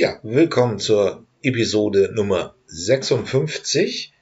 [0.00, 4.14] Ja, willkommen zur Episode Nummer 56.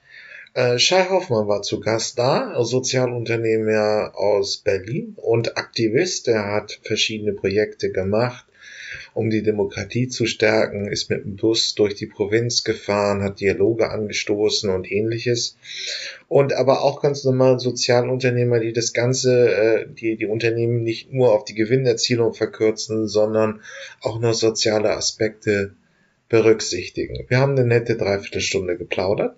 [0.54, 6.28] Äh, Shai Hoffmann war zu Gast da, Sozialunternehmer aus Berlin und Aktivist.
[6.28, 8.46] Er hat verschiedene Projekte gemacht,
[9.14, 13.91] um die Demokratie zu stärken, ist mit dem Bus durch die Provinz gefahren, hat Dialoge
[13.91, 15.57] angestoßen und ähnliches.
[16.29, 21.33] Und aber auch ganz normal Sozialunternehmer, die das Ganze, äh, die die Unternehmen nicht nur
[21.33, 23.61] auf die Gewinnerzielung verkürzen, sondern
[24.01, 25.73] auch noch soziale Aspekte
[26.29, 27.25] berücksichtigen.
[27.29, 29.37] Wir haben eine nette Dreiviertelstunde geplaudert.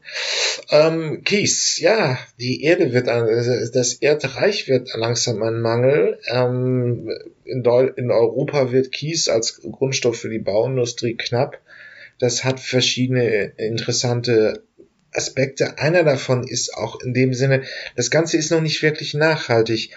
[0.71, 6.19] Ähm, Kies, ja, die Erde wird, an, das Erdreich wird langsam ein Mangel.
[6.29, 7.11] Ähm,
[7.45, 7.63] in,
[7.97, 11.61] in Europa wird Kies als Grundstoff für die Bauindustrie knapp.
[12.19, 14.63] Das hat verschiedene interessante
[15.13, 15.79] Aspekte.
[15.79, 17.63] Einer davon ist auch in dem Sinne,
[17.97, 19.91] das Ganze ist noch nicht wirklich nachhaltig.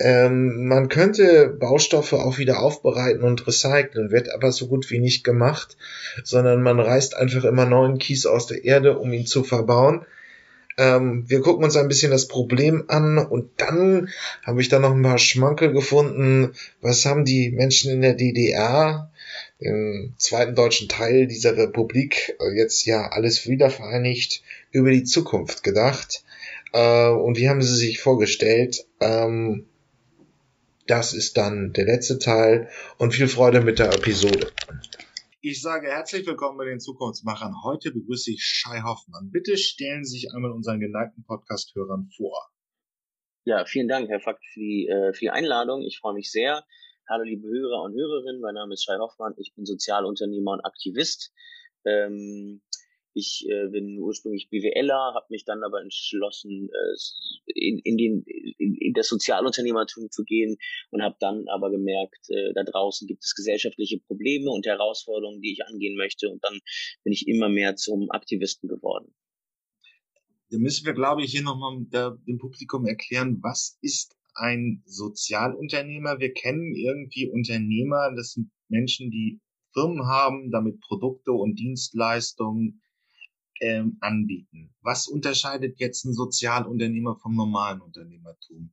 [0.00, 5.22] Ähm, man könnte Baustoffe auch wieder aufbereiten und recyceln, wird aber so gut wie nicht
[5.22, 5.76] gemacht,
[6.24, 10.04] sondern man reißt einfach immer neuen Kies aus der Erde, um ihn zu verbauen.
[10.76, 14.08] Ähm, wir gucken uns ein bisschen das Problem an und dann
[14.42, 16.54] habe ich da noch ein paar Schmankel gefunden.
[16.80, 19.12] Was haben die Menschen in der DDR,
[19.60, 24.42] im zweiten deutschen Teil dieser Republik, äh, jetzt ja alles wieder vereinigt,
[24.72, 26.24] über die Zukunft gedacht?
[26.72, 28.84] Äh, und wie haben sie sich vorgestellt?
[29.00, 29.66] Ähm,
[30.86, 32.68] das ist dann der letzte Teil
[32.98, 34.52] und viel Freude mit der Episode.
[35.40, 37.62] Ich sage herzlich willkommen bei den Zukunftsmachern.
[37.62, 39.30] Heute begrüße ich Shai Hoffmann.
[39.30, 42.50] Bitte stellen Sie sich einmal unseren geneigten Podcast-Hörern vor.
[43.44, 45.82] Ja, vielen Dank, Herr Fakt, für die, äh, für die Einladung.
[45.82, 46.64] Ich freue mich sehr.
[47.08, 48.40] Hallo, liebe Hörer und Hörerinnen.
[48.40, 49.34] Mein Name ist Shai Hoffmann.
[49.36, 51.32] Ich bin Sozialunternehmer und Aktivist.
[51.84, 52.62] Ähm,
[53.14, 58.24] ich äh, bin ursprünglich BWLer, habe mich dann aber entschlossen, äh, in, in, den,
[58.58, 60.56] in, in das Sozialunternehmertum zu gehen
[60.90, 65.52] und habe dann aber gemerkt, äh, da draußen gibt es gesellschaftliche Probleme und Herausforderungen, die
[65.52, 66.28] ich angehen möchte.
[66.28, 66.58] Und dann
[67.04, 69.14] bin ich immer mehr zum Aktivisten geworden.
[70.50, 71.84] Da müssen wir, glaube ich, hier nochmal
[72.26, 76.18] dem Publikum erklären, was ist ein Sozialunternehmer?
[76.18, 79.40] Wir kennen irgendwie Unternehmer, das sind Menschen, die
[79.72, 82.80] Firmen haben, damit Produkte und Dienstleistungen
[83.64, 84.74] ähm, anbieten.
[84.82, 88.72] Was unterscheidet jetzt ein Sozialunternehmer vom normalen Unternehmertum?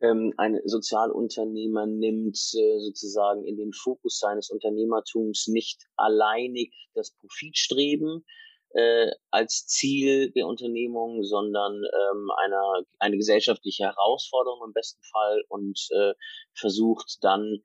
[0.00, 8.24] Ähm, ein Sozialunternehmer nimmt äh, sozusagen in den Fokus seines Unternehmertums nicht alleinig das Profitstreben
[8.70, 15.78] äh, als Ziel der Unternehmung, sondern ähm, einer, eine gesellschaftliche Herausforderung im besten Fall und
[15.92, 16.14] äh,
[16.54, 17.62] versucht dann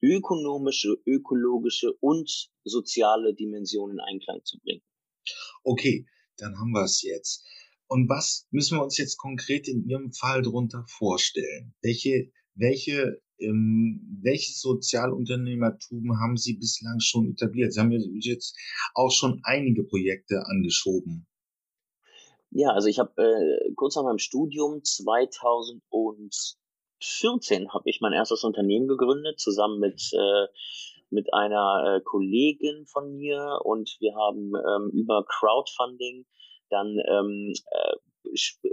[0.00, 4.82] ökonomische, ökologische und soziale Dimensionen in Einklang zu bringen.
[5.62, 7.44] Okay, dann haben wir es jetzt.
[7.86, 11.72] Und was müssen wir uns jetzt konkret in Ihrem Fall darunter vorstellen?
[11.82, 17.72] Welche, welche, ähm, welches Sozialunternehmertum haben Sie bislang schon etabliert?
[17.72, 18.56] Sie haben jetzt
[18.94, 21.26] auch schon einige Projekte angeschoben.
[22.50, 28.86] Ja, also ich habe äh, kurz nach meinem Studium 2014 habe ich mein erstes Unternehmen
[28.86, 30.46] gegründet, zusammen mit äh,
[31.14, 36.26] mit einer äh, Kollegin von mir und wir haben ähm, über Crowdfunding
[36.70, 37.94] dann ähm, äh,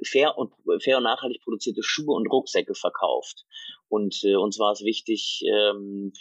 [0.05, 3.45] fair und fair und nachhaltig produzierte Schuhe und Rucksäcke verkauft.
[3.89, 6.13] Und äh, uns war es wichtig, ähm,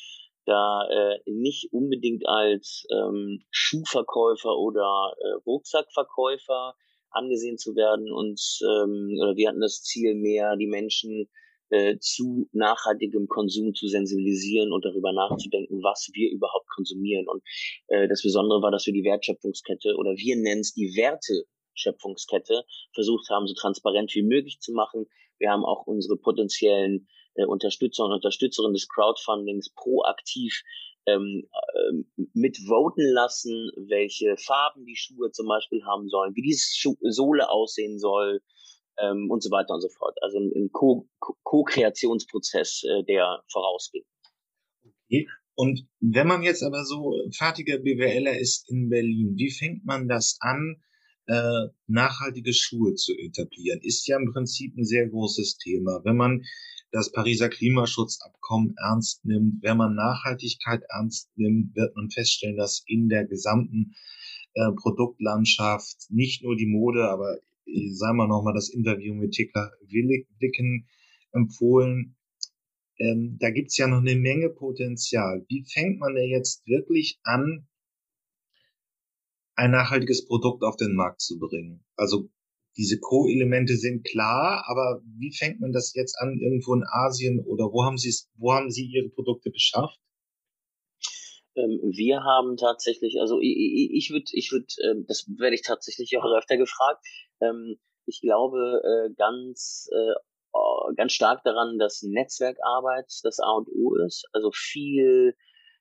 [0.45, 6.75] da äh, nicht unbedingt als ähm, Schuhverkäufer oder äh, Rucksackverkäufer
[7.11, 11.29] angesehen zu werden und ähm, oder wir hatten das Ziel mehr, die Menschen
[11.71, 17.27] äh, zu nachhaltigem Konsum zu sensibilisieren und darüber nachzudenken, was wir überhaupt konsumieren.
[17.29, 17.43] Und
[17.89, 23.29] äh, das Besondere war, dass wir die Wertschöpfungskette oder wir nennen es die Werteschöpfungskette versucht
[23.31, 25.07] haben, so transparent wie möglich zu machen.
[25.39, 30.63] Wir haben auch unsere potenziellen äh, Unterstützer und Unterstützerinnen des Crowdfundings proaktiv
[31.07, 36.57] ähm, äh, mitvoten lassen, welche Farben die Schuhe zum Beispiel haben sollen, wie die
[37.11, 38.43] Sohle aussehen soll,
[39.03, 40.17] ähm, und so weiter und so fort.
[40.23, 44.05] Also ein Co-Kreationsprozess, äh, der vorausging.
[45.07, 45.27] Okay.
[45.55, 50.39] Und wenn man jetzt aber so fertiger BWLer ist in Berlin, wie fängt man das
[50.41, 50.83] an,
[51.27, 53.81] äh, nachhaltige Schuhe zu etablieren?
[53.83, 56.01] Ist ja im Prinzip ein sehr großes Thema.
[56.05, 56.45] Wenn man
[56.93, 63.09] das Pariser Klimaschutzabkommen ernst nimmt, wenn man Nachhaltigkeit ernst nimmt, wird man feststellen, dass in
[63.09, 63.95] der gesamten
[64.55, 67.39] äh, Produktlandschaft nicht nur die Mode, aber
[67.93, 70.89] sei mal nochmal das Interview mit Tekla Willicken
[71.33, 72.17] empfohlen.
[72.99, 75.45] Ähm, da gibt's ja noch eine Menge Potenzial.
[75.49, 77.67] Wie fängt man da jetzt wirklich an,
[79.55, 81.85] ein nachhaltiges Produkt auf den Markt zu bringen?
[81.97, 82.31] Also
[82.77, 87.65] diese Co-Elemente sind klar, aber wie fängt man das jetzt an irgendwo in Asien oder
[87.73, 87.97] wo haben
[88.37, 89.99] wo haben Sie Ihre Produkte beschafft?
[91.57, 96.25] Ähm, wir haben tatsächlich, also ich, würde, ich würde, äh, das werde ich tatsächlich auch
[96.25, 97.05] öfter gefragt.
[97.41, 97.77] Ähm,
[98.07, 104.29] ich glaube äh, ganz, äh, ganz stark daran, dass Netzwerkarbeit das A und O ist.
[104.33, 105.37] Also viel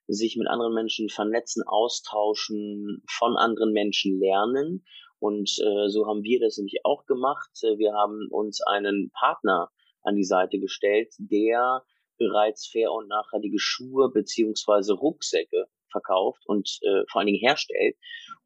[0.08, 4.86] sich mit anderen Menschen vernetzen, austauschen, von anderen Menschen lernen.
[5.20, 7.52] Und äh, so haben wir das nämlich auch gemacht.
[7.78, 9.70] Wir haben uns einen Partner
[10.02, 11.84] an die Seite gestellt, der
[12.20, 17.96] bereits fair und nachhaltige Schuhe beziehungsweise Rucksäcke verkauft und äh, vor allen Dingen herstellt.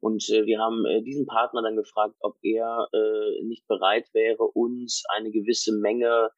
[0.00, 4.44] Und äh, wir haben äh, diesen Partner dann gefragt, ob er äh, nicht bereit wäre,
[4.44, 6.30] uns eine gewisse Menge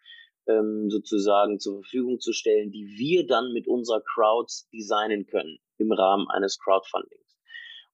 [0.48, 5.92] ähm, sozusagen zur Verfügung zu stellen, die wir dann mit unserer Crowds designen können im
[5.92, 7.38] Rahmen eines Crowdfundings.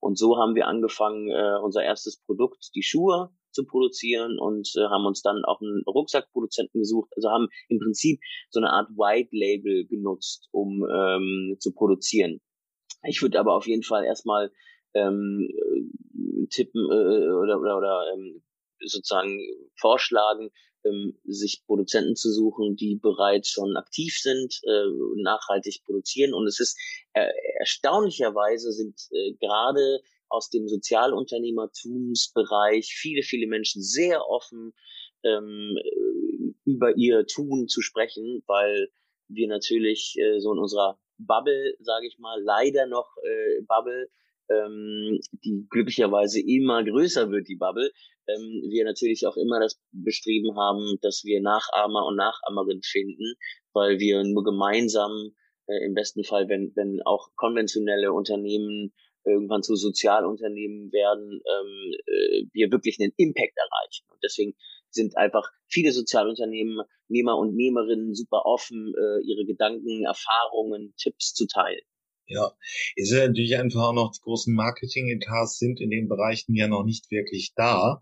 [0.01, 4.85] Und so haben wir angefangen, äh, unser erstes Produkt, die Schuhe, zu produzieren und äh,
[4.85, 7.11] haben uns dann auch einen Rucksackproduzenten gesucht.
[7.17, 8.21] Also haben im Prinzip
[8.51, 12.41] so eine Art White Label genutzt, um ähm, zu produzieren.
[13.05, 14.53] Ich würde aber auf jeden Fall erstmal
[14.95, 15.49] ähm,
[16.51, 18.43] tippen äh, oder oder, oder ähm,
[18.85, 19.41] sozusagen
[19.77, 20.51] vorschlagen,
[20.85, 26.35] ähm, sich Produzenten zu suchen, die bereits schon aktiv sind, äh, nachhaltig produzieren.
[26.35, 26.79] Und es ist
[27.13, 30.01] äh, erstaunlicherweise sind äh, gerade
[30.33, 34.73] aus dem Sozialunternehmertumsbereich viele, viele Menschen sehr offen,
[35.25, 35.77] ähm,
[36.65, 38.89] über ihr Tun zu sprechen, weil
[39.29, 44.09] wir natürlich äh, so in unserer Bubble, sage ich mal, leider noch äh, Bubble,
[44.49, 47.93] ähm, die glücklicherweise immer größer wird, die Bubble,
[48.29, 53.35] ähm, wir natürlich auch immer das bestrieben haben, dass wir Nachahmer und Nachahmerinnen finden,
[53.73, 55.35] weil wir nur gemeinsam
[55.67, 58.93] äh, im besten Fall, wenn, wenn auch konventionelle Unternehmen
[59.25, 64.07] irgendwann zu Sozialunternehmen werden, ähm, äh, wir wirklich einen Impact erreichen.
[64.11, 64.55] Und deswegen
[64.91, 71.83] sind einfach viele Sozialunternehmer und Nehmerinnen super offen, äh, ihre Gedanken, Erfahrungen, Tipps zu teilen.
[72.27, 72.53] Ja,
[72.97, 76.85] ist ja natürlich einfach auch noch die großen Marketing-Etats sind in den Bereichen ja noch
[76.85, 78.01] nicht wirklich da.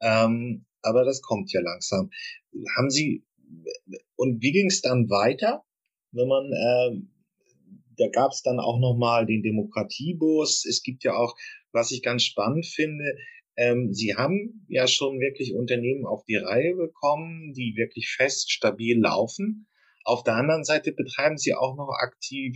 [0.00, 2.10] Ähm, aber das kommt ja langsam.
[2.76, 3.26] Haben Sie,
[4.16, 5.64] und wie ging es dann weiter,
[6.12, 7.17] wenn man, äh,
[7.98, 10.64] da gab es dann auch nochmal den Demokratiebus.
[10.64, 11.36] Es gibt ja auch,
[11.72, 13.16] was ich ganz spannend finde,
[13.58, 19.00] ähm, Sie haben ja schon wirklich Unternehmen auf die Reihe bekommen, die wirklich fest, stabil
[19.00, 19.66] laufen.
[20.04, 22.54] Auf der anderen Seite betreiben Sie auch noch Aktiv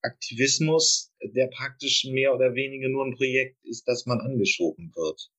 [0.00, 5.30] Aktivismus, der praktisch mehr oder weniger nur ein Projekt ist, das man angeschoben wird.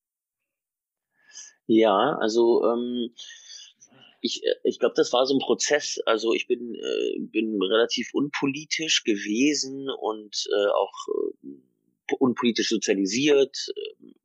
[1.66, 3.10] Ja, also ähm,
[4.20, 5.98] ich, ich glaube, das war so ein Prozess.
[6.06, 10.92] Also ich bin, äh, bin relativ unpolitisch gewesen und äh, auch
[11.44, 13.56] äh, unpolitisch sozialisiert.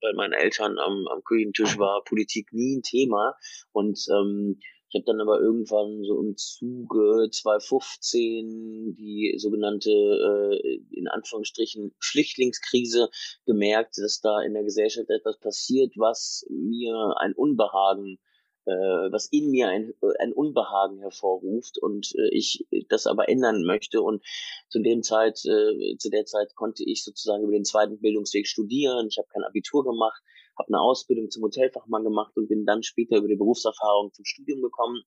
[0.02, 3.36] Bei meinen Eltern am, am Küchentisch war Politik nie ein Thema.
[3.72, 4.60] Und ähm,
[4.90, 13.10] ich habe dann aber irgendwann so im Zuge 2015 die sogenannte äh, in Anführungsstrichen Flüchtlingskrise
[13.46, 18.20] gemerkt, dass da in der Gesellschaft etwas passiert, was mir ein Unbehagen
[18.66, 24.02] äh, was in mir ein, ein Unbehagen hervorruft und äh, ich das aber ändern möchte.
[24.02, 24.24] Und
[24.70, 29.08] zu dem Zeit, äh, zu der Zeit konnte ich sozusagen über den zweiten Bildungsweg studieren.
[29.10, 30.22] Ich habe kein Abitur gemacht,
[30.58, 34.62] habe eine Ausbildung zum Hotelfachmann gemacht und bin dann später über die Berufserfahrung zum Studium
[34.62, 35.04] gekommen.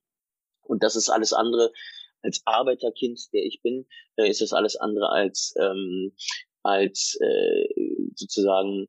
[0.62, 1.72] Und das ist alles andere
[2.22, 6.12] als Arbeiterkind, der ich bin, ist das alles andere als ähm,
[6.62, 7.68] als äh,
[8.14, 8.88] sozusagen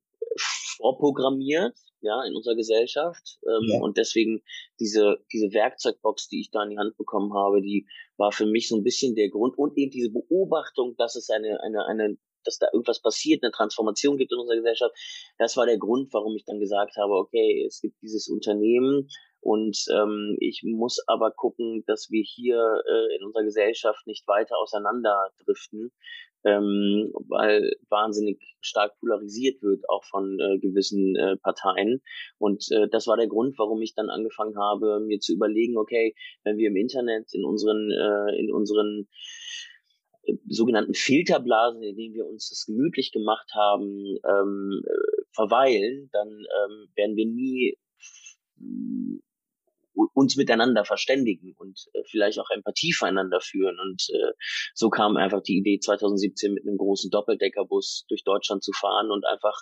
[0.77, 3.39] vorprogrammiert, ja, in unserer Gesellschaft.
[3.45, 3.81] Ähm, ja.
[3.81, 4.41] Und deswegen
[4.79, 8.67] diese, diese Werkzeugbox, die ich da in die Hand bekommen habe, die war für mich
[8.67, 12.57] so ein bisschen der Grund und eben diese Beobachtung, dass es eine, eine, eine dass
[12.57, 14.95] da irgendwas passiert, eine Transformation gibt in unserer Gesellschaft.
[15.37, 19.09] Das war der Grund, warum ich dann gesagt habe, okay, es gibt dieses Unternehmen
[19.41, 24.57] und ähm, ich muss aber gucken, dass wir hier äh, in unserer Gesellschaft nicht weiter
[24.57, 25.91] auseinanderdriften,
[26.43, 32.01] ähm, weil wahnsinnig stark polarisiert wird, auch von äh, gewissen äh, Parteien.
[32.37, 36.15] Und äh, das war der Grund, warum ich dann angefangen habe, mir zu überlegen, okay,
[36.43, 39.07] wenn wir im Internet in unseren, äh, in unseren
[40.47, 46.87] sogenannten Filterblasen, in denen wir uns das gemütlich gemacht haben, ähm, äh, verweilen, dann ähm,
[46.95, 47.77] werden wir nie
[50.13, 53.77] uns miteinander verständigen und äh, vielleicht auch Empathie füreinander führen.
[53.79, 54.33] Und äh,
[54.73, 59.25] so kam einfach die Idee 2017 mit einem großen Doppeldeckerbus durch Deutschland zu fahren und
[59.25, 59.61] einfach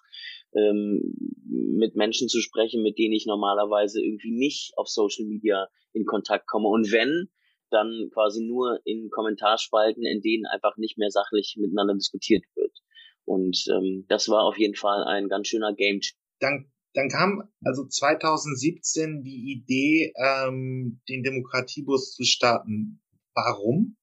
[0.56, 1.02] ähm,
[1.46, 6.48] mit Menschen zu sprechen, mit denen ich normalerweise irgendwie nicht auf Social Media in Kontakt
[6.48, 6.68] komme.
[6.68, 7.30] Und wenn,
[7.70, 12.72] dann quasi nur in Kommentarspalten, in denen einfach nicht mehr sachlich miteinander diskutiert wird.
[13.26, 16.00] Und ähm, das war auf jeden Fall ein ganz schöner Game.
[16.40, 23.00] Dann, dann kam also 2017 die Idee, ähm, den Demokratiebus zu starten.
[23.36, 23.98] Warum?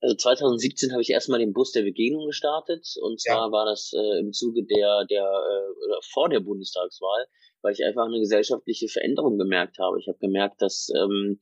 [0.00, 3.52] Also 2017 habe ich erstmal den Bus der Begegnung gestartet und zwar ja.
[3.52, 7.26] war das äh, im Zuge der der äh, oder vor der Bundestagswahl,
[7.62, 10.00] weil ich einfach eine gesellschaftliche Veränderung gemerkt habe.
[10.00, 11.38] Ich habe gemerkt, dass ähm,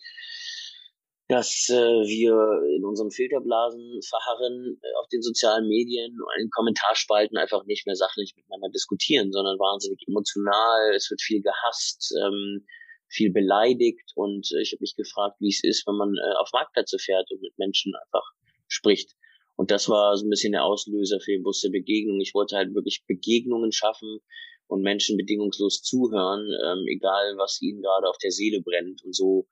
[1.32, 2.36] dass äh, wir
[2.76, 8.34] in unseren Filterblasen verharren äh, auf den sozialen Medien in Kommentarspalten einfach nicht mehr sachlich
[8.36, 10.94] miteinander diskutieren, sondern wahnsinnig emotional.
[10.94, 12.14] Es wird viel gehasst.
[12.20, 12.66] Ähm,
[13.08, 16.50] viel beleidigt und äh, ich habe mich gefragt, wie es ist, wenn man äh, auf
[16.52, 18.24] Marktplätze fährt und mit Menschen einfach
[18.68, 19.12] spricht.
[19.56, 22.20] Und das war so ein bisschen der Auslöser für den Bus der Begegnung.
[22.20, 24.18] Ich wollte halt wirklich Begegnungen schaffen
[24.66, 29.04] und Menschen bedingungslos zuhören, ähm, egal was ihnen gerade auf der Seele brennt.
[29.04, 29.46] Und so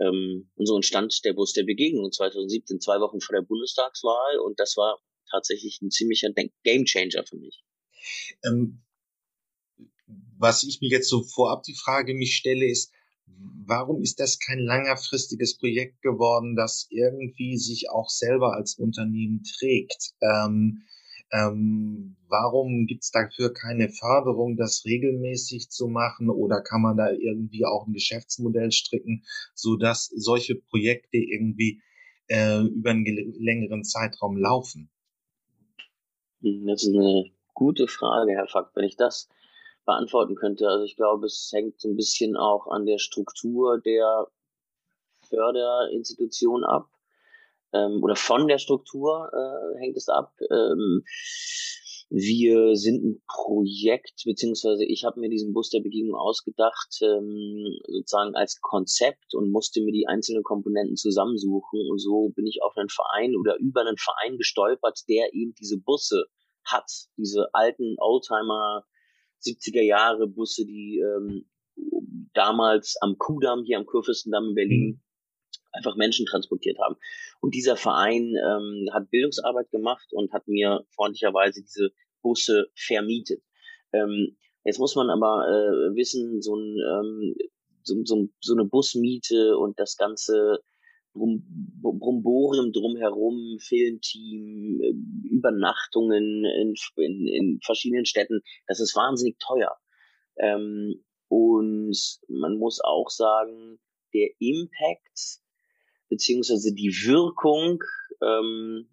[0.00, 4.38] ähm, und so entstand der Bus der Begegnung 2017, zwei Wochen vor der Bundestagswahl.
[4.38, 6.30] Und das war tatsächlich ein ziemlicher
[6.64, 7.62] Gamechanger für mich.
[8.44, 8.82] Ähm,
[10.38, 12.92] was ich mir jetzt so vorab die Frage mich stelle, ist,
[13.66, 20.12] warum ist das kein langfristiges Projekt geworden, das irgendwie sich auch selber als Unternehmen trägt?
[20.20, 20.82] Ähm,
[21.32, 26.30] ähm, warum gibt's dafür keine Förderung, das regelmäßig zu machen?
[26.30, 31.82] Oder kann man da irgendwie auch ein Geschäftsmodell stricken, so dass solche Projekte irgendwie
[32.28, 33.04] äh, über einen
[33.38, 34.90] längeren Zeitraum laufen?
[36.42, 38.76] Hm, das ist eine gute Frage, Herr Fakt.
[38.76, 39.28] Wenn ich das
[39.84, 40.68] beantworten könnte.
[40.68, 44.28] Also ich glaube, es hängt so ein bisschen auch an der Struktur der
[45.28, 46.88] Förderinstitution ab
[47.74, 50.32] ähm, oder von der Struktur äh, hängt es ab.
[50.50, 51.02] Ähm,
[52.10, 58.36] wir sind ein Projekt, beziehungsweise ich habe mir diesen Bus der Begegnung ausgedacht, ähm, sozusagen
[58.36, 61.80] als Konzept und musste mir die einzelnen Komponenten zusammensuchen.
[61.90, 65.80] Und so bin ich auf einen Verein oder über einen Verein gestolpert, der eben diese
[65.80, 66.26] Busse
[66.64, 68.84] hat, diese alten Oldtimer
[69.42, 71.48] 70er Jahre Busse, die ähm,
[72.34, 75.03] damals am Kudamm, hier am Kurfürstendamm in Berlin, mhm.
[75.74, 76.96] Einfach Menschen transportiert haben.
[77.40, 81.90] Und dieser Verein ähm, hat Bildungsarbeit gemacht und hat mir freundlicherweise diese
[82.22, 83.42] Busse vermietet.
[83.92, 87.34] Ähm, jetzt muss man aber äh, wissen, so, ein, ähm,
[87.82, 90.60] so, so, so eine Busmiete und das ganze
[91.14, 99.76] Bromborium drumherum, Filmteam, äh, Übernachtungen in, in, in verschiedenen Städten, das ist wahnsinnig teuer.
[100.38, 101.96] Ähm, und
[102.28, 103.78] man muss auch sagen,
[104.12, 105.40] der Impact
[106.08, 107.82] beziehungsweise die Wirkung
[108.22, 108.88] ähm,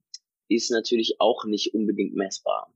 [0.47, 2.73] ist natürlich auch nicht unbedingt messbar.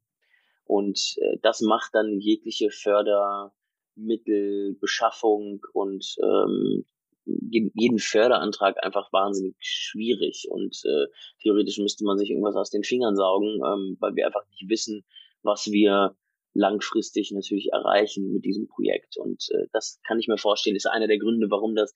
[0.66, 6.86] Und äh, das macht dann jegliche Fördermittelbeschaffung und ähm,
[7.26, 11.08] jeden Förderantrag einfach wahnsinnig schwierig und äh,
[11.42, 15.04] theoretisch müsste man sich irgendwas aus den Fingern saugen, ähm, weil wir einfach nicht wissen,
[15.42, 16.16] was wir
[16.54, 19.18] langfristig natürlich erreichen mit diesem Projekt.
[19.18, 21.96] Und äh, das kann ich mir vorstellen, ist einer der Gründe, warum das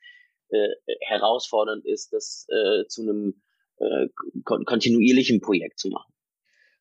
[0.49, 0.69] äh,
[1.01, 3.41] herausfordernd ist, das äh, zu einem
[3.77, 4.07] äh,
[4.43, 6.13] kontinuierlichen Projekt zu machen.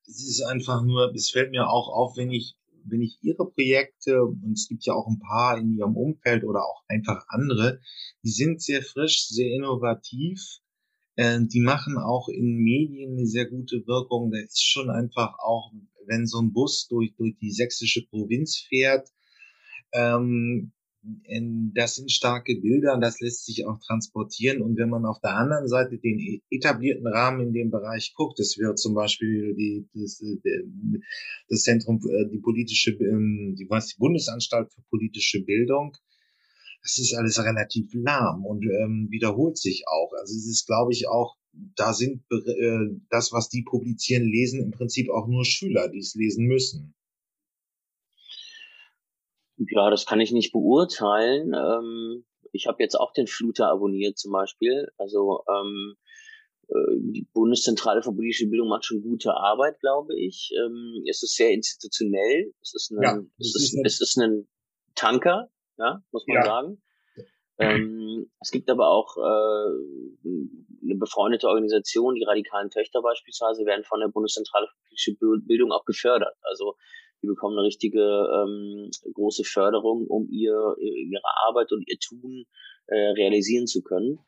[0.06, 2.56] Es ist einfach nur, es fällt mir auch auf, wenn ich
[2.90, 6.60] wenn ich Ihre Projekte, und es gibt ja auch ein paar in Ihrem Umfeld oder
[6.64, 7.80] auch einfach andere,
[8.24, 10.40] die sind sehr frisch, sehr innovativ,
[11.16, 14.30] äh, die machen auch in Medien eine sehr gute Wirkung.
[14.30, 15.72] Da ist schon einfach auch,
[16.06, 19.08] wenn so ein Bus durch, durch die sächsische Provinz fährt,
[19.92, 24.62] ähm, das sind starke Bilder, das lässt sich auch transportieren.
[24.62, 28.38] Und wenn man auf der anderen Seite den e-, etablierten Rahmen in dem Bereich guckt,
[28.38, 30.62] das wäre zum Beispiel die, das, äh,
[31.48, 35.96] das Zentrum, äh, die politische, ähm, die, was, die Bundesanstalt für politische Bildung,
[36.82, 40.12] das ist alles relativ lahm und ähm, wiederholt sich auch.
[40.18, 41.36] Also es ist, glaube ich, auch,
[41.76, 46.14] da sind äh, das, was die publizieren, lesen im Prinzip auch nur Schüler, die es
[46.14, 46.94] lesen müssen.
[49.58, 51.52] Ja, das kann ich nicht beurteilen.
[51.54, 54.88] Ähm, ich habe jetzt auch den Fluter abonniert zum Beispiel.
[54.96, 55.96] Also ähm,
[56.68, 60.50] äh, die Bundeszentrale für politische Bildung macht schon gute Arbeit, glaube ich.
[60.56, 62.52] Ähm, es ist sehr institutionell.
[62.62, 64.48] Es ist ein, ja, es, ist, es ist ein
[64.94, 66.44] Tanker, ja, muss man ja.
[66.44, 66.82] sagen.
[67.60, 69.70] Ähm, es gibt aber auch äh,
[70.84, 75.84] eine befreundete Organisation, die radikalen Töchter beispielsweise, werden von der Bundeszentrale für politische Bildung auch
[75.84, 76.36] gefördert.
[76.42, 76.76] Also
[77.22, 82.44] die bekommen eine richtige ähm, große Förderung, um ihr ihre Arbeit und ihr Tun
[82.86, 84.18] äh, realisieren zu können.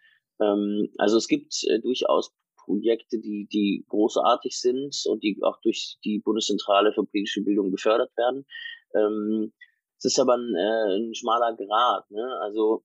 [0.40, 2.32] Ähm, also es gibt äh, durchaus
[2.64, 8.16] Projekte, die die großartig sind und die auch durch die Bundeszentrale für politische Bildung gefördert
[8.16, 8.46] werden.
[8.94, 9.52] Ähm,
[9.98, 12.10] es ist aber ein, äh, ein schmaler Grad.
[12.10, 12.38] Ne?
[12.42, 12.84] Also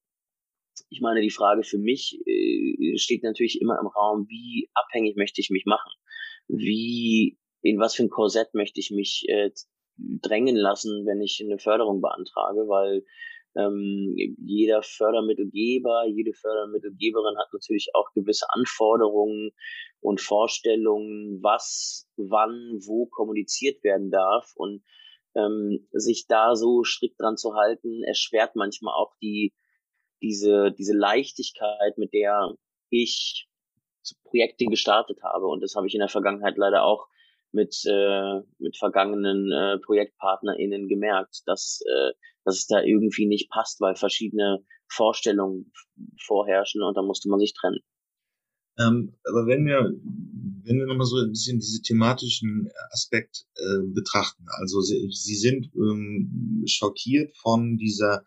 [0.90, 5.42] ich meine, die Frage für mich äh, steht natürlich immer im Raum, wie abhängig möchte
[5.42, 5.92] ich mich machen?
[6.48, 9.52] Wie, in was für ein Korsett möchte ich mich äh,
[9.98, 13.04] drängen lassen, wenn ich eine Förderung beantrage, weil
[13.56, 19.52] ähm, jeder Fördermittelgeber, jede Fördermittelgeberin hat natürlich auch gewisse Anforderungen
[20.02, 24.52] und Vorstellungen, was, wann, wo kommuniziert werden darf.
[24.56, 24.84] Und
[25.36, 29.54] ähm, sich da so strikt dran zu halten, erschwert manchmal auch die,
[30.22, 32.56] diese, diese Leichtigkeit, mit der
[32.90, 33.48] ich
[34.24, 35.48] Projekte gestartet habe.
[35.48, 37.08] Und das habe ich in der Vergangenheit leider auch
[37.56, 42.12] mit, äh, mit vergangenen äh, ProjektpartnerInnen gemerkt, dass, äh,
[42.44, 45.72] dass es da irgendwie nicht passt, weil verschiedene Vorstellungen
[46.28, 47.80] vorherrschen und da musste man sich trennen.
[48.78, 49.90] Ähm, aber wenn wir,
[50.64, 55.72] wenn wir nochmal so ein bisschen diese thematischen Aspekt äh, betrachten, also Sie, Sie sind
[55.76, 58.26] ähm, schockiert von dieser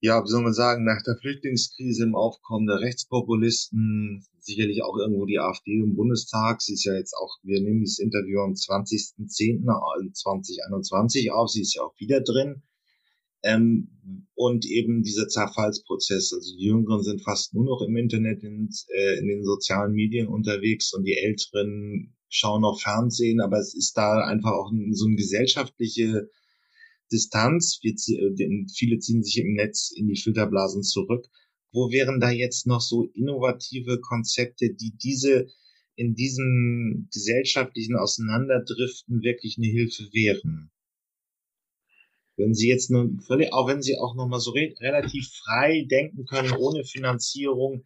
[0.00, 5.24] ja, wie soll man sagen, nach der Flüchtlingskrise im Aufkommen der Rechtspopulisten, sicherlich auch irgendwo
[5.24, 6.60] die AfD im Bundestag.
[6.60, 11.80] Sie ist ja jetzt auch, wir nehmen dieses Interview am 20.10.2021 auf, sie ist ja
[11.82, 12.62] auch wieder drin.
[13.42, 13.88] Ähm,
[14.34, 16.32] und eben dieser Zerfallsprozess.
[16.32, 20.28] Also die Jüngeren sind fast nur noch im Internet, in, äh, in den sozialen Medien
[20.28, 25.16] unterwegs und die Älteren schauen noch Fernsehen, aber es ist da einfach auch so eine
[25.16, 26.28] gesellschaftliche
[27.14, 27.78] Distanz.
[27.82, 31.26] Wir, äh, viele ziehen sich im Netz in die Filterblasen zurück.
[31.72, 35.46] Wo wären da jetzt noch so innovative Konzepte, die diese
[35.96, 40.70] in diesem gesellschaftlichen Auseinanderdriften wirklich eine Hilfe wären?
[42.36, 45.86] Wenn Sie jetzt nur völlig, auch wenn Sie auch noch mal so re relativ frei
[45.88, 47.84] denken können, ohne Finanzierung,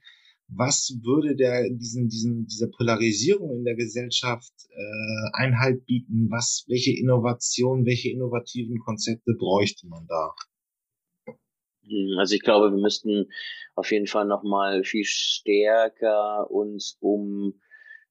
[0.48, 6.30] was würde der diesen diesen dieser Polarisierung in der Gesellschaft äh, Einhalt bieten?
[6.30, 10.34] Was welche Innovation, welche innovativen Konzepte bräuchte man da?
[11.26, 13.26] Hm, also ich glaube, wir müssten
[13.74, 17.60] auf jeden Fall noch mal viel stärker uns um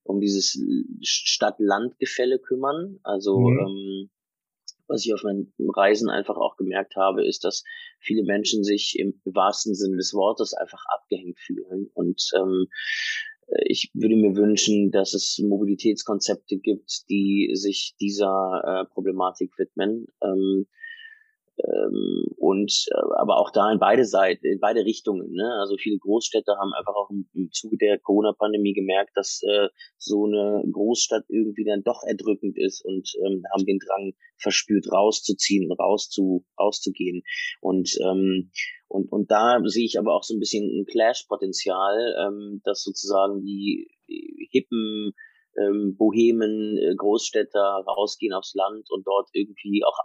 [0.04, 0.58] um dieses
[1.02, 3.00] Stadt-Land-Gefälle kümmern.
[3.04, 3.60] Also mhm.
[3.60, 4.10] ähm,
[4.88, 7.64] was ich auf meinen Reisen einfach auch gemerkt habe, ist, dass
[8.00, 11.90] viele Menschen sich im wahrsten Sinne des Wortes einfach abgehängt fühlen.
[11.94, 12.68] Und ähm,
[13.66, 20.08] ich würde mir wünschen, dass es Mobilitätskonzepte gibt, die sich dieser äh, Problematik widmen.
[20.22, 20.68] Ähm,
[21.64, 25.32] ähm, und äh, aber auch da in beide Seiten, in beide Richtungen.
[25.32, 25.50] Ne?
[25.60, 29.68] Also viele Großstädte haben einfach auch im, im Zuge der Corona-Pandemie gemerkt, dass äh,
[29.98, 35.72] so eine Großstadt irgendwie dann doch erdrückend ist und ähm, haben den Drang verspürt, rauszuziehen,
[35.72, 37.24] rauszu, rauszugehen.
[37.62, 38.52] Und ähm,
[38.90, 43.42] und, und da sehe ich aber auch so ein bisschen ein Clash-Potenzial, ähm, dass sozusagen
[43.42, 43.90] die
[44.50, 45.12] hippen
[45.58, 49.98] ähm, Bohemen, äh, Großstädter rausgehen aufs Land und dort irgendwie auch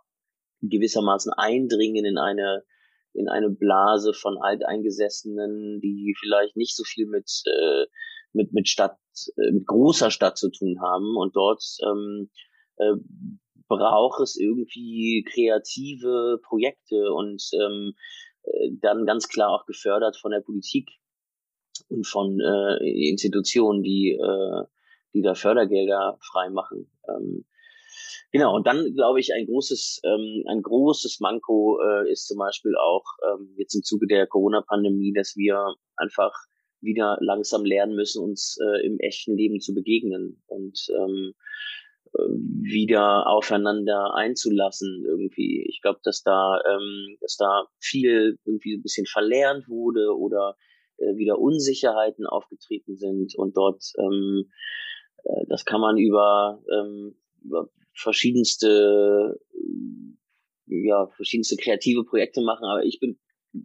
[0.62, 2.64] gewissermaßen eindringen in eine
[3.14, 7.86] in eine Blase von Alteingesessenen, die vielleicht nicht so viel mit äh,
[8.32, 8.96] mit mit Stadt
[9.36, 12.30] äh, mit großer Stadt zu tun haben und dort ähm,
[12.76, 12.94] äh,
[13.68, 17.94] braucht es irgendwie kreative Projekte und ähm,
[18.42, 20.88] äh, dann ganz klar auch gefördert von der Politik
[21.88, 24.64] und von äh, Institutionen, die äh,
[25.14, 26.90] die da Fördergelder freimachen.
[27.08, 27.44] Ähm,
[28.32, 32.74] Genau, und dann glaube ich, ein großes, ähm, ein großes Manko äh, ist zum Beispiel
[32.76, 36.32] auch ähm, jetzt im Zuge der Corona-Pandemie, dass wir einfach
[36.80, 41.34] wieder langsam lernen müssen, uns äh, im echten Leben zu begegnen und ähm,
[42.14, 42.18] äh,
[42.62, 45.66] wieder aufeinander einzulassen irgendwie.
[45.68, 50.56] Ich glaube, dass da, ähm, dass da viel irgendwie ein bisschen verlernt wurde oder
[50.96, 54.50] äh, wieder Unsicherheiten aufgetreten sind und dort ähm,
[55.24, 59.40] äh, das kann man über, ähm, über verschiedenste,
[60.66, 63.18] ja, verschiedenste kreative Projekte machen, aber ich bin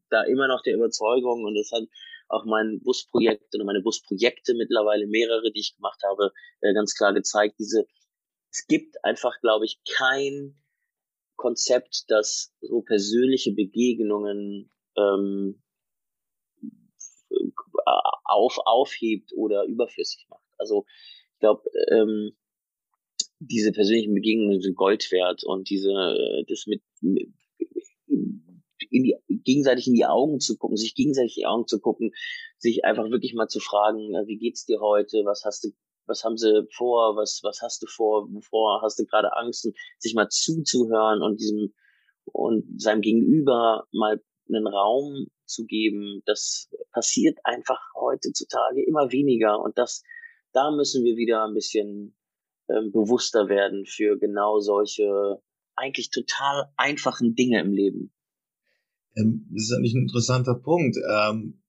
[0.10, 1.88] da immer noch der Überzeugung und das hat
[2.30, 7.14] auch mein Busprojekt oder meine Busprojekte mittlerweile mehrere, die ich gemacht habe, äh, ganz klar
[7.14, 7.86] gezeigt, diese,
[8.52, 10.62] es gibt einfach, glaube ich, kein
[11.38, 15.62] Konzept, das so persönliche Begegnungen ähm,
[18.26, 20.44] auf, aufhebt oder überflüssig macht.
[20.58, 20.86] Also
[21.34, 22.36] ich glaube, ähm,
[23.40, 27.30] diese persönlichen Begegnungen sind Gold wert und diese, äh, das mit, mit
[28.90, 32.12] in die, gegenseitig in die Augen zu gucken, sich gegenseitig in die Augen zu gucken,
[32.58, 35.70] sich einfach wirklich mal zu fragen, äh, wie geht's dir heute, was hast du,
[36.06, 39.70] was haben sie vor, was, was hast du vor, wovor hast du gerade Angst,
[40.00, 41.74] sich mal zuzuhören und diesem,
[42.26, 49.60] und seinem Gegenüber mal einen Raum zu geben, das passiert einfach heutzutage immer weniger.
[49.60, 50.04] Und das,
[50.54, 52.17] da müssen wir wieder ein bisschen
[52.70, 55.42] ähm, bewusster werden für genau solche
[55.76, 58.12] eigentlich total einfachen Dinge im Leben.
[59.16, 60.98] Ähm, das ist eigentlich ein interessanter Punkt.
[61.10, 61.62] Ähm,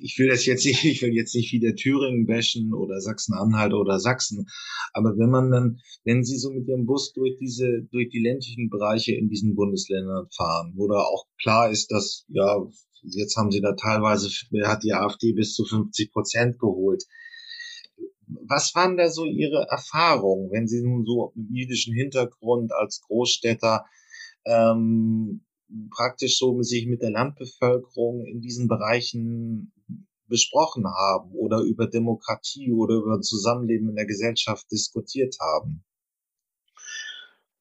[0.00, 3.98] ich will das jetzt nicht, ich will jetzt nicht wieder Thüringen bashen oder Sachsen-Anhalt oder
[3.98, 4.46] Sachsen,
[4.92, 8.70] aber wenn man dann, wenn Sie so mit Ihrem Bus durch diese, durch die ländlichen
[8.70, 12.64] Bereiche in diesen Bundesländern fahren, wo da auch klar ist, dass, ja,
[13.02, 14.28] jetzt haben Sie da teilweise,
[14.64, 17.04] hat die AfD bis zu 50 Prozent geholt.
[18.46, 23.86] Was waren da so Ihre Erfahrungen, wenn Sie nun so mit jüdischen Hintergrund als Großstädter
[24.44, 25.44] ähm,
[25.90, 29.72] praktisch so sich mit der Landbevölkerung in diesen Bereichen
[30.26, 35.84] besprochen haben oder über Demokratie oder über Zusammenleben in der Gesellschaft diskutiert haben?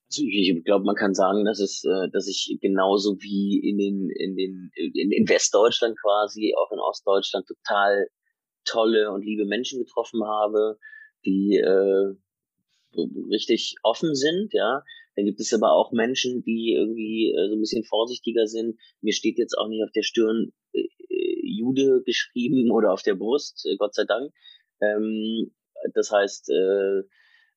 [0.10, 4.10] Also ich glaube, man kann sagen, dass es, äh, dass ich genauso wie in den,
[4.10, 8.08] in den, in, in Westdeutschland quasi, auch in Ostdeutschland total
[8.68, 10.78] tolle und liebe Menschen getroffen habe,
[11.26, 12.16] die äh,
[13.30, 14.84] richtig offen sind, ja,
[15.18, 18.80] dann gibt es aber auch Menschen, die irgendwie äh, so ein bisschen vorsichtiger sind.
[19.02, 23.16] Mir steht jetzt auch nicht auf der Stirn äh, äh Jude geschrieben oder auf der
[23.16, 24.32] Brust, äh, Gott sei Dank.
[24.80, 25.52] Ähm,
[25.94, 27.02] das heißt, äh,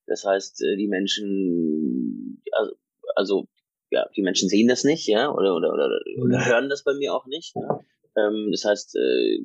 [0.07, 2.73] das heißt, äh, die Menschen, also,
[3.15, 3.47] also
[3.91, 6.45] ja, die Menschen sehen das nicht, ja, oder oder oder, oder mhm.
[6.45, 7.55] hören das bei mir auch nicht.
[7.55, 7.79] Ja?
[8.17, 9.39] Ähm, das heißt, äh,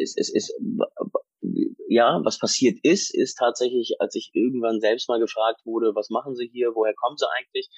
[0.00, 0.54] es, es ist
[1.88, 6.34] ja, was passiert ist, ist tatsächlich, als ich irgendwann selbst mal gefragt wurde, was machen
[6.34, 7.68] Sie hier, woher kommen Sie eigentlich,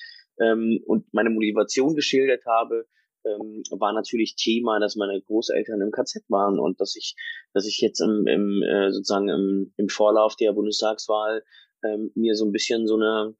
[0.40, 2.86] ähm, und meine Motivation geschildert habe,
[3.26, 7.14] ähm, war natürlich Thema, dass meine Großeltern im KZ waren und dass ich,
[7.52, 11.42] dass ich jetzt im, im äh, sozusagen im, im Vorlauf der Bundestagswahl
[11.84, 13.34] ähm, mir so ein bisschen so eine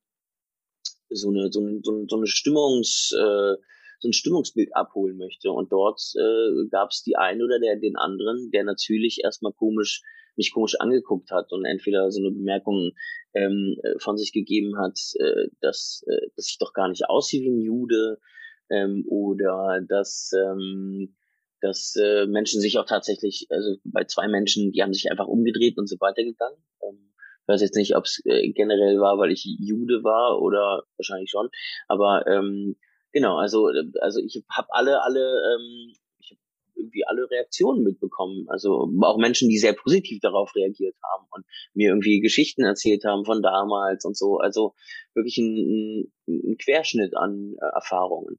[1.08, 3.54] so eine so eine, so eine Stimmungs äh,
[4.00, 5.50] so ein Stimmungsbild abholen möchte.
[5.50, 10.02] Und dort äh, gab es die einen oder der, den anderen, der natürlich erstmal komisch
[10.36, 12.92] mich komisch angeguckt hat und entweder so eine Bemerkung
[13.34, 17.48] ähm, von sich gegeben hat, äh, dass, äh, dass ich doch gar nicht aussehe wie
[17.48, 18.18] ein Jude
[18.70, 21.16] ähm, oder dass ähm,
[21.60, 25.78] dass äh, Menschen sich auch tatsächlich, also bei zwei Menschen, die haben sich einfach umgedreht
[25.78, 26.58] und sind weitergegangen.
[26.82, 30.84] Ähm, ich weiß jetzt nicht, ob es äh, generell war, weil ich Jude war oder
[30.96, 31.48] wahrscheinlich schon,
[31.88, 32.76] aber ähm,
[33.16, 33.70] genau, also
[34.02, 35.94] also ich habe alle alle ähm,
[36.76, 38.46] irgendwie alle Reaktionen mitbekommen.
[38.48, 43.24] Also auch Menschen, die sehr positiv darauf reagiert haben und mir irgendwie Geschichten erzählt haben
[43.24, 44.36] von damals und so.
[44.36, 44.74] Also
[45.14, 48.36] wirklich ein, ein Querschnitt an äh, Erfahrungen.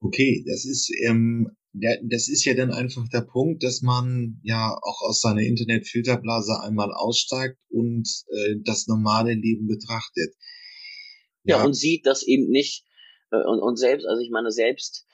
[0.00, 4.74] Okay, das ist ähm, der, das ist ja dann einfach der Punkt, dass man ja
[4.82, 10.34] auch aus seiner Internetfilterblase einmal aussteigt und äh, das normale Leben betrachtet.
[11.44, 12.91] Ja, ja und sieht das eben nicht äh,
[13.32, 15.06] und, und selbst, also ich meine selbst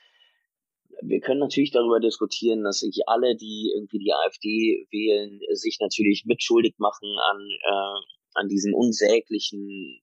[1.01, 6.25] wir können natürlich darüber diskutieren, dass sich alle, die irgendwie die AfD wählen, sich natürlich
[6.25, 8.01] mitschuldig machen an, äh,
[8.33, 10.01] an diesen unsäglichen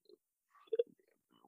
[0.70, 0.82] äh,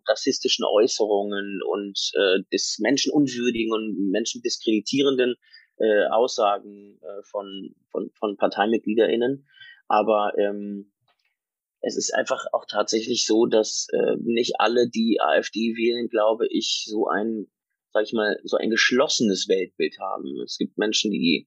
[0.09, 5.37] rassistischen Äußerungen und äh, des menschenunwürdigen und menschendiskreditierenden
[5.79, 9.47] äh, Aussagen äh, von, von, von ParteimitgliederInnen.
[9.87, 10.93] Aber ähm,
[11.81, 16.85] es ist einfach auch tatsächlich so, dass äh, nicht alle, die AfD wählen, glaube ich,
[16.87, 17.49] so ein
[17.93, 20.41] sag ich mal, so ein geschlossenes Weltbild haben.
[20.45, 21.47] Es gibt Menschen, die,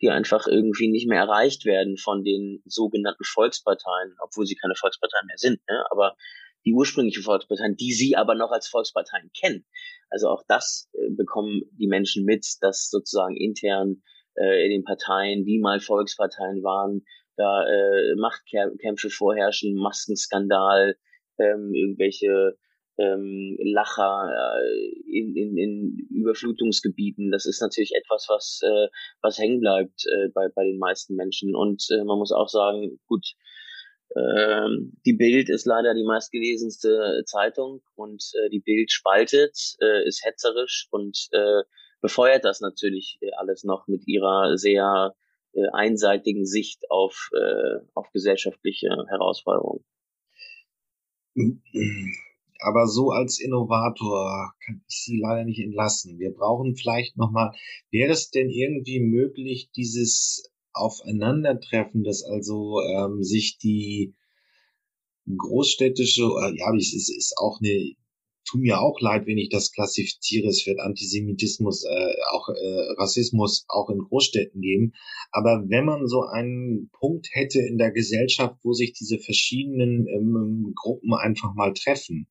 [0.00, 5.26] die einfach irgendwie nicht mehr erreicht werden von den sogenannten Volksparteien, obwohl sie keine Volksparteien
[5.26, 5.84] mehr sind, ne?
[5.90, 6.16] aber
[6.64, 9.66] die ursprünglichen Volksparteien, die sie aber noch als Volksparteien kennen.
[10.10, 14.02] Also auch das äh, bekommen die Menschen mit, dass sozusagen intern
[14.34, 17.04] äh, in den Parteien, die mal Volksparteien waren,
[17.36, 20.96] da äh, Machtkämpfe vorherrschen, Maskenskandal,
[21.38, 22.56] ähm, irgendwelche
[22.98, 27.30] ähm, Lacher äh, in, in, in Überflutungsgebieten.
[27.30, 28.88] Das ist natürlich etwas, was, äh,
[29.22, 31.54] was hängen bleibt äh, bei, bei den meisten Menschen.
[31.54, 33.26] Und äh, man muss auch sagen, gut,
[34.14, 34.68] äh,
[35.06, 40.88] die Bild ist leider die meistgelesenste Zeitung und äh, die Bild spaltet, äh, ist hetzerisch
[40.90, 41.62] und äh,
[42.02, 45.14] befeuert das natürlich alles noch mit ihrer sehr
[45.54, 49.84] äh, einseitigen Sicht auf, äh, auf gesellschaftliche Herausforderungen.
[52.62, 56.18] aber so als Innovator kann ich Sie leider nicht entlassen.
[56.18, 57.52] Wir brauchen vielleicht nochmal,
[57.90, 64.14] wäre es denn irgendwie möglich, dieses Aufeinandertreffen, dass also ähm, sich die
[65.36, 67.94] großstädtische, äh, ja, es ist, ist auch eine
[68.44, 70.48] tut mir auch leid, wenn ich das klassifiziere.
[70.48, 74.92] Es wird Antisemitismus, äh, auch äh, Rassismus auch in Großstädten geben.
[75.30, 80.72] Aber wenn man so einen Punkt hätte in der Gesellschaft, wo sich diese verschiedenen ähm,
[80.74, 82.28] Gruppen einfach mal treffen,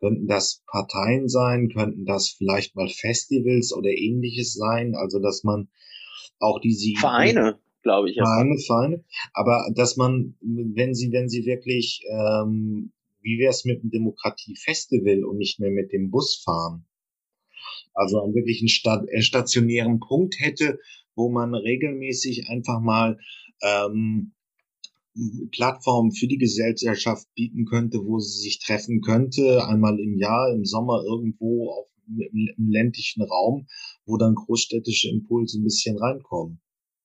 [0.00, 5.68] könnten das Parteien sein, könnten das vielleicht mal Festivals oder ähnliches sein, also dass man
[6.40, 8.16] auch diese Vereine, glaube ich.
[8.16, 13.80] Vereine, Vereine, aber dass man, wenn sie, wenn sie wirklich ähm, wie wäre es mit
[13.80, 16.86] einem Demokratiefestival und nicht mehr mit dem Busfahren?
[17.94, 20.78] Also einen wirklichen Stat äh, stationären Punkt hätte,
[21.14, 23.18] wo man regelmäßig einfach mal
[23.62, 24.32] ähm,
[25.50, 30.64] Plattformen für die Gesellschaft bieten könnte, wo sie sich treffen könnte, einmal im Jahr, im
[30.64, 33.66] Sommer irgendwo auf, im, im ländlichen Raum,
[34.06, 36.62] wo dann großstädtische Impulse ein bisschen reinkommen.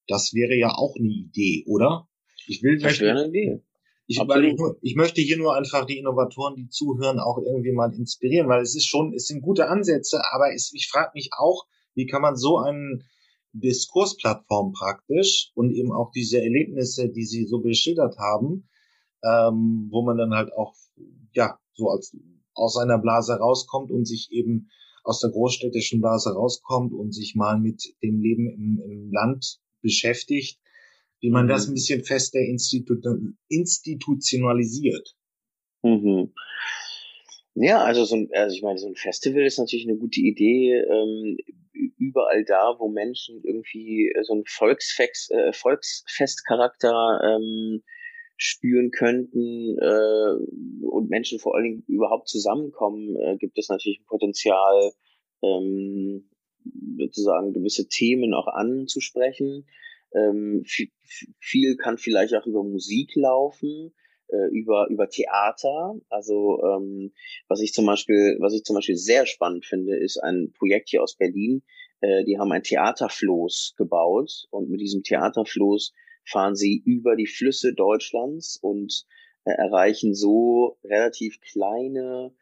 [0.08, 2.08] Das wäre ja auch eine Idee, oder?
[2.48, 3.62] Ich will das wäre eine Idee.
[4.08, 7.94] Ich, weil ich, ich möchte hier nur einfach die Innovatoren, die zuhören, auch irgendwie mal
[7.94, 11.66] inspirieren, weil es ist schon, es sind gute Ansätze, aber es, ich frage mich auch,
[11.94, 13.04] wie kann man so einen
[13.52, 18.70] Diskursplattform praktisch und eben auch diese Erlebnisse, die Sie so beschildert haben,
[19.24, 20.74] ähm, wo man dann halt auch
[21.34, 22.16] ja so als
[22.54, 24.70] aus seiner Blase rauskommt und sich eben
[25.04, 30.60] aus der großstädtischen Blase rauskommt und sich mal mit dem Leben im, im Land beschäftigt,
[31.22, 31.50] wie man mhm.
[31.50, 32.96] das ein bisschen fester institu
[33.50, 35.16] institutionalisiert.
[35.84, 36.34] Mhm.
[37.56, 40.74] Ja, also so ein, also ich meine, so ein Festival ist natürlich eine gute Idee.
[40.76, 41.38] Ähm,
[41.98, 47.84] überall da, wo Menschen irgendwie so einen Volksfest, äh, Volksfestcharakter ähm,
[48.36, 54.08] spüren könnten äh, und Menschen vor allen Dingen überhaupt zusammenkommen, äh, gibt es natürlich ein
[54.08, 54.92] Potenzial,
[55.44, 56.30] ähm,
[57.00, 59.66] sozusagen gewisse Themen auch anzusprechen.
[60.14, 60.90] Ähm, viel,
[61.40, 63.94] viel kann vielleicht auch über Musik laufen
[64.30, 65.96] äh, über über Theater.
[66.10, 67.14] Also ähm,
[67.48, 71.04] was ich zum Beispiel was ich zum Beispiel sehr spannend finde, ist ein Projekt hier
[71.04, 71.64] aus Berlin.
[72.02, 75.94] Äh, die haben ein Theaterfloß gebaut und mit diesem Theaterfloß
[76.26, 79.06] fahren sie über die Flüsse Deutschlands und
[79.46, 82.34] äh, erreichen so relativ kleine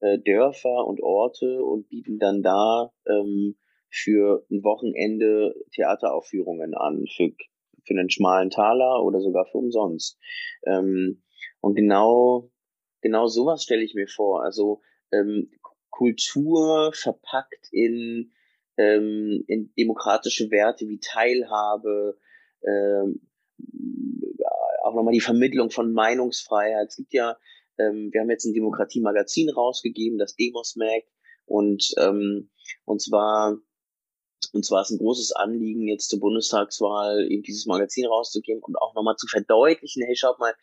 [0.00, 3.56] äh, Dörfer und Orte und bieten dann da ähm,
[3.90, 7.32] für ein Wochenende Theateraufführungen an, für
[7.88, 10.18] für einen schmalen Taler oder sogar für umsonst.
[10.66, 11.22] Ähm,
[11.60, 12.50] und genau,
[13.00, 14.44] genau sowas stelle ich mir vor.
[14.44, 15.50] Also ähm,
[15.90, 18.32] Kultur verpackt in,
[18.76, 22.18] ähm, in demokratische Werte wie Teilhabe,
[22.62, 23.26] ähm,
[24.84, 26.88] auch nochmal die Vermittlung von Meinungsfreiheit.
[26.88, 27.36] Es gibt ja,
[27.78, 31.02] ähm, wir haben jetzt ein Demokratie-Magazin rausgegeben, das Demos Mag,
[31.46, 32.50] und ähm,
[32.84, 33.56] und zwar
[34.52, 38.94] und zwar ist ein großes Anliegen, jetzt zur Bundestagswahl eben dieses Magazin rauszugeben und auch
[38.94, 40.54] nochmal zu verdeutlichen, hey, schaut mal,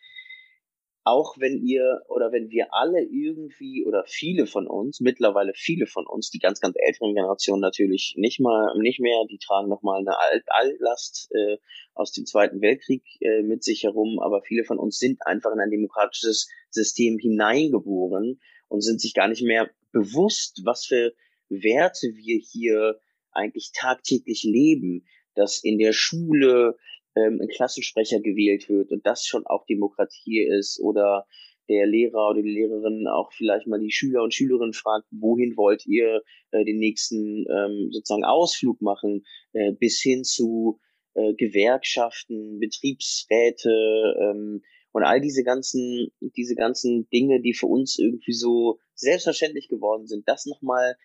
[1.08, 6.08] auch wenn ihr oder wenn wir alle irgendwie oder viele von uns, mittlerweile viele von
[6.08, 10.18] uns, die ganz, ganz älteren Generationen natürlich nicht mal, nicht mehr, die tragen nochmal eine
[10.18, 11.58] Alt Altlast äh,
[11.94, 15.60] aus dem Zweiten Weltkrieg äh, mit sich herum, aber viele von uns sind einfach in
[15.60, 21.14] ein demokratisches System hineingeboren und sind sich gar nicht mehr bewusst, was für
[21.50, 23.00] Werte wir hier
[23.36, 26.78] eigentlich tagtäglich leben, dass in der Schule
[27.16, 31.26] ähm, ein Klassensprecher gewählt wird und das schon auch Demokratie ist oder
[31.68, 35.86] der Lehrer oder die Lehrerin auch vielleicht mal die Schüler und Schülerinnen fragt, wohin wollt
[35.86, 36.22] ihr
[36.52, 40.80] äh, den nächsten ähm, sozusagen Ausflug machen, äh, bis hin zu
[41.16, 48.34] äh, Gewerkschaften, Betriebsräte ähm, und all diese ganzen, diese ganzen Dinge, die für uns irgendwie
[48.34, 50.96] so selbstverständlich geworden sind, das nochmal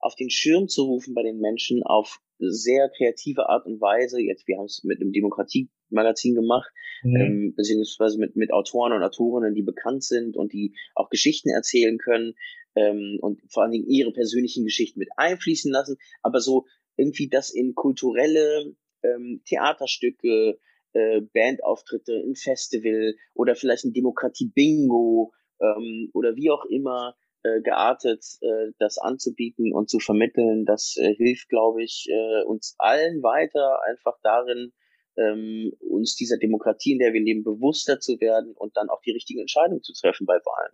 [0.00, 4.20] auf den Schirm zu rufen bei den Menschen auf sehr kreative Art und Weise.
[4.20, 6.70] Jetzt, wir haben es mit einem Demokratie-Magazin gemacht,
[7.02, 7.16] mhm.
[7.16, 11.98] ähm, beziehungsweise mit, mit Autoren und Autorinnen, die bekannt sind und die auch Geschichten erzählen
[11.98, 12.34] können
[12.74, 17.50] ähm, und vor allen Dingen ihre persönlichen Geschichten mit einfließen lassen, aber so irgendwie das
[17.50, 20.58] in kulturelle ähm, Theaterstücke,
[20.92, 28.24] äh, Bandauftritte, ein Festival oder vielleicht ein Demokratie-Bingo ähm, oder wie auch immer äh, geartet,
[28.42, 30.66] äh, das anzubieten und zu vermitteln.
[30.66, 32.08] Das äh, hilft, glaube ich,
[32.46, 34.72] uns allen weiter einfach darin,
[35.16, 39.12] ähm, uns dieser Demokratie, in der wir leben, bewusster zu werden und dann auch die
[39.12, 40.72] richtigen Entscheidungen zu treffen bei Wahlen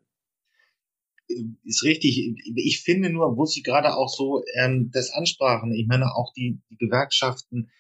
[1.65, 2.37] ist richtig.
[2.55, 6.61] Ich finde nur, wo Sie gerade auch so ähm, das ansprachen, ich meine auch die,
[6.71, 7.71] die Gewerkschaften,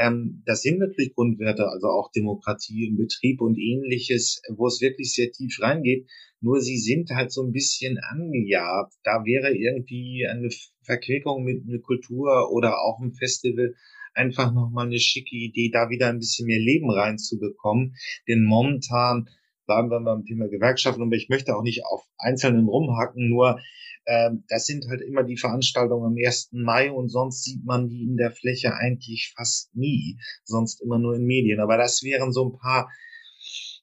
[0.00, 5.12] ähm, das sind natürlich Grundwerte, also auch Demokratie im Betrieb und ähnliches, wo es wirklich
[5.12, 6.08] sehr tief reingeht.
[6.40, 8.94] Nur sie sind halt so ein bisschen angejabt.
[9.04, 10.48] Da wäre irgendwie eine
[10.82, 13.74] Verquickung mit einer Kultur oder auch ein Festival
[14.14, 17.94] einfach nochmal eine schicke Idee, da wieder ein bisschen mehr Leben reinzubekommen.
[18.26, 19.28] Denn momentan
[19.70, 23.60] bleiben wir beim Thema Gewerkschaften, aber ich möchte auch nicht auf Einzelnen rumhacken, nur
[24.04, 26.48] ähm, das sind halt immer die Veranstaltungen am 1.
[26.50, 31.14] Mai und sonst sieht man die in der Fläche eigentlich fast nie, sonst immer nur
[31.14, 31.60] in Medien.
[31.60, 32.90] Aber das wären so ein paar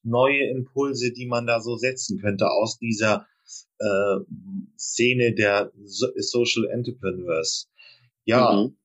[0.04, 3.26] neue Impulse, die man da so setzen könnte aus dieser
[3.80, 4.18] äh,
[4.78, 7.70] Szene der so Social Entrepreneurs.
[8.26, 8.52] Ja.
[8.52, 8.78] Mhm.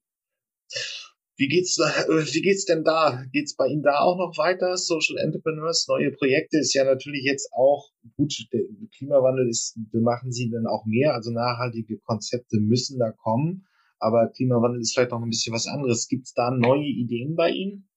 [1.42, 3.24] Wie geht's, äh, wie geht's denn da?
[3.32, 4.76] Geht's bei Ihnen da auch noch weiter?
[4.76, 8.32] Social Entrepreneurs, neue Projekte ist ja natürlich jetzt auch gut.
[8.52, 8.60] Der
[8.96, 11.14] Klimawandel ist, machen Sie dann auch mehr.
[11.14, 13.66] Also nachhaltige Konzepte müssen da kommen.
[13.98, 16.06] aber Klimawandel ist vielleicht noch ein bisschen was anderes.
[16.06, 17.88] Gibt es da neue Ideen bei Ihnen?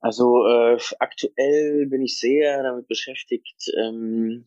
[0.00, 3.72] Also äh, aktuell bin ich sehr damit beschäftigt.
[3.82, 4.44] Ähm,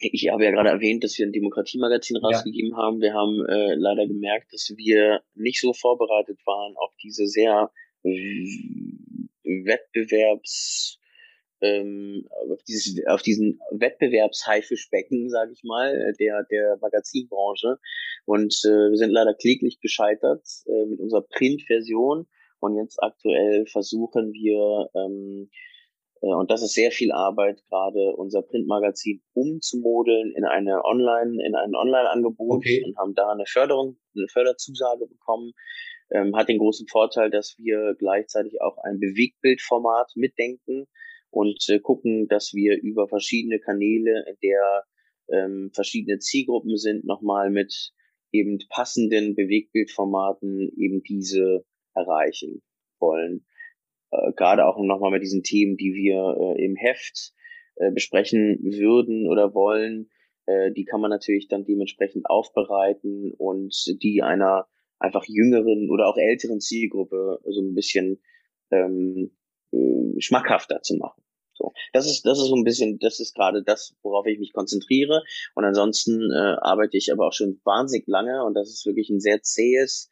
[0.00, 2.76] ich habe ja gerade erwähnt, dass wir ein Demokratiemagazin rausgegeben ja.
[2.76, 3.00] haben.
[3.00, 7.70] Wir haben äh, leider gemerkt, dass wir nicht so vorbereitet waren auf diese sehr
[9.44, 11.00] Wettbewerbs
[11.62, 17.78] ähm, auf, dieses, auf diesen Wettbewerbshaifischbecken, sage ich mal, der der Magazinbranche.
[18.24, 22.26] Und äh, wir sind leider kläglich gescheitert äh, mit unserer Printversion.
[22.60, 25.56] Und jetzt aktuell versuchen wir, ähm, äh,
[26.28, 31.74] und das ist sehr viel Arbeit, gerade unser Printmagazin umzumodeln in eine Online, in ein
[31.74, 32.84] Online-Angebot okay.
[32.84, 35.52] und haben da eine Förderung, eine Förderzusage bekommen.
[36.12, 40.86] Ähm, hat den großen Vorteil, dass wir gleichzeitig auch ein Bewegtbildformat mitdenken
[41.30, 44.84] und äh, gucken, dass wir über verschiedene Kanäle, in der
[45.28, 47.92] ähm, verschiedene Zielgruppen sind, nochmal mit
[48.32, 52.62] eben passenden Bewegtbildformaten eben diese erreichen
[52.98, 53.46] wollen.
[54.10, 57.32] Äh, Gerade auch nochmal mit diesen Themen, die wir äh, im Heft
[57.76, 60.10] äh, besprechen würden oder wollen,
[60.46, 64.66] äh, die kann man natürlich dann dementsprechend aufbereiten und die einer
[64.98, 68.20] einfach jüngeren oder auch älteren Zielgruppe so ein bisschen
[68.70, 69.30] ähm,
[69.72, 71.22] äh, schmackhafter zu machen.
[71.54, 74.52] So, das ist das ist so ein bisschen, das ist gerade das, worauf ich mich
[74.52, 75.22] konzentriere.
[75.54, 79.20] Und ansonsten äh, arbeite ich aber auch schon wahnsinnig lange und das ist wirklich ein
[79.20, 80.08] sehr zähes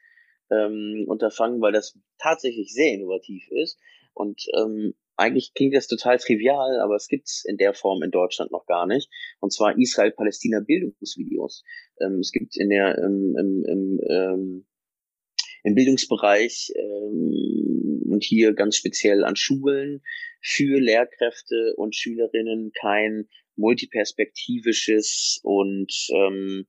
[0.50, 3.78] ähm, Unterfangen, weil das tatsächlich sehr innovativ ist.
[4.14, 8.52] Und ähm, eigentlich klingt das total trivial, aber es gibt's in der Form in Deutschland
[8.52, 9.11] noch gar nicht.
[9.40, 11.64] Und zwar Israel-Palästina-Bildungsvideos.
[12.00, 14.66] Ähm, es gibt in der ähm, im, im, ähm,
[15.64, 20.02] im Bildungsbereich ähm, und hier ganz speziell an Schulen
[20.40, 26.66] für Lehrkräfte und Schülerinnen kein multiperspektivisches und ähm,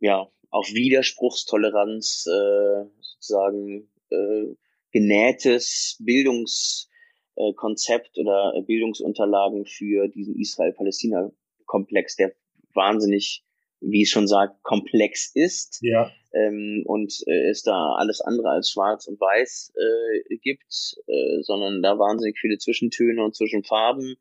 [0.00, 4.54] ja auf Widerspruchstoleranz äh, sozusagen äh,
[4.92, 12.34] genähtes Bildungskonzept oder Bildungsunterlagen für diesen Israel-Palästina-Komplex, der
[12.74, 13.44] wahnsinnig
[13.82, 15.80] wie es schon sagt, komplex ist.
[15.82, 16.10] Ja.
[16.32, 21.82] Ähm, und äh, es da alles andere als schwarz und weiß äh, gibt, äh, sondern
[21.82, 24.16] da wahnsinnig viele Zwischentöne und Zwischenfarben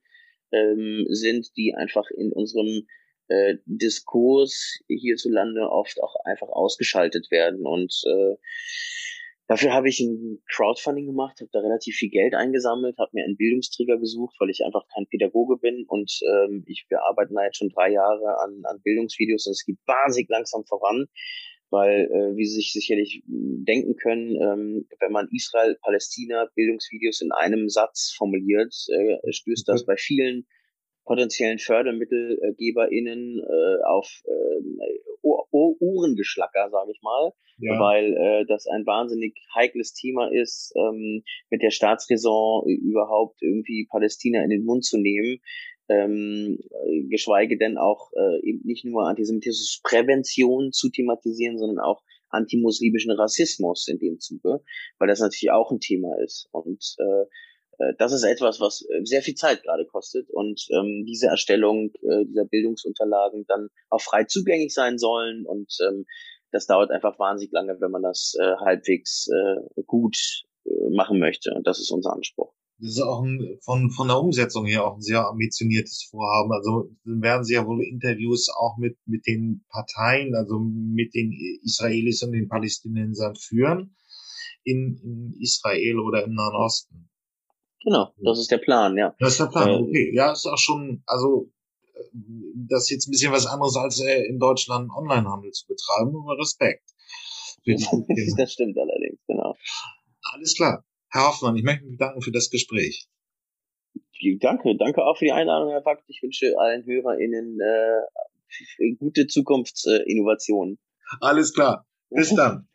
[0.52, 2.88] ähm, sind, die einfach in unserem
[3.32, 7.65] äh, Diskurs hierzulande oft auch einfach ausgeschaltet werden.
[7.65, 8.36] Und äh,
[9.52, 13.36] Dafür habe ich ein Crowdfunding gemacht, habe da relativ viel Geld eingesammelt, habe mir einen
[13.36, 17.58] Bildungsträger gesucht, weil ich einfach kein Pädagoge bin und ähm, ich, wir arbeiten da jetzt
[17.58, 21.08] schon drei Jahre an, an Bildungsvideos und es geht wahnsinnig langsam voran,
[21.70, 28.13] weil, äh, wie Sie sich sicherlich denken können, ähm, wenn man Israel-Palästina-Bildungsvideos in einem Satz
[28.15, 29.86] formuliert, äh, stößt das mhm.
[29.88, 30.48] bei vielen
[31.06, 34.62] potenziellen FördermittelgeberInnen äh, auf äh,
[35.22, 37.80] Ohrengeschlacker, sage ich mal, ja.
[37.80, 44.44] weil äh, das ein wahnsinnig heikles Thema ist, ähm, mit der Staatsräson überhaupt irgendwie Palästina
[44.44, 45.40] in den Mund zu nehmen.
[45.90, 46.60] Ähm,
[47.10, 54.00] geschweige denn auch äh, eben nicht nur Antisemitismusprävention zu thematisieren, sondern auch antimuslimischen Rassismus in
[54.00, 54.64] dem Zuge,
[55.00, 56.48] weil das natürlich auch ein Thema ist.
[56.52, 57.26] Und äh, äh,
[57.98, 62.26] das ist etwas, was äh, sehr viel Zeit gerade kostet und ähm, diese Erstellung äh,
[62.26, 66.06] dieser Bildungsunterlagen dann auch frei zugänglich sein sollen und ähm,
[66.52, 70.17] das dauert einfach wahnsinnig lange, wenn man das äh, halbwegs äh, gut
[70.65, 72.54] äh, machen möchte und das ist unser Anspruch.
[72.82, 76.52] Das ist auch ein, von, von der Umsetzung her auch ein sehr ambitioniertes Vorhaben.
[76.52, 81.32] Also werden Sie ja wohl Interviews auch mit, mit den Parteien, also mit den
[81.63, 83.96] Israelis und den Palästinensern führen
[84.63, 87.11] in, in Israel oder im Nahen Osten.
[87.84, 89.15] Genau, das ist der Plan, ja.
[89.20, 90.12] Das ist der Plan, äh, okay.
[90.13, 91.50] Ja, ist auch schon, also
[92.54, 96.38] das ist jetzt ein bisschen was anderes als äh, in Deutschland Onlinehandel zu betreiben, aber
[96.39, 96.84] Respekt.
[98.38, 99.56] das stimmt allerdings, genau.
[100.34, 100.84] Alles klar.
[101.10, 103.08] Herr Hoffmann, ich möchte mich bedanken für das Gespräch.
[104.39, 106.04] Danke, danke auch für die Einladung, Herr Fakt.
[106.08, 110.78] Ich wünsche allen HörerInnen äh, gute Zukunftsinnovationen.
[111.20, 111.86] Alles klar.
[112.10, 112.67] Bis dann.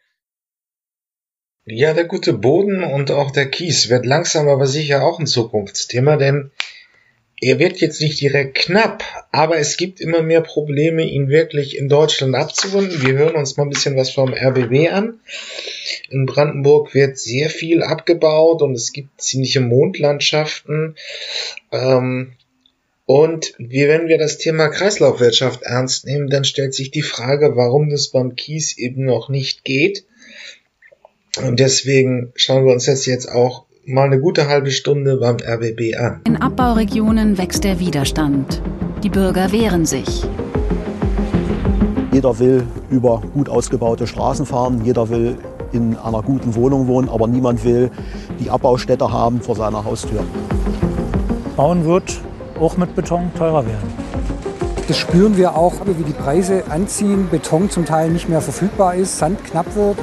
[1.69, 6.17] Ja, der gute Boden und auch der Kies wird langsam aber sicher auch ein Zukunftsthema,
[6.17, 6.53] denn
[7.41, 9.03] er wird jetzt nicht direkt knapp,
[9.33, 13.05] aber es gibt immer mehr Probleme, ihn wirklich in Deutschland abzurunden.
[13.05, 15.19] Wir hören uns mal ein bisschen was vom RBB an.
[16.09, 20.95] In Brandenburg wird sehr viel abgebaut und es gibt ziemliche Mondlandschaften.
[21.73, 22.35] Ähm,
[23.07, 28.09] und wenn wir das Thema Kreislaufwirtschaft ernst nehmen, dann stellt sich die Frage, warum das
[28.09, 30.05] beim Kies eben noch nicht geht.
[31.45, 35.97] Und deswegen schauen wir uns das jetzt auch mal eine gute halbe Stunde beim RBB
[35.97, 36.23] an.
[36.27, 38.63] In Abbauregionen wächst der Widerstand.
[39.03, 40.25] Die Bürger wehren sich.
[42.13, 45.37] Jeder will über gut ausgebaute Straßen fahren, jeder will
[45.73, 47.91] in einer guten Wohnung wohnen, aber niemand will
[48.41, 50.25] die Abbaustätte haben vor seiner Haustür.
[51.57, 52.21] Bauen wird
[52.59, 53.93] auch mit Beton teurer werden.
[54.89, 59.19] Das spüren wir auch, wie die Preise anziehen, Beton zum Teil nicht mehr verfügbar ist,
[59.19, 59.99] Sand knapp wird.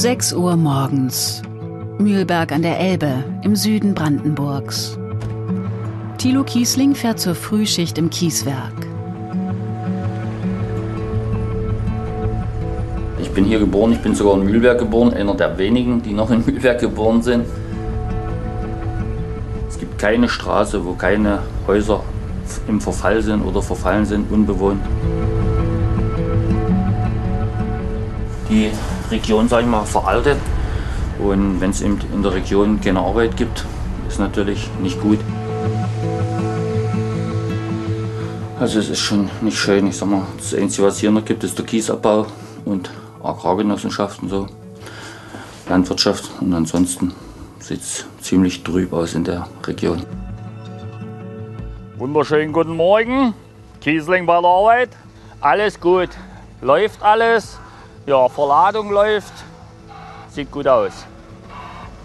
[0.00, 1.42] Sechs Uhr morgens.
[1.98, 4.98] Mühlberg an der Elbe im Süden Brandenburgs.
[6.16, 8.72] Thilo Kiesling fährt zur Frühschicht im Kieswerk.
[13.20, 16.30] Ich bin hier geboren, ich bin sogar in Mühlberg geboren, einer der wenigen, die noch
[16.30, 17.44] in Mühlberg geboren sind.
[19.68, 22.02] Es gibt keine Straße, wo keine Häuser
[22.68, 24.80] im Verfall sind oder verfallen sind, unbewohnt.
[28.48, 28.70] Die
[29.10, 30.38] Region, sage ich mal, veraltet.
[31.18, 33.64] Und wenn es in der Region keine Arbeit gibt,
[34.08, 35.18] ist natürlich nicht gut.
[38.58, 39.86] Also es ist schon nicht schön.
[39.86, 42.26] Ich sag mal, das Einzige, was hier noch gibt, ist der Kiesabbau
[42.64, 42.90] und
[43.22, 44.46] Agrargenossenschaften so,
[45.68, 46.30] Landwirtschaft.
[46.40, 47.12] Und ansonsten
[47.58, 50.02] sieht es ziemlich trüb aus in der Region.
[51.96, 53.34] Wunderschönen guten Morgen.
[53.80, 54.90] Kiesling bei der Arbeit.
[55.40, 56.10] Alles gut.
[56.60, 57.58] Läuft alles.
[58.10, 59.32] Ja, Verladung läuft.
[60.30, 61.06] Sieht gut aus.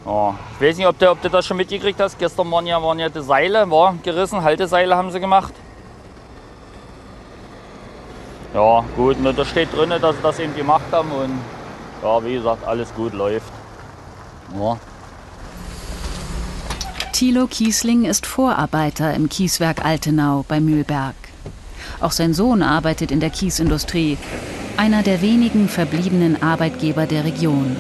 [0.06, 2.20] Ja, ich weiß nicht, ob du, ob du das schon mitgekriegt hast.
[2.20, 4.43] Gestern waren ja, waren ja die Seile war gerissen.
[4.43, 5.51] Halteseile haben sie gemacht.
[8.53, 9.20] Ja, gut.
[9.20, 11.12] Nur da steht drin, dass sie das eben gemacht haben.
[11.12, 11.39] Und
[12.03, 13.51] ja, wie gesagt, alles gut läuft.
[14.60, 14.78] Ja.
[17.14, 21.16] Thilo Kiesling ist Vorarbeiter im Kieswerk Altenau bei Mühlberg.
[21.99, 24.20] Auch sein Sohn arbeitet in der Kiesindustrie
[24.78, 27.76] einer der wenigen verbliebenen Arbeitgeber der Region.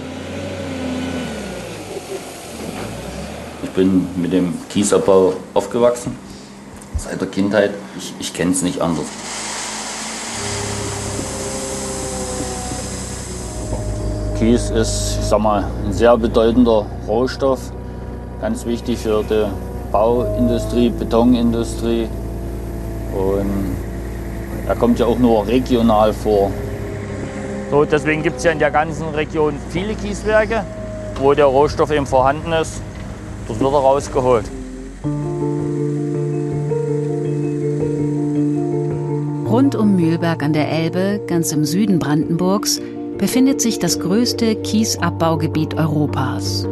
[3.63, 6.15] Ich bin mit dem Kiesabbau aufgewachsen,
[6.97, 7.71] seit der Kindheit.
[7.97, 9.05] Ich, ich kenne es nicht anders.
[14.39, 17.71] Kies ist, ich sag mal, ein sehr bedeutender Rohstoff,
[18.41, 19.45] ganz wichtig für die
[19.91, 22.07] Bauindustrie, Betonindustrie.
[23.13, 23.75] Und
[24.67, 26.51] er kommt ja auch nur regional vor.
[27.71, 30.63] So, deswegen gibt es ja in der ganzen Region viele Kieswerke,
[31.15, 32.81] wo der Rohstoff eben vorhanden ist.
[33.47, 34.45] Das wird er rausgeholt.
[39.49, 42.81] Rund um Mühlberg an der Elbe, ganz im Süden Brandenburgs,
[43.17, 46.67] befindet sich das größte Kiesabbaugebiet Europas.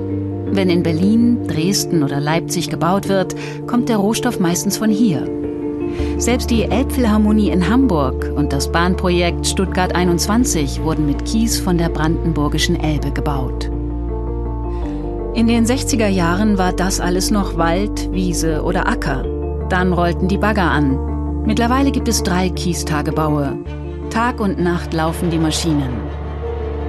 [0.52, 3.36] Wenn in Berlin, Dresden oder Leipzig gebaut wird,
[3.68, 5.43] kommt der Rohstoff meistens von hier.
[6.24, 11.90] Selbst die Elbphilharmonie in Hamburg und das Bahnprojekt Stuttgart 21 wurden mit Kies von der
[11.90, 13.70] brandenburgischen Elbe gebaut.
[15.34, 19.26] In den 60er Jahren war das alles noch Wald, Wiese oder Acker.
[19.68, 21.44] Dann rollten die Bagger an.
[21.46, 23.58] Mittlerweile gibt es drei Kiestagebaue.
[24.10, 25.92] Tag und Nacht laufen die Maschinen.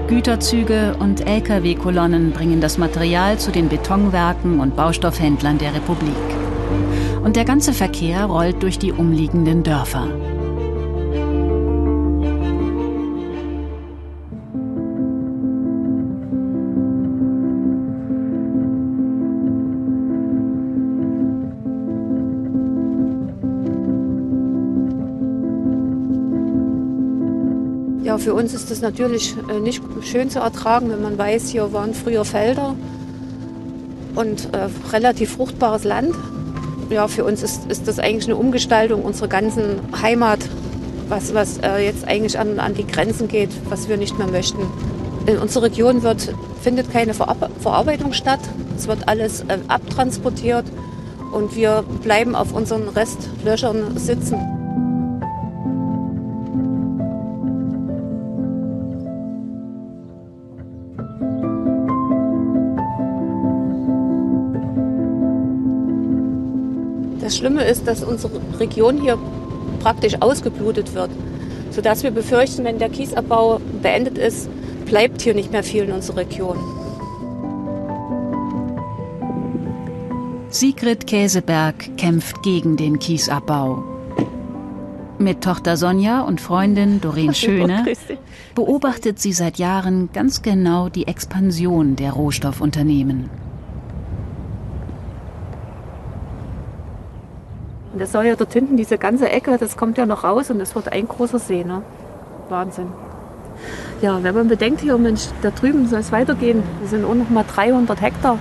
[0.06, 6.43] Güterzüge und Lkw-Kolonnen bringen das Material zu den Betonwerken und Baustoffhändlern der Republik
[7.22, 10.08] und der ganze Verkehr rollt durch die umliegenden Dörfer.
[28.24, 31.92] Für uns ist das natürlich äh, nicht schön zu ertragen, wenn man weiß, hier waren
[31.92, 32.74] früher Felder
[34.14, 36.14] und äh, relativ fruchtbares Land
[36.94, 40.38] ja, für uns ist, ist das eigentlich eine Umgestaltung unserer ganzen Heimat,
[41.08, 44.62] was, was äh, jetzt eigentlich an, an die Grenzen geht, was wir nicht mehr möchten.
[45.26, 46.32] In unserer Region wird,
[46.62, 48.40] findet keine Verar Verarbeitung statt.
[48.76, 50.66] Es wird alles äh, abtransportiert
[51.32, 54.63] und wir bleiben auf unseren Restlöchern sitzen.
[67.34, 69.18] Das Schlimme ist, dass unsere Region hier
[69.80, 71.10] praktisch ausgeblutet wird,
[71.72, 74.48] sodass wir befürchten, wenn der Kiesabbau beendet ist,
[74.86, 76.56] bleibt hier nicht mehr viel in unserer Region.
[80.48, 83.82] Sigrid Käseberg kämpft gegen den Kiesabbau.
[85.18, 87.84] Mit Tochter Sonja und Freundin Doreen Schöne
[88.54, 93.28] beobachtet sie seit Jahren ganz genau die Expansion der Rohstoffunternehmen.
[97.94, 100.60] Und das soll ja dort hinten, diese ganze Ecke, das kommt ja noch raus und
[100.60, 101.62] es wird ein großer See.
[101.62, 101.82] Ne?
[102.48, 102.88] Wahnsinn.
[104.02, 106.64] Ja, wenn man bedenkt, hier, Mensch, da drüben soll es weitergehen.
[106.82, 108.40] Das sind auch noch mal 300 Hektar.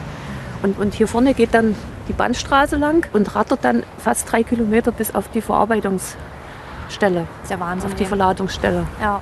[0.64, 1.76] Und, und hier vorne geht dann
[2.08, 6.18] die Bandstraße lang und rattert dann fast drei Kilometer bis auf die Verarbeitungsstelle.
[6.90, 7.92] Das ist ja Wahnsinn.
[7.92, 8.88] Auf die Verladungsstelle.
[9.00, 9.22] Ja.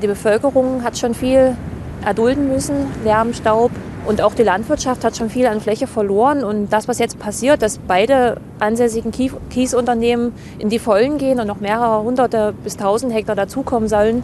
[0.00, 1.56] Die Bevölkerung hat schon viel
[2.04, 3.72] erdulden müssen, Lärm, Staub.
[4.06, 6.44] Und auch die Landwirtschaft hat schon viel an Fläche verloren.
[6.44, 9.12] Und das, was jetzt passiert, dass beide ansässigen
[9.50, 14.22] Kiesunternehmen in die Vollen gehen und noch mehrere hunderte bis tausend Hektar dazukommen sollen,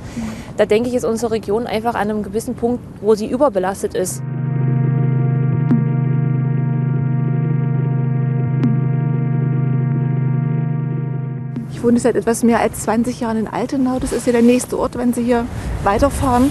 [0.58, 4.22] da denke ich, ist unsere Region einfach an einem gewissen Punkt, wo sie überbelastet ist.
[11.72, 13.98] Ich wohne seit etwas mehr als 20 Jahren in Altenau.
[13.98, 15.46] Das ist ja der nächste Ort, wenn Sie hier
[15.82, 16.50] weiterfahren.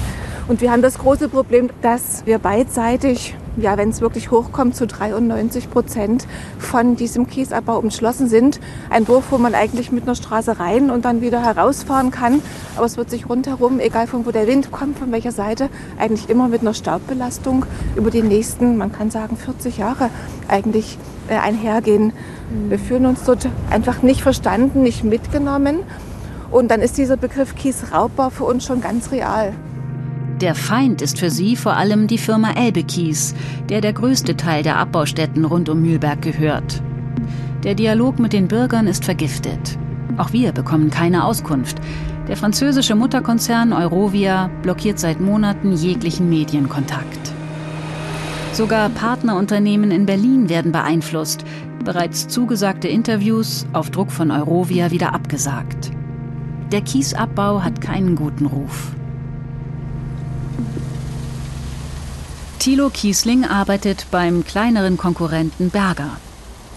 [0.50, 4.88] Und wir haben das große Problem, dass wir beidseitig, ja, wenn es wirklich hochkommt, zu
[4.88, 6.26] 93 Prozent
[6.58, 8.60] von diesem Kiesabbau umschlossen sind.
[8.90, 12.42] Ein Dorf, wo man eigentlich mit einer Straße rein und dann wieder herausfahren kann.
[12.76, 15.70] Aber es wird sich rundherum, egal von wo der Wind kommt, von welcher Seite,
[16.00, 20.10] eigentlich immer mit einer Staubbelastung über die nächsten, man kann sagen, 40 Jahre
[20.48, 20.98] eigentlich
[21.28, 22.12] äh, einhergehen.
[22.70, 25.82] Wir fühlen uns dort einfach nicht verstanden, nicht mitgenommen.
[26.50, 29.54] Und dann ist dieser Begriff Kiesraubbau für uns schon ganz real.
[30.42, 33.36] Der Feind ist für sie vor allem die Firma Elbe Kies,
[33.68, 36.82] der der größte Teil der Abbaustätten rund um Mühlberg gehört.
[37.64, 39.78] Der Dialog mit den Bürgern ist vergiftet.
[40.18, 41.80] Auch wir bekommen keine Auskunft.
[42.30, 47.34] Der französische Mutterkonzern Eurovia blockiert seit Monaten jeglichen Medienkontakt.
[48.54, 51.44] Sogar Partnerunternehmen in Berlin werden beeinflusst.
[51.84, 55.92] Bereits zugesagte Interviews auf Druck von Eurovia wieder abgesagt.
[56.72, 58.94] Der Kiesabbau hat keinen guten Ruf.
[62.60, 66.18] Thilo Kiesling arbeitet beim kleineren Konkurrenten Berger.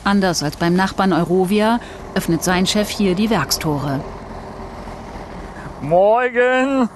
[0.04, 1.80] Anders als beim Nachbarn Eurovia
[2.14, 4.00] öffnet sein Chef hier die Werkstore.
[5.80, 6.88] Morgen!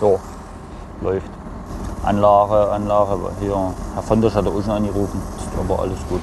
[0.00, 0.18] So,
[1.02, 1.30] läuft.
[2.02, 3.30] Anlage, Anlage.
[3.40, 5.22] Hier, Herr Fondisch hat auch schon angerufen.
[5.38, 6.22] Ist aber alles gut.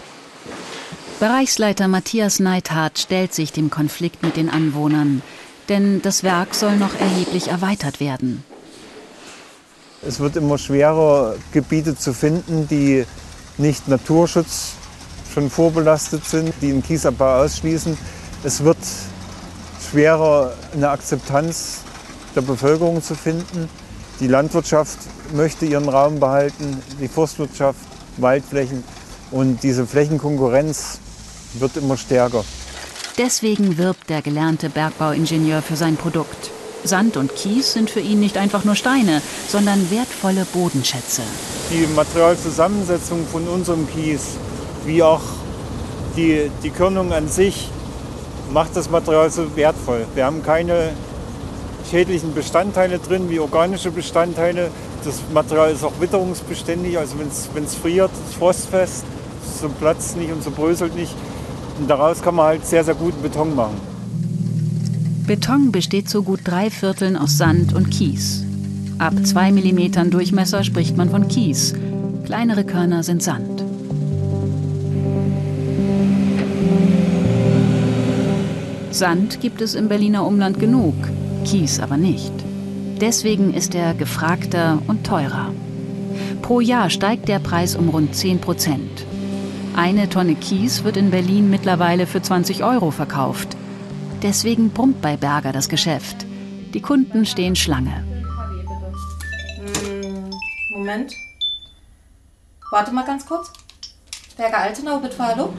[1.21, 5.21] Bereichsleiter Matthias Neithardt stellt sich dem Konflikt mit den Anwohnern,
[5.69, 8.43] denn das Werk soll noch erheblich erweitert werden.
[10.05, 13.05] Es wird immer schwerer, Gebiete zu finden, die
[13.57, 14.73] nicht Naturschutz
[15.33, 17.97] schon vorbelastet sind, die den Kiesabbau ausschließen.
[18.43, 18.77] Es wird
[19.89, 21.81] schwerer, eine Akzeptanz
[22.35, 23.69] der Bevölkerung zu finden.
[24.19, 24.97] Die Landwirtschaft
[25.33, 27.79] möchte ihren Raum behalten, die Forstwirtschaft,
[28.17, 28.83] Waldflächen.
[29.31, 30.99] Und diese Flächenkonkurrenz
[31.53, 32.43] wird immer stärker.
[33.17, 36.51] Deswegen wirbt der gelernte Bergbauingenieur für sein Produkt.
[36.83, 41.21] Sand und Kies sind für ihn nicht einfach nur Steine, sondern wertvolle Bodenschätze.
[41.71, 44.37] Die Materialzusammensetzung von unserem Kies,
[44.85, 45.21] wie auch
[46.15, 47.69] die, die Körnung an sich,
[48.51, 50.05] macht das Material so wertvoll.
[50.13, 50.91] Wir haben keine
[51.89, 54.69] schädlichen Bestandteile drin, wie organische Bestandteile.
[55.03, 59.03] Das Material ist auch witterungsbeständig, also wenn es friert, ist frostfest,
[59.61, 61.13] so platzt nicht und so bröselt nicht.
[61.79, 63.92] Und daraus kann man halt sehr, sehr guten Beton machen.
[65.25, 68.43] Beton besteht zu gut drei Vierteln aus Sand und Kies.
[68.97, 71.73] Ab zwei Millimetern Durchmesser spricht man von Kies.
[72.25, 73.63] Kleinere Körner sind Sand.
[78.91, 80.93] Sand gibt es im Berliner Umland genug,
[81.45, 82.33] Kies aber nicht.
[82.99, 85.53] Deswegen ist er gefragter und teurer.
[86.41, 89.05] Pro Jahr steigt der Preis um rund 10 Prozent.
[89.73, 93.55] Eine Tonne Kies wird in Berlin mittlerweile für 20 Euro verkauft.
[94.23, 96.25] Deswegen brummt bei Berger das Geschäft.
[96.73, 98.05] Die Kunden stehen Schlange.
[100.71, 101.13] Moment.
[102.71, 103.51] Warte mal ganz kurz.
[104.37, 105.53] Berger Altenau, bitte hallo.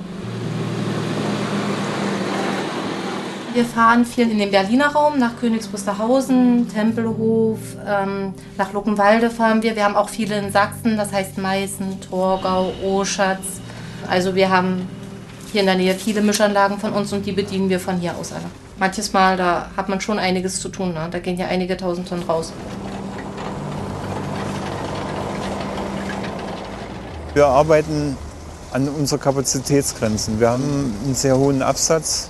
[3.52, 9.62] Wir fahren viel in den Berliner Raum, nach Königs Wusterhausen, Tempelhof, ähm, nach Luckenwalde fahren
[9.62, 9.76] wir.
[9.76, 13.60] Wir haben auch viele in Sachsen, das heißt Meißen, Torgau, Oschatz.
[14.08, 14.88] Also wir haben
[15.54, 18.32] hier in der Nähe viele Mischanlagen von uns und die bedienen wir von hier aus
[18.32, 18.46] alle.
[18.76, 20.92] Manches Mal, da hat man schon einiges zu tun.
[20.92, 21.06] Ne?
[21.08, 22.52] Da gehen ja einige tausend Tonnen raus.
[27.34, 28.16] Wir arbeiten
[28.72, 30.40] an unseren Kapazitätsgrenzen.
[30.40, 32.28] Wir haben einen sehr hohen Absatz.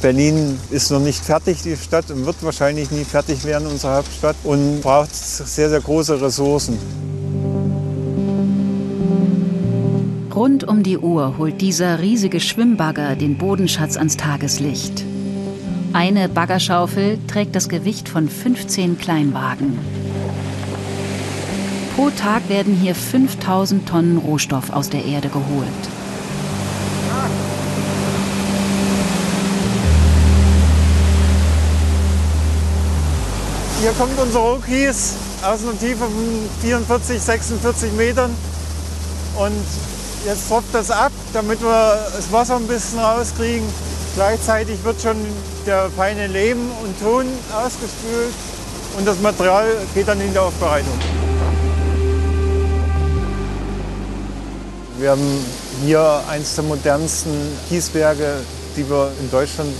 [0.00, 4.36] Berlin ist noch nicht fertig, die Stadt, und wird wahrscheinlich nie fertig werden, unsere Hauptstadt,
[4.44, 6.78] und braucht sehr, sehr große Ressourcen.
[10.38, 15.04] Rund um die Uhr holt dieser riesige Schwimmbagger den Bodenschatz ans Tageslicht.
[15.92, 19.76] Eine Baggerschaufel trägt das Gewicht von 15 Kleinwagen.
[21.96, 25.66] Pro Tag werden hier 5000 Tonnen Rohstoff aus der Erde geholt.
[33.80, 36.12] Hier kommt unser Hochkies aus einer Tiefe von
[36.60, 38.30] 44, 46 Metern
[39.36, 43.66] und jetzt tropft das ab, damit wir das Wasser ein bisschen rauskriegen.
[44.14, 45.16] Gleichzeitig wird schon
[45.66, 48.34] der feine Lehm und Ton ausgespült
[48.96, 50.98] und das Material geht dann in die Aufbereitung.
[54.98, 55.44] Wir haben
[55.84, 57.32] hier eines der modernsten
[57.68, 58.40] Kieswerke,
[58.76, 59.70] die wir in Deutschland,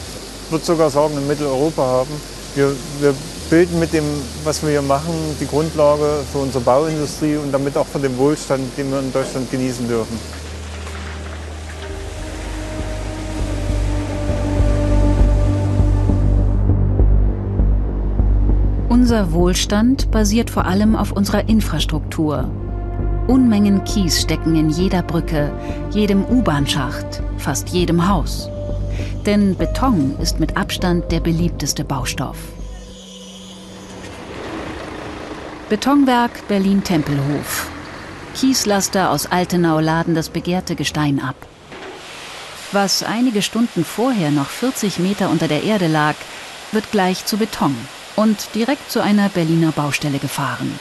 [0.45, 2.20] ich würde sogar sagen, in Mitteleuropa haben.
[2.55, 3.14] Wir, wir
[3.51, 4.05] bilden mit dem,
[4.44, 8.62] was wir hier machen, die Grundlage für unsere Bauindustrie und damit auch für den Wohlstand,
[8.76, 10.18] den wir in Deutschland genießen dürfen.
[18.88, 22.51] Unser Wohlstand basiert vor allem auf unserer Infrastruktur.
[23.26, 25.51] Unmengen Kies stecken in jeder Brücke,
[25.90, 28.51] jedem U-Bahn-Schacht, fast jedem Haus.
[29.24, 32.36] Denn Beton ist mit Abstand der beliebteste Baustoff.
[35.68, 37.68] Betonwerk Berlin-Tempelhof.
[38.34, 41.36] Kieslaster aus Altenau laden das begehrte Gestein ab.
[42.72, 46.14] Was einige Stunden vorher noch 40 Meter unter der Erde lag,
[46.72, 47.76] wird gleich zu Beton
[48.16, 50.78] und direkt zu einer Berliner Baustelle gefahren.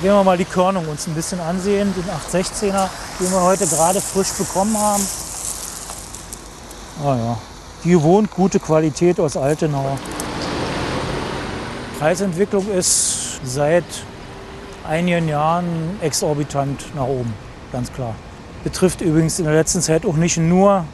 [0.00, 2.88] Gehen wir mal die Körnung uns ein bisschen ansehen, den 816er,
[3.20, 5.06] den wir heute gerade frisch bekommen haben.
[7.04, 7.38] Ah ja,
[7.84, 9.98] die gewohnt gute Qualität aus Altenau.
[11.98, 13.84] Preisentwicklung ist seit
[14.86, 17.32] einigen Jahren exorbitant nach oben,
[17.72, 18.14] ganz klar.
[18.64, 20.84] Betrifft übrigens in der letzten Zeit auch nicht nur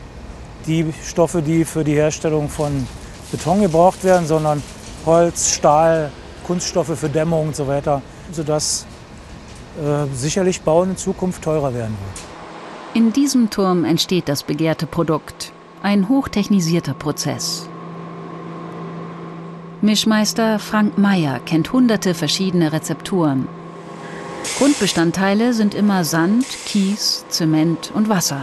[0.67, 2.87] die Stoffe, die für die Herstellung von
[3.33, 4.63] Beton gebraucht werden, sondern
[5.05, 6.13] Holz, Stahl,
[6.47, 8.01] Kunststoffe für Dämmung und so weiter,
[8.31, 8.87] sodass
[9.83, 12.95] äh, sicherlich Bauen in Zukunft teurer werden wird.
[12.95, 17.69] In diesem Turm entsteht das begehrte Produkt, ein hochtechnisierter Prozess.
[19.85, 23.49] Mischmeister Frank Meyer kennt hunderte verschiedene Rezepturen.
[24.59, 28.43] Grundbestandteile sind immer Sand, Kies, Zement und Wasser.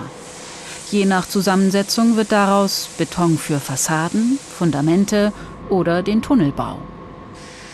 [0.92, 5.32] Je nach Zusammensetzung wird daraus Beton für Fassaden, Fundamente
[5.70, 6.76] oder den Tunnelbau.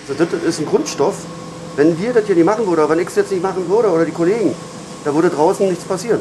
[0.07, 1.25] Also das ist ein Grundstoff.
[1.75, 3.89] Wenn wir das hier nicht machen würden, oder wenn ich es jetzt nicht machen würde,
[3.89, 4.53] oder die Kollegen,
[5.03, 6.19] da würde draußen nichts passieren.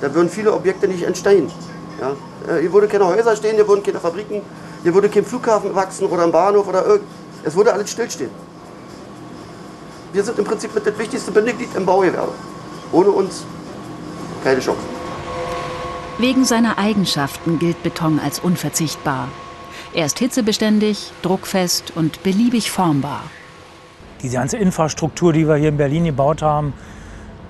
[0.00, 1.50] Da würden viele Objekte nicht entstehen.
[2.00, 2.12] Ja?
[2.48, 4.42] Äh, hier würden keine Häuser stehen, hier würden keine Fabriken
[4.84, 7.08] hier würde kein Flughafen wachsen oder ein Bahnhof oder irgend.
[7.42, 8.30] Es würde alles stillstehen.
[10.12, 12.32] Wir sind im Prinzip mit das wichtigste Bindeglied im Baugewerbe.
[12.92, 13.44] Ohne uns
[14.44, 14.82] keine Chance.
[16.18, 19.28] Wegen seiner Eigenschaften gilt Beton als unverzichtbar.
[19.94, 23.22] Er ist hitzebeständig, druckfest und beliebig formbar.
[24.22, 26.74] Die ganze Infrastruktur, die wir hier in Berlin gebaut haben,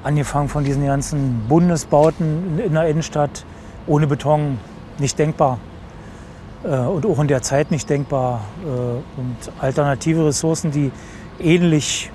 [0.05, 3.45] angefangen von diesen ganzen Bundesbauten in der Innenstadt,
[3.89, 4.59] ohne Beton
[4.99, 5.59] nicht denkbar.
[6.65, 8.45] Äh, und auch in der Zeit nicht denkbar.
[8.65, 10.91] Äh, und alternative Ressourcen, die
[11.39, 12.11] ähnlich,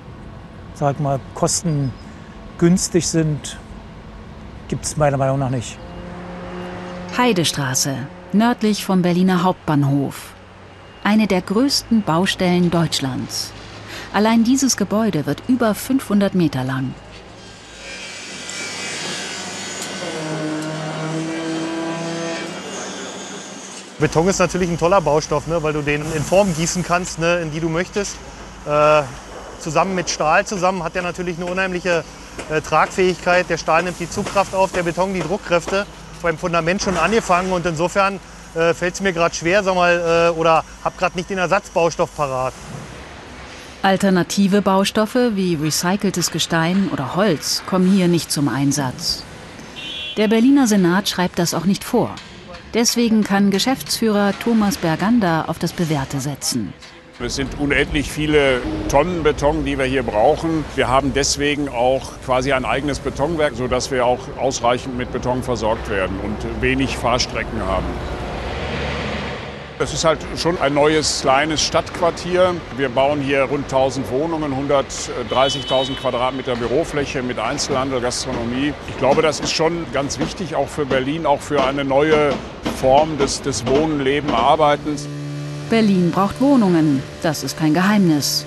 [0.74, 3.58] sag mal, kostengünstig sind,
[4.68, 5.78] gibt es meiner Meinung nach nicht.
[7.16, 7.96] Heidestraße,
[8.32, 10.34] nördlich vom Berliner Hauptbahnhof.
[11.02, 13.52] Eine der größten Baustellen Deutschlands.
[14.12, 16.94] Allein dieses Gebäude wird über 500 Meter lang.
[24.00, 27.40] Beton ist natürlich ein toller Baustoff, ne, weil du den in Form gießen kannst, ne,
[27.40, 28.16] in die du möchtest.
[28.66, 29.02] Äh,
[29.60, 32.02] zusammen mit Stahl zusammen hat er natürlich eine unheimliche
[32.50, 33.48] äh, Tragfähigkeit.
[33.50, 35.86] Der Stahl nimmt die Zugkraft auf, der Beton die Druckkräfte.
[36.22, 38.20] Beim Fundament schon angefangen und insofern
[38.54, 42.14] äh, fällt es mir gerade schwer, sag mal, äh, oder habe gerade nicht den Ersatzbaustoff
[42.16, 42.54] parat.
[43.82, 49.24] Alternative Baustoffe wie recyceltes Gestein oder Holz kommen hier nicht zum Einsatz.
[50.16, 52.14] Der Berliner Senat schreibt das auch nicht vor.
[52.72, 56.72] Deswegen kann Geschäftsführer Thomas Bergander auf das Bewährte setzen.
[57.22, 60.64] Es sind unendlich viele Tonnen Beton, die wir hier brauchen.
[60.74, 65.90] Wir haben deswegen auch quasi ein eigenes Betonwerk, sodass wir auch ausreichend mit Beton versorgt
[65.90, 67.84] werden und wenig Fahrstrecken haben.
[69.82, 72.54] Es ist halt schon ein neues kleines Stadtquartier.
[72.76, 78.74] Wir bauen hier rund 1000 Wohnungen, 130.000 Quadratmeter Bürofläche mit Einzelhandel, Gastronomie.
[78.88, 82.34] Ich glaube, das ist schon ganz wichtig, auch für Berlin, auch für eine neue
[82.78, 85.08] Form des, des Wohnen, Leben, Arbeitens.
[85.70, 88.44] Berlin braucht Wohnungen, das ist kein Geheimnis.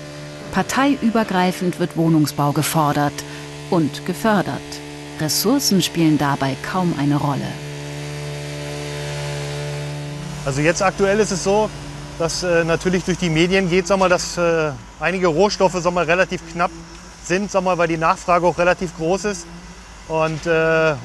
[0.52, 3.24] Parteiübergreifend wird Wohnungsbau gefordert
[3.70, 4.60] und gefördert.
[5.18, 7.63] Ressourcen spielen dabei kaum eine Rolle.
[10.46, 11.70] Also jetzt aktuell ist es so,
[12.18, 14.70] dass äh, natürlich durch die Medien geht, sag mal, dass äh,
[15.00, 16.70] einige Rohstoffe sag mal, relativ knapp
[17.24, 19.46] sind, sag mal, weil die Nachfrage auch relativ groß ist.
[20.06, 20.50] Und, äh,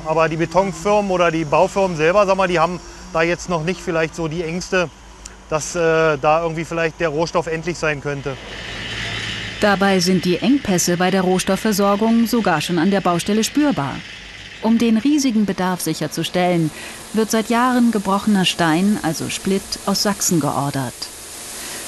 [0.05, 2.81] aber die Betonfirmen oder die Baufirmen selber, sag mal, die haben
[3.13, 4.89] da jetzt noch nicht vielleicht so die Ängste,
[5.49, 8.35] dass äh, da irgendwie vielleicht der Rohstoff endlich sein könnte.
[9.61, 13.95] Dabei sind die Engpässe bei der Rohstoffversorgung sogar schon an der Baustelle spürbar.
[14.61, 16.69] Um den riesigen Bedarf sicherzustellen,
[17.13, 20.93] wird seit Jahren gebrochener Stein, also Split, aus Sachsen geordert.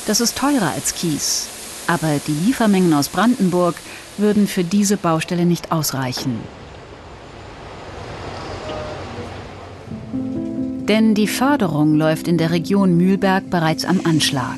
[0.07, 1.47] Das ist teurer als Kies,
[1.87, 3.75] aber die Liefermengen aus Brandenburg
[4.17, 6.39] würden für diese Baustelle nicht ausreichen.
[10.87, 14.57] Denn die Förderung läuft in der Region Mühlberg bereits am Anschlag.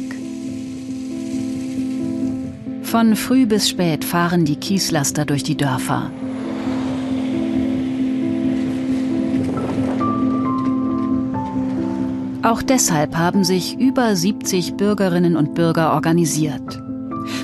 [2.84, 6.12] Von früh bis spät fahren die Kieslaster durch die Dörfer.
[12.44, 16.84] Auch deshalb haben sich über 70 Bürgerinnen und Bürger organisiert.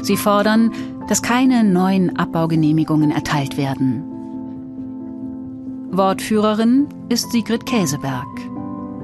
[0.03, 0.73] Sie fordern,
[1.07, 4.03] dass keine neuen Abbaugenehmigungen erteilt werden.
[5.91, 8.27] Wortführerin ist Sigrid Käseberg.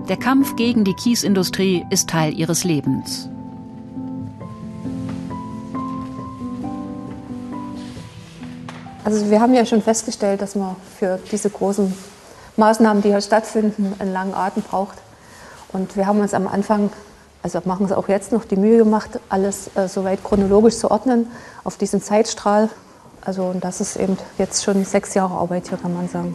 [0.09, 3.29] Der Kampf gegen die Kiesindustrie ist Teil ihres Lebens.
[9.05, 11.93] Also wir haben ja schon festgestellt, dass man für diese großen
[12.57, 15.04] Maßnahmen, die hier stattfinden, einen langen Atem braucht.
[15.73, 16.89] Und wir haben uns am Anfang,
[17.43, 21.27] also machen es auch jetzt noch, die Mühe gemacht, alles äh, soweit chronologisch zu ordnen
[21.63, 22.69] auf diesen Zeitstrahl.
[23.21, 26.33] Also und das ist eben jetzt schon sechs Jahre Arbeit hier, kann man sagen.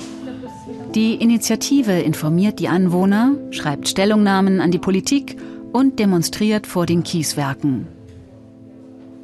[0.95, 5.37] Die Initiative informiert die Anwohner, schreibt Stellungnahmen an die Politik
[5.73, 7.87] und demonstriert vor den Kieswerken.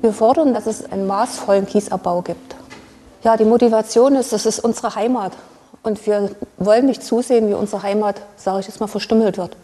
[0.00, 2.54] Wir fordern, dass es einen maßvollen Kiesabbau gibt.
[3.24, 5.32] Ja, die Motivation ist, das ist unsere Heimat.
[5.82, 9.56] Und wir wollen nicht zusehen, wie unsere Heimat, sage ich jetzt mal, verstümmelt wird.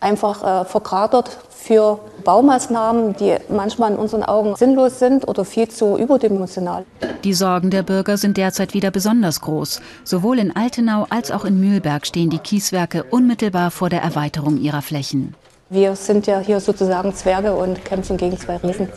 [0.00, 5.98] Einfach äh, verkratert für Baumaßnahmen, die manchmal in unseren Augen sinnlos sind oder viel zu
[5.98, 6.84] überdimensional.
[7.24, 9.80] Die Sorgen der Bürger sind derzeit wieder besonders groß.
[10.04, 14.82] Sowohl in Altenau als auch in Mühlberg stehen die Kieswerke unmittelbar vor der Erweiterung ihrer
[14.82, 15.34] Flächen.
[15.68, 18.88] Wir sind ja hier sozusagen Zwerge und kämpfen gegen zwei Riesen,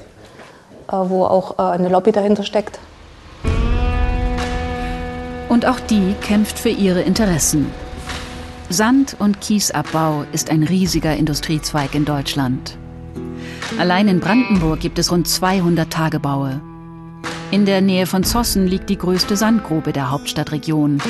[0.87, 2.79] äh, wo auch äh, eine Lobby dahinter steckt.
[5.49, 7.71] Und auch die kämpft für ihre Interessen.
[8.71, 12.77] Sand- und Kiesabbau ist ein riesiger Industriezweig in Deutschland.
[13.77, 16.61] Allein in Brandenburg gibt es rund 200 Tagebaue.
[17.51, 21.01] In der Nähe von Zossen liegt die größte Sandgrube der Hauptstadtregion.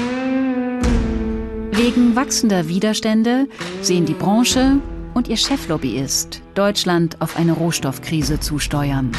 [1.72, 3.48] Wegen wachsender Widerstände
[3.82, 4.78] sehen die Branche
[5.14, 9.12] und ihr Cheflobbyist Deutschland auf eine Rohstoffkrise zusteuern.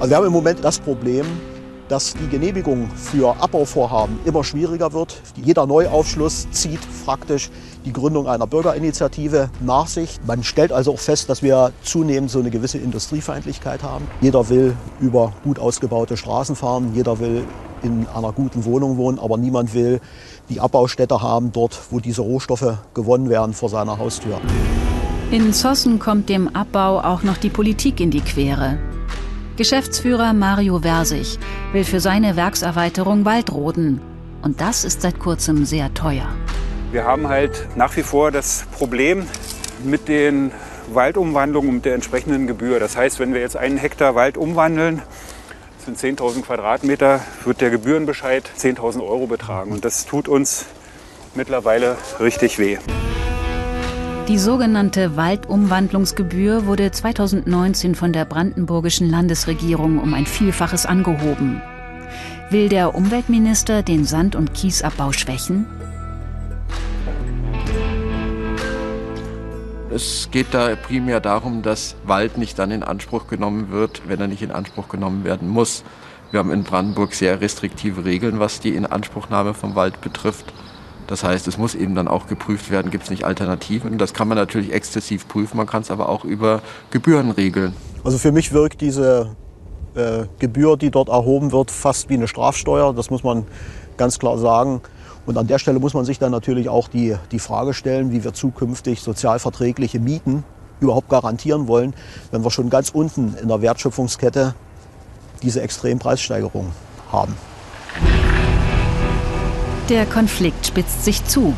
[0.00, 1.26] Also wir haben im Moment das Problem,
[1.88, 5.20] dass die Genehmigung für Abbauvorhaben immer schwieriger wird.
[5.36, 7.50] Jeder Neuaufschluss zieht praktisch
[7.84, 10.18] die Gründung einer Bürgerinitiative nach sich.
[10.26, 14.06] Man stellt also auch fest, dass wir zunehmend so eine gewisse Industriefeindlichkeit haben.
[14.20, 17.44] Jeder will über gut ausgebaute Straßen fahren, jeder will
[17.82, 20.00] in einer guten Wohnung wohnen, aber niemand will
[20.48, 24.40] die Abbaustätte haben, dort wo diese Rohstoffe gewonnen werden vor seiner Haustür.
[25.30, 28.78] In Zossen kommt dem Abbau auch noch die Politik in die Quere.
[29.56, 31.38] Geschäftsführer Mario Versich
[31.72, 34.02] will für seine Werkserweiterung Wald roden.
[34.42, 36.28] Und das ist seit kurzem sehr teuer.
[36.92, 39.26] Wir haben halt nach wie vor das Problem
[39.82, 40.52] mit den
[40.92, 42.78] Waldumwandlungen und der entsprechenden Gebühr.
[42.80, 45.00] Das heißt, wenn wir jetzt einen Hektar Wald umwandeln,
[45.78, 49.72] das sind 10.000 Quadratmeter, wird der Gebührenbescheid 10.000 Euro betragen.
[49.72, 50.66] Und das tut uns
[51.34, 52.76] mittlerweile richtig weh.
[54.28, 61.62] Die sogenannte Waldumwandlungsgebühr wurde 2019 von der brandenburgischen Landesregierung um ein Vielfaches angehoben.
[62.50, 65.66] Will der Umweltminister den Sand- und Kiesabbau schwächen?
[69.94, 74.26] Es geht da primär darum, dass Wald nicht dann in Anspruch genommen wird, wenn er
[74.26, 75.84] nicht in Anspruch genommen werden muss.
[76.32, 80.52] Wir haben in Brandenburg sehr restriktive Regeln, was die Inanspruchnahme vom Wald betrifft.
[81.06, 83.98] Das heißt, es muss eben dann auch geprüft werden, gibt es nicht Alternativen.
[83.98, 87.74] Das kann man natürlich exzessiv prüfen, man kann es aber auch über Gebühren regeln.
[88.04, 89.36] Also für mich wirkt diese
[89.94, 92.92] äh, Gebühr, die dort erhoben wird, fast wie eine Strafsteuer.
[92.94, 93.46] Das muss man
[93.96, 94.80] ganz klar sagen.
[95.26, 98.22] Und an der Stelle muss man sich dann natürlich auch die, die Frage stellen, wie
[98.22, 100.44] wir zukünftig sozialverträgliche Mieten
[100.80, 101.94] überhaupt garantieren wollen,
[102.30, 104.54] wenn wir schon ganz unten in der Wertschöpfungskette
[105.42, 106.72] diese Extrempreissteigerung
[107.10, 107.34] haben.
[109.88, 111.54] Der Konflikt spitzt sich zu.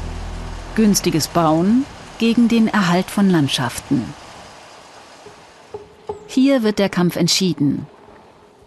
[0.74, 1.86] Günstiges Bauen
[2.18, 4.04] gegen den Erhalt von Landschaften.
[6.26, 7.86] Hier wird der Kampf entschieden.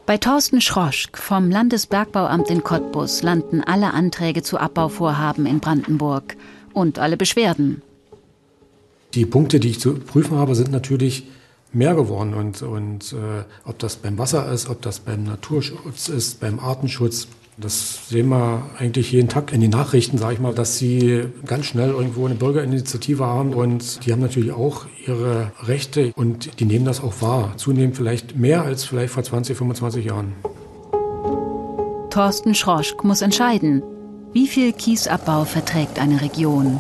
[0.07, 6.37] Bei Thorsten Schroschk vom Landesbergbauamt in Cottbus landen alle Anträge zu Abbauvorhaben in Brandenburg
[6.73, 7.83] und alle Beschwerden.
[9.13, 11.27] Die Punkte, die ich zu prüfen habe, sind natürlich
[11.71, 12.33] mehr geworden.
[12.33, 17.27] Und, und äh, ob das beim Wasser ist, ob das beim Naturschutz ist, beim Artenschutz,
[17.61, 21.67] Das sehen wir eigentlich jeden Tag in den Nachrichten, sage ich mal, dass sie ganz
[21.67, 26.85] schnell irgendwo eine Bürgerinitiative haben und die haben natürlich auch ihre Rechte und die nehmen
[26.85, 27.53] das auch wahr.
[27.57, 30.33] Zunehmend vielleicht mehr als vielleicht vor 20, 25 Jahren.
[32.09, 33.83] Thorsten Schroschk muss entscheiden,
[34.33, 36.79] wie viel Kiesabbau verträgt eine Region.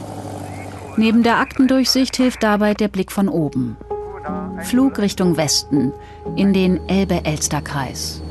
[0.97, 3.77] Neben der Aktendurchsicht hilft dabei der Blick von oben.
[4.63, 5.93] Flug Richtung Westen
[6.35, 8.23] in den Elbe-Elster-Kreis.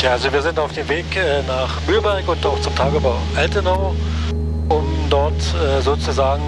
[0.00, 3.94] Tja, also wir sind auf dem Weg äh, nach Mühlberg und auch zum Tagebau Altenau,
[4.70, 6.42] um dort äh, sozusagen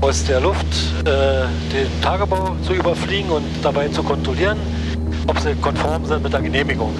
[0.00, 0.68] aus der Luft
[1.00, 4.56] äh, den Tagebau zu überfliegen und dabei zu kontrollieren,
[5.26, 6.92] ob sie konform sind mit der Genehmigung.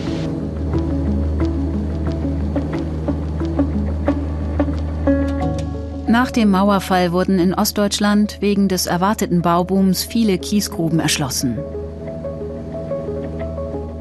[6.09, 11.59] Nach dem Mauerfall wurden in Ostdeutschland wegen des erwarteten Baubooms viele Kiesgruben erschlossen.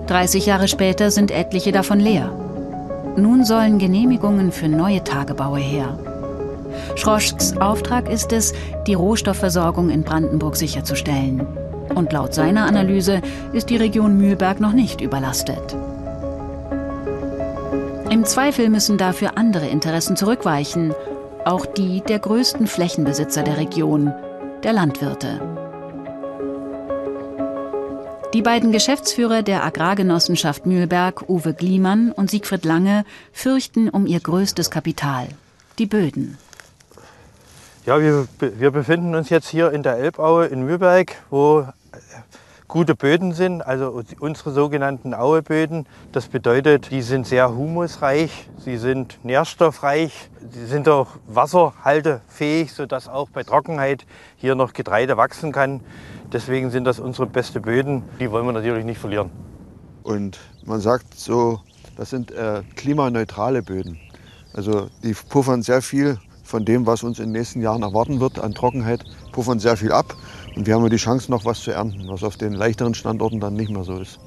[0.07, 2.31] 30 Jahre später sind etliche davon leer.
[3.17, 5.97] Nun sollen Genehmigungen für neue Tagebaue her.
[6.95, 8.53] Schroschks Auftrag ist es,
[8.87, 11.45] die Rohstoffversorgung in Brandenburg sicherzustellen.
[11.93, 13.21] Und laut seiner Analyse
[13.53, 15.75] ist die Region Mühlberg noch nicht überlastet.
[18.09, 20.93] Im Zweifel müssen dafür andere Interessen zurückweichen,
[21.45, 24.13] auch die der größten Flächenbesitzer der Region,
[24.63, 25.64] der Landwirte.
[28.35, 34.69] Die beiden Geschäftsführer der Agrargenossenschaft Mühlberg, Uwe Gliemann und Siegfried Lange, fürchten um ihr größtes
[34.69, 35.29] Kapital,
[35.79, 36.37] die Böden.
[37.85, 41.65] Ja, wir, wir befinden uns jetzt hier in der Elbaue in Mühlberg, wo äh,
[42.67, 45.85] gute Böden sind, also unsere sogenannten Aueböden.
[46.11, 53.29] Das bedeutet, die sind sehr humusreich, sie sind nährstoffreich, sie sind auch wasserhaltefähig, sodass auch
[53.29, 54.05] bei Trockenheit
[54.35, 55.79] hier noch Getreide wachsen kann.
[56.31, 58.03] Deswegen sind das unsere beste Böden.
[58.19, 59.29] Die wollen wir natürlich nicht verlieren.
[60.03, 61.61] Und man sagt so,
[61.97, 63.99] das sind äh, klimaneutrale Böden.
[64.53, 68.39] Also die puffern sehr viel von dem, was uns in den nächsten Jahren erwarten wird
[68.39, 70.15] an Trockenheit, puffern sehr viel ab.
[70.55, 73.55] Und wir haben die Chance, noch was zu ernten, was auf den leichteren Standorten dann
[73.55, 74.19] nicht mehr so ist.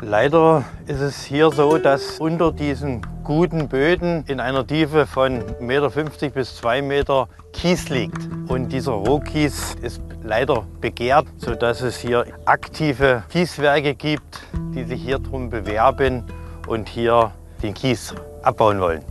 [0.00, 5.60] Leider ist es hier so, dass unter diesen guten Böden in einer Tiefe von 1,50
[5.60, 8.26] Meter bis 2 Meter Kies liegt.
[8.48, 14.40] Und dieser Rohkies ist leider begehrt, sodass es hier aktive Kieswerke gibt,
[14.74, 16.24] die sich hier drum bewerben
[16.68, 19.02] und hier den Kies abbauen wollen.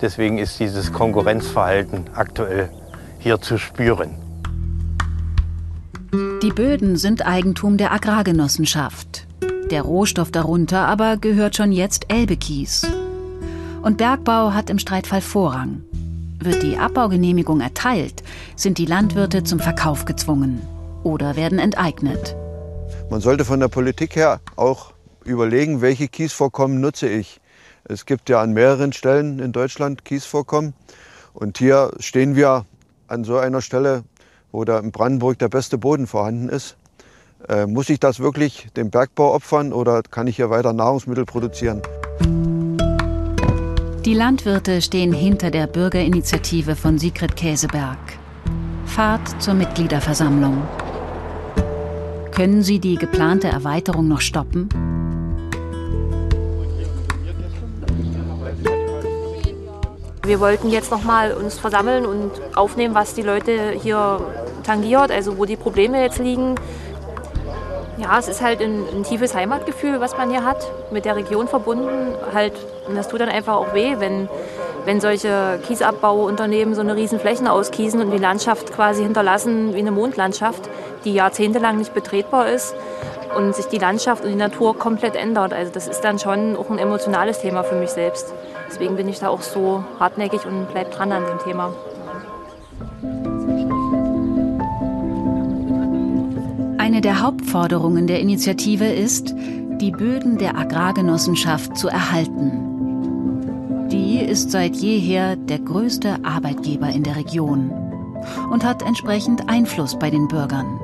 [0.00, 2.70] Deswegen ist dieses Konkurrenzverhalten aktuell
[3.20, 4.16] hier zu spüren.
[6.42, 9.28] Die Böden sind Eigentum der Agrargenossenschaft.
[9.70, 12.84] Der Rohstoff darunter aber gehört schon jetzt Elbekies.
[13.84, 15.82] Und Bergbau hat im Streitfall Vorrang.
[16.38, 18.22] Wird die Abbaugenehmigung erteilt,
[18.56, 20.62] sind die Landwirte zum Verkauf gezwungen
[21.02, 22.34] oder werden enteignet.
[23.10, 24.94] Man sollte von der Politik her auch
[25.26, 27.42] überlegen, welche Kiesvorkommen nutze ich.
[27.84, 30.72] Es gibt ja an mehreren Stellen in Deutschland Kiesvorkommen.
[31.34, 32.64] Und hier stehen wir
[33.06, 34.04] an so einer Stelle,
[34.50, 36.78] wo da in Brandenburg der beste Boden vorhanden ist.
[37.50, 41.82] Äh, muss ich das wirklich dem Bergbau opfern oder kann ich hier weiter Nahrungsmittel produzieren?
[44.04, 47.96] Die Landwirte stehen hinter der Bürgerinitiative von Sigrid Käseberg.
[48.84, 50.62] Fahrt zur Mitgliederversammlung.
[52.30, 54.68] Können Sie die geplante Erweiterung noch stoppen?
[60.22, 64.20] Wir wollten jetzt nochmal uns versammeln und aufnehmen, was die Leute hier
[64.64, 66.56] tangiert, also wo die Probleme jetzt liegen,
[67.96, 71.46] ja, es ist halt ein, ein, tiefes Heimatgefühl, was man hier hat, mit der Region
[71.46, 72.14] verbunden.
[72.32, 72.54] Halt,
[72.88, 74.28] und das tut dann einfach auch weh, wenn,
[74.84, 79.92] wenn solche Kiesabbauunternehmen so eine riesen Flächen auskiesen und die Landschaft quasi hinterlassen wie eine
[79.92, 80.68] Mondlandschaft,
[81.04, 82.74] die jahrzehntelang nicht betretbar ist
[83.36, 85.52] und sich die Landschaft und die Natur komplett ändert.
[85.52, 88.32] Also das ist dann schon auch ein emotionales Thema für mich selbst.
[88.68, 91.72] Deswegen bin ich da auch so hartnäckig und bleib dran an dem Thema.
[96.84, 99.34] Eine der Hauptforderungen der Initiative ist,
[99.80, 103.88] die Böden der Agrargenossenschaft zu erhalten.
[103.90, 107.72] Die ist seit jeher der größte Arbeitgeber in der Region
[108.52, 110.78] und hat entsprechend Einfluss bei den Bürgern.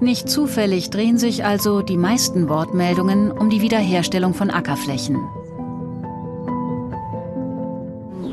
[0.00, 5.16] Nicht zufällig drehen sich also die meisten Wortmeldungen um die Wiederherstellung von Ackerflächen.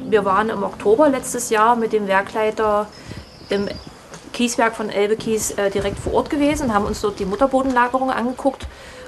[0.09, 2.87] Wir waren im Oktober letztes Jahr mit dem Werkleiter
[3.49, 3.69] im
[4.35, 8.67] Kieswerk von Elbe Kies äh, direkt vor Ort gewesen, haben uns dort die Mutterbodenlagerung angeguckt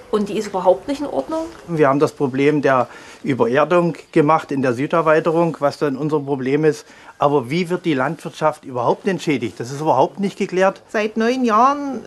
[0.09, 1.41] und die ist überhaupt nicht in Ordnung.
[1.67, 2.88] Wir haben das Problem der
[3.23, 6.86] Übererdung gemacht in der Süderweiterung, was dann unser Problem ist.
[7.19, 9.59] Aber wie wird die Landwirtschaft überhaupt entschädigt?
[9.59, 10.82] Das ist überhaupt nicht geklärt.
[10.88, 12.05] Seit neun Jahren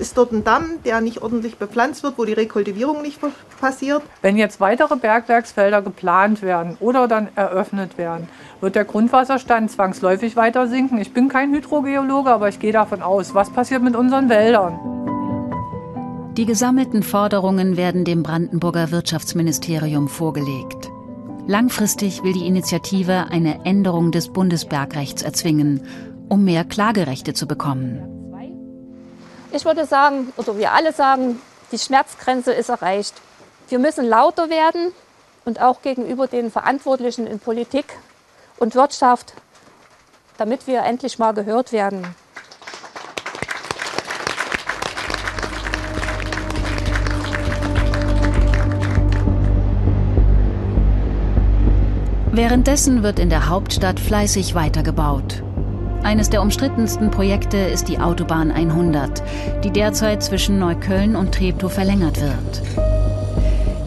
[0.00, 3.20] ist dort ein Damm, der nicht ordentlich bepflanzt wird, wo die Rekultivierung nicht
[3.60, 4.02] passiert.
[4.22, 8.28] Wenn jetzt weitere Bergwerksfelder geplant werden oder dann eröffnet werden,
[8.60, 10.98] wird der Grundwasserstand zwangsläufig weiter sinken.
[10.98, 13.34] Ich bin kein Hydrogeologe, aber ich gehe davon aus.
[13.34, 14.78] Was passiert mit unseren Wäldern?
[16.36, 20.90] Die gesammelten Forderungen werden dem Brandenburger Wirtschaftsministerium vorgelegt.
[21.46, 25.82] Langfristig will die Initiative eine Änderung des Bundesbergrechts erzwingen,
[26.28, 28.09] um mehr Klagerechte zu bekommen.
[29.52, 31.40] Ich würde sagen, oder wir alle sagen,
[31.72, 33.14] die Schmerzgrenze ist erreicht.
[33.68, 34.92] Wir müssen lauter werden
[35.44, 37.98] und auch gegenüber den Verantwortlichen in Politik
[38.58, 39.34] und Wirtschaft,
[40.38, 42.14] damit wir endlich mal gehört werden.
[52.32, 55.42] Währenddessen wird in der Hauptstadt fleißig weitergebaut.
[56.02, 59.22] Eines der umstrittensten Projekte ist die Autobahn 100,
[59.62, 62.62] die derzeit zwischen Neukölln und Treptow verlängert wird.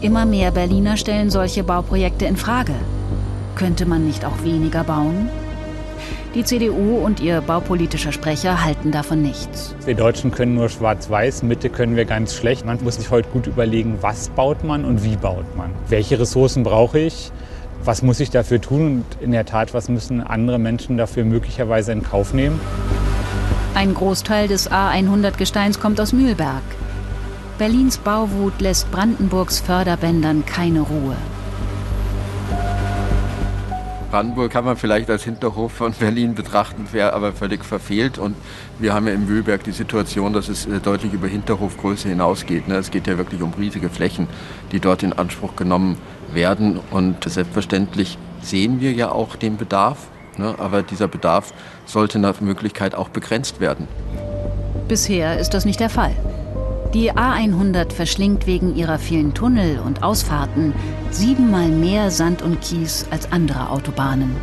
[0.00, 2.74] Immer mehr Berliner stellen solche Bauprojekte in Frage.
[3.56, 5.28] Könnte man nicht auch weniger bauen?
[6.36, 9.74] Die CDU und ihr baupolitischer Sprecher halten davon nichts.
[9.84, 12.64] Wir Deutschen können nur schwarz-weiß, Mitte können wir ganz schlecht.
[12.64, 15.70] Man muss sich heute gut überlegen, was baut man und wie baut man.
[15.88, 17.32] Welche Ressourcen brauche ich?
[17.84, 21.92] Was muss ich dafür tun und in der Tat, was müssen andere Menschen dafür möglicherweise
[21.92, 22.60] in Kauf nehmen.
[23.74, 26.62] Ein Großteil des A100-Gesteins kommt aus Mühlberg.
[27.58, 31.16] Berlins Bauwut lässt Brandenburgs Förderbändern keine Ruhe.
[34.10, 38.16] Brandenburg kann man vielleicht als Hinterhof von Berlin betrachten, wäre aber völlig verfehlt.
[38.16, 38.36] Und
[38.78, 42.68] wir haben ja im Mühlberg die Situation, dass es äh, deutlich über Hinterhofgröße hinausgeht.
[42.68, 42.76] Ne?
[42.76, 44.28] Es geht ja wirklich um riesige Flächen,
[44.70, 45.98] die dort in Anspruch genommen
[46.34, 46.80] werden.
[46.90, 50.08] Und selbstverständlich sehen wir ja auch den Bedarf.
[50.36, 50.54] Ne?
[50.58, 51.52] Aber dieser Bedarf
[51.86, 53.88] sollte nach Möglichkeit auch begrenzt werden.
[54.88, 56.12] Bisher ist das nicht der Fall.
[56.92, 60.72] Die A100 verschlingt wegen ihrer vielen Tunnel und Ausfahrten
[61.10, 64.36] siebenmal mehr Sand und Kies als andere Autobahnen.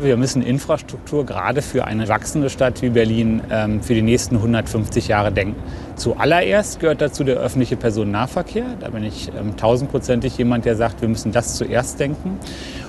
[0.00, 5.08] Wir müssen Infrastruktur gerade für eine wachsende Stadt wie Berlin ähm, für die nächsten 150
[5.08, 5.60] Jahre denken.
[5.98, 8.76] Zuallererst gehört dazu der öffentliche Personennahverkehr.
[8.78, 12.38] Da bin ich ähm, tausendprozentig jemand, der sagt, wir müssen das zuerst denken.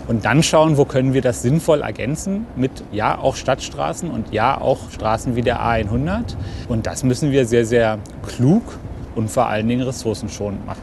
[0.08, 4.62] Und dann schauen, wo können wir das sinnvoll ergänzen mit ja auch Stadtstraßen und ja
[4.62, 6.36] auch Straßen wie der A100.
[6.68, 7.98] Und das müssen wir sehr, sehr
[8.28, 8.78] klug
[9.16, 10.82] und vor allen Dingen ressourcenschonend machen.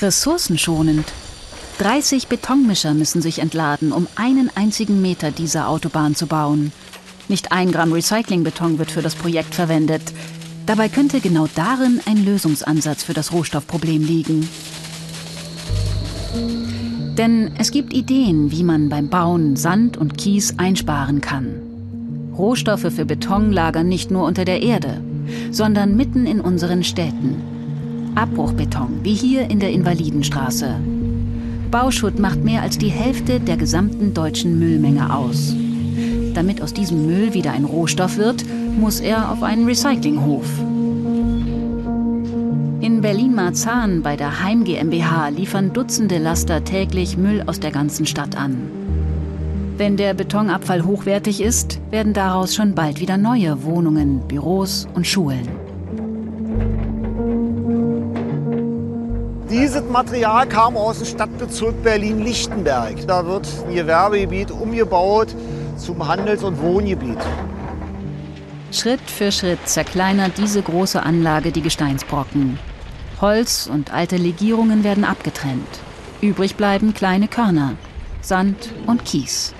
[0.00, 1.04] Ressourcenschonend?
[1.80, 6.72] 30 Betonmischer müssen sich entladen, um einen einzigen Meter dieser Autobahn zu bauen.
[7.28, 10.02] Nicht ein Gramm Recyclingbeton wird für das Projekt verwendet.
[10.68, 14.46] Dabei könnte genau darin ein Lösungsansatz für das Rohstoffproblem liegen.
[17.16, 21.54] Denn es gibt Ideen, wie man beim Bauen Sand und Kies einsparen kann.
[22.36, 25.00] Rohstoffe für Beton lagern nicht nur unter der Erde,
[25.50, 28.12] sondern mitten in unseren Städten.
[28.14, 30.74] Abbruchbeton, wie hier in der Invalidenstraße.
[31.70, 35.54] Bauschutt macht mehr als die Hälfte der gesamten deutschen Müllmenge aus.
[36.34, 38.44] Damit aus diesem Müll wieder ein Rohstoff wird,
[38.78, 40.46] muss er auf einen Recyclinghof.
[42.80, 48.36] In Berlin-Marzahn bei der Heim GmbH liefern Dutzende Laster täglich Müll aus der ganzen Stadt
[48.36, 48.56] an.
[49.76, 55.48] Wenn der Betonabfall hochwertig ist, werden daraus schon bald wieder neue Wohnungen, Büros und Schulen.
[59.50, 63.06] Dieses Material kam aus dem Stadtbezirk Berlin-Lichtenberg.
[63.06, 65.28] Da wird ein Gewerbegebiet umgebaut
[65.78, 67.18] zum Handels- und Wohngebiet.
[68.72, 72.58] Schritt für Schritt zerkleinert diese große Anlage die Gesteinsbrocken.
[73.20, 75.66] Holz und alte Legierungen werden abgetrennt.
[76.20, 77.74] Übrig bleiben kleine Körner,
[78.20, 79.54] Sand und Kies.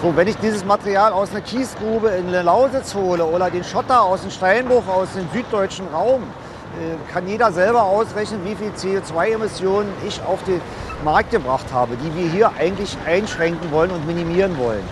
[0.00, 4.02] So, wenn ich dieses Material aus einer Kiesgrube in der Lausitz hole oder den Schotter
[4.02, 9.92] aus dem Steinbruch aus dem süddeutschen Raum, äh, kann jeder selber ausrechnen, wie viel CO2-Emissionen
[10.06, 10.60] ich auf den
[11.02, 14.84] Markt gebracht habe, die wir hier eigentlich einschränken wollen und minimieren wollen.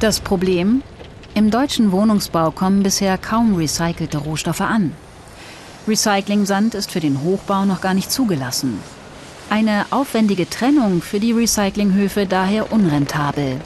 [0.00, 0.82] Das Problem?
[1.34, 4.92] Im deutschen Wohnungsbau kommen bisher kaum recycelte Rohstoffe an.
[5.86, 8.80] Recycling-Sand ist für den Hochbau noch gar nicht zugelassen.
[9.48, 13.60] Eine aufwendige Trennung für die Recyclinghöfe daher unrentabel.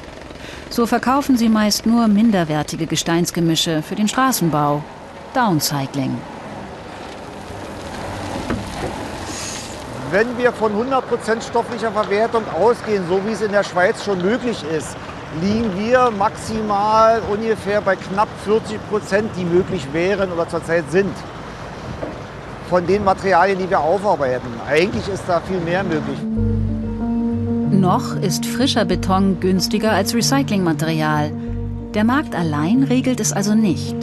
[0.71, 4.83] So verkaufen sie meist nur minderwertige Gesteinsgemische für den Straßenbau.
[5.35, 6.17] Downcycling.
[10.15, 14.63] Wenn wir von 100% stofflicher Verwertung ausgehen, so wie es in der Schweiz schon möglich
[14.73, 14.97] ist,
[15.43, 21.11] liegen wir maximal ungefähr bei knapp 40 Prozent, die möglich wären oder zurzeit sind.
[22.71, 24.47] Von den Materialien, die wir aufarbeiten.
[24.69, 26.21] Eigentlich ist da viel mehr möglich.
[27.73, 31.33] Noch ist frischer Beton günstiger als Recyclingmaterial.
[31.93, 33.97] Der Markt allein regelt es also nicht.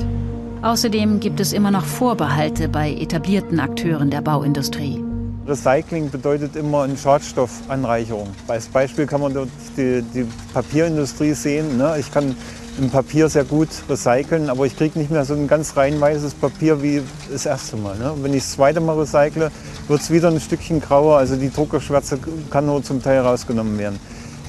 [0.61, 5.05] Außerdem gibt es immer noch Vorbehalte bei etablierten Akteuren der Bauindustrie.
[5.51, 8.29] Recycling bedeutet immer eine Schadstoffanreicherung.
[8.47, 9.33] Als Beispiel kann man
[9.77, 11.77] die, die Papierindustrie sehen.
[11.77, 11.97] Ne?
[11.99, 12.35] Ich kann
[12.81, 16.35] ein Papier sehr gut recyceln, aber ich kriege nicht mehr so ein ganz rein weißes
[16.35, 17.97] Papier wie das erste Mal.
[17.97, 18.13] Ne?
[18.21, 19.51] Wenn ich das zweite Mal recycle,
[19.89, 21.17] wird es wieder ein Stückchen grauer.
[21.17, 22.17] Also die Druckerschwärze
[22.49, 23.99] kann nur zum Teil rausgenommen werden.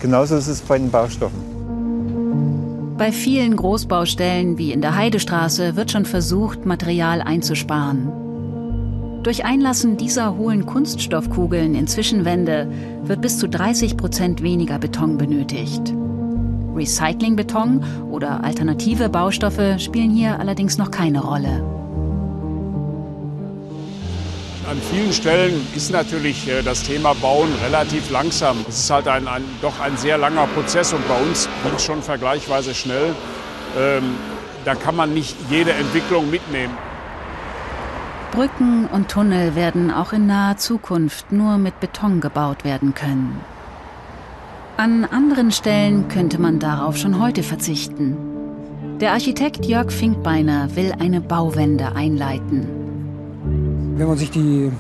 [0.01, 1.41] Genauso ist es bei den Baustoffen.
[2.97, 8.22] Bei vielen Großbaustellen wie in der Heidestraße wird schon versucht, Material einzusparen.
[9.23, 12.69] Durch Einlassen dieser hohlen Kunststoffkugeln in Zwischenwände
[13.05, 15.95] wird bis zu 30 Prozent weniger Beton benötigt.
[16.75, 21.63] Recyclingbeton oder alternative Baustoffe spielen hier allerdings noch keine Rolle.
[24.69, 28.57] An vielen Stellen ist natürlich äh, das Thema Bauen relativ langsam.
[28.69, 31.85] Es ist halt ein, ein doch ein sehr langer Prozess und bei uns ging es
[31.85, 33.15] schon vergleichsweise schnell.
[33.79, 34.17] Ähm,
[34.65, 36.73] da kann man nicht jede Entwicklung mitnehmen.
[38.33, 43.39] Brücken und Tunnel werden auch in naher Zukunft nur mit Beton gebaut werden können.
[44.79, 48.17] An anderen Stellen könnte man darauf schon heute verzichten.
[49.03, 52.67] Der Architekt Jörg Finkbeiner will eine Bauwende einleiten.
[53.99, 54.73] Wenn man sich die,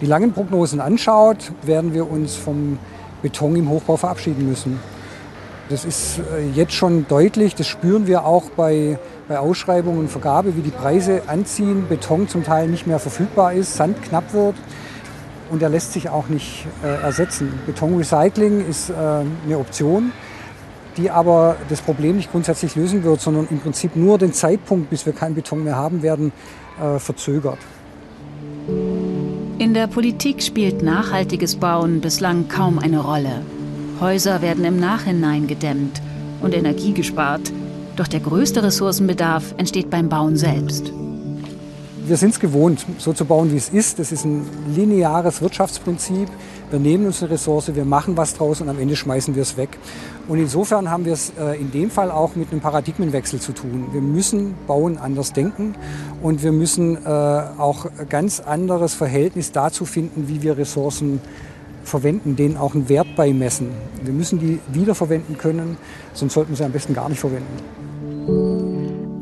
[0.00, 2.78] die langen Prognosen anschaut, werden wir uns vom
[3.22, 4.78] Beton im Hochbau verabschieden müssen.
[5.68, 9.00] Das ist äh, jetzt schon deutlich, das spüren wir auch bei,
[9.30, 13.76] bei Ausschreibungen und Vergabe, wie die Preise anziehen, Beton zum Teil nicht mehr verfügbar ist,
[13.76, 14.56] Sand knapp wird
[15.50, 17.52] und er lässt sich auch nicht äh, ersetzen.
[17.64, 20.10] Betonrecycling ist äh, eine Option,
[20.96, 25.06] die aber das Problem nicht grundsätzlich lösen wird, sondern im Prinzip nur den Zeitpunkt, bis
[25.06, 26.32] wir keinen Beton mehr haben werden,
[26.82, 27.58] äh, verzögert.
[29.58, 33.42] In der Politik spielt nachhaltiges Bauen bislang kaum eine Rolle.
[34.00, 36.02] Häuser werden im Nachhinein gedämmt
[36.42, 37.52] und Energie gespart.
[38.00, 40.90] Doch der größte Ressourcenbedarf entsteht beim Bauen selbst.
[42.06, 43.98] Wir sind es gewohnt, so zu bauen, wie es ist.
[43.98, 46.26] Das ist ein lineares Wirtschaftsprinzip.
[46.70, 49.58] Wir nehmen uns eine Ressource, wir machen was draus und am Ende schmeißen wir es
[49.58, 49.76] weg.
[50.28, 53.88] Und insofern haben wir es äh, in dem Fall auch mit einem Paradigmenwechsel zu tun.
[53.92, 55.74] Wir müssen Bauen anders denken
[56.22, 61.20] und wir müssen äh, auch ein ganz anderes Verhältnis dazu finden, wie wir Ressourcen
[61.84, 63.72] verwenden, denen auch einen Wert beimessen.
[64.02, 65.76] Wir müssen die wiederverwenden können,
[66.14, 67.89] sonst sollten wir sie am besten gar nicht verwenden.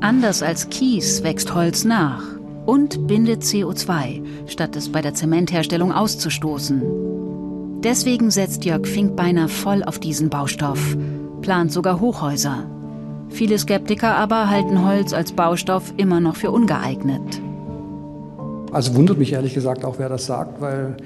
[0.01, 2.22] Anders als Kies wächst Holz nach
[2.66, 7.80] und bindet CO2, statt es bei der Zementherstellung auszustoßen.
[7.82, 10.96] Deswegen setzt Jörg Finkbeiner voll auf diesen Baustoff,
[11.42, 12.64] plant sogar Hochhäuser.
[13.28, 17.40] Viele Skeptiker aber halten Holz als Baustoff immer noch für ungeeignet.
[18.70, 20.96] Also wundert mich ehrlich gesagt auch, wer das sagt, weil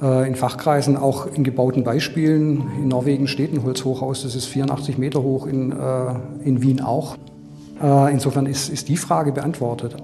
[0.00, 2.62] äh, in Fachkreisen, auch in gebauten Beispielen.
[2.76, 6.14] In Norwegen steht ein Holzhochhaus, das ist 84 Meter hoch, in, äh,
[6.44, 7.16] in Wien auch.
[7.82, 9.96] Äh, insofern ist, ist die Frage beantwortet.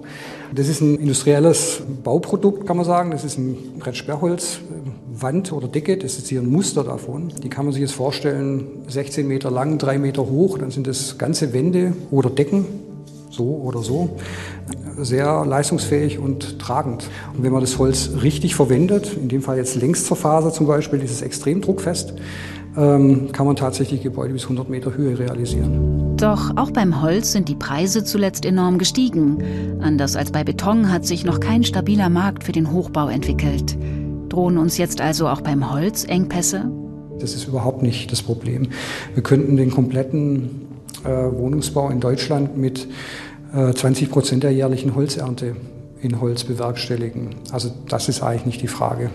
[0.54, 3.10] Das ist ein industrielles Bauprodukt, kann man sagen.
[3.10, 4.60] Das ist ein Brettsperrholz,
[5.12, 5.96] Wand oder Decke.
[5.96, 7.32] Das ist hier ein Muster davon.
[7.42, 10.58] Die kann man sich jetzt vorstellen, 16 Meter lang, 3 Meter hoch.
[10.58, 12.66] Dann sind das ganze Wände oder Decken,
[13.30, 14.16] so oder so
[14.98, 17.08] sehr leistungsfähig und tragend.
[17.36, 21.10] Und wenn man das Holz richtig verwendet, in dem Fall jetzt Längsverfaser zum Beispiel, ist
[21.10, 22.14] es extrem druckfest,
[22.76, 26.16] ähm, kann man tatsächlich Gebäude bis 100 Meter Höhe realisieren.
[26.16, 29.80] Doch auch beim Holz sind die Preise zuletzt enorm gestiegen.
[29.80, 33.76] Anders als bei Beton hat sich noch kein stabiler Markt für den Hochbau entwickelt.
[34.28, 36.70] Drohen uns jetzt also auch beim Holz Engpässe?
[37.20, 38.68] Das ist überhaupt nicht das Problem.
[39.14, 40.66] Wir könnten den kompletten
[41.04, 42.88] äh, Wohnungsbau in Deutschland mit
[43.52, 45.54] 20 äh, Prozent der jährlichen Holzernte
[46.00, 47.36] in Holz bewerkstelligen.
[47.52, 49.10] Also das ist eigentlich nicht die Frage.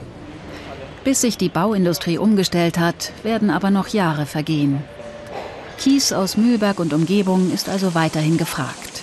[1.04, 4.84] Bis sich die Bauindustrie umgestellt hat, werden aber noch Jahre vergehen.
[5.78, 9.02] Kies aus Mühlberg und Umgebung ist also weiterhin gefragt.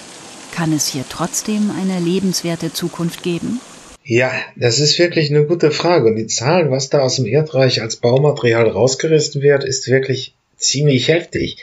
[0.54, 3.60] Kann es hier trotzdem eine lebenswerte Zukunft geben?
[4.04, 6.08] Ja, das ist wirklich eine gute Frage.
[6.08, 11.08] Und die Zahlen, was da aus dem Erdreich als Baumaterial rausgerissen wird, ist wirklich ziemlich
[11.08, 11.58] heftig.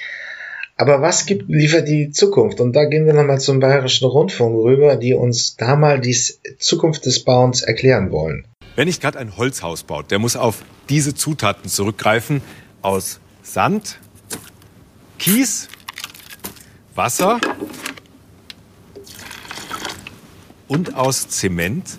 [0.76, 2.60] Aber was gibt, liefert die Zukunft?
[2.60, 6.18] Und da gehen wir nochmal zum Bayerischen Rundfunk rüber, die uns da mal die
[6.58, 8.46] Zukunft des Bauens erklären wollen.
[8.76, 12.42] Wer nicht gerade ein Holzhaus baut, der muss auf diese Zutaten zurückgreifen
[12.82, 14.00] aus Sand,
[15.20, 15.70] Kies,
[16.96, 17.40] Wasser
[20.68, 21.98] und aus Zement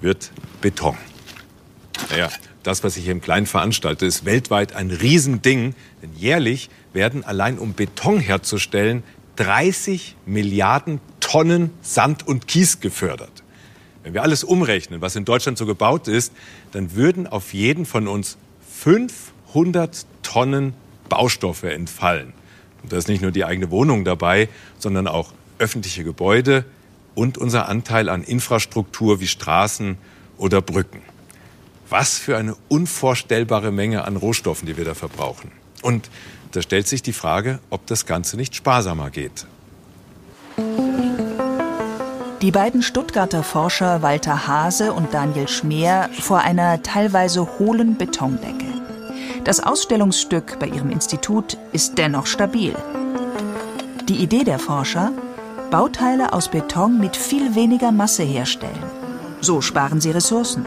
[0.00, 0.30] wird
[0.60, 0.96] Beton.
[2.10, 2.28] Naja,
[2.62, 7.58] das, was ich hier im Kleinen veranstalte, ist weltweit ein Riesending, denn jährlich werden allein
[7.58, 9.02] um Beton herzustellen
[9.36, 13.42] 30 Milliarden Tonnen Sand und Kies gefördert.
[14.08, 16.32] Wenn wir alles umrechnen, was in Deutschland so gebaut ist,
[16.72, 18.38] dann würden auf jeden von uns
[18.74, 20.72] 500 Tonnen
[21.10, 22.32] Baustoffe entfallen.
[22.82, 24.48] Und da ist nicht nur die eigene Wohnung dabei,
[24.78, 26.64] sondern auch öffentliche Gebäude,
[27.14, 29.98] und unser Anteil an Infrastruktur wie Straßen
[30.38, 31.02] oder Brücken.
[31.90, 35.52] Was für eine unvorstellbare Menge an Rohstoffen, die wir da verbrauchen.
[35.82, 36.08] Und
[36.52, 39.46] da stellt sich die Frage, ob das Ganze nicht sparsamer geht.
[42.40, 48.66] Die beiden Stuttgarter Forscher Walter Hase und Daniel Schmeer vor einer teilweise hohlen Betondecke.
[49.42, 52.76] Das Ausstellungsstück bei ihrem Institut ist dennoch stabil.
[54.08, 55.10] Die Idee der Forscher?
[55.72, 58.84] Bauteile aus Beton mit viel weniger Masse herstellen.
[59.40, 60.64] So sparen sie Ressourcen.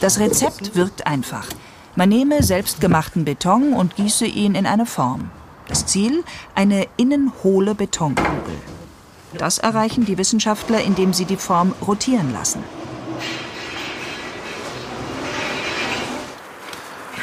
[0.00, 1.46] Das Rezept wirkt einfach.
[1.94, 5.30] Man nehme selbstgemachten Beton und gieße ihn in eine Form.
[5.68, 6.24] Das Ziel?
[6.54, 8.56] Eine innenhohle Betonkugel.
[9.36, 12.64] Das erreichen die Wissenschaftler, indem sie die Form rotieren lassen.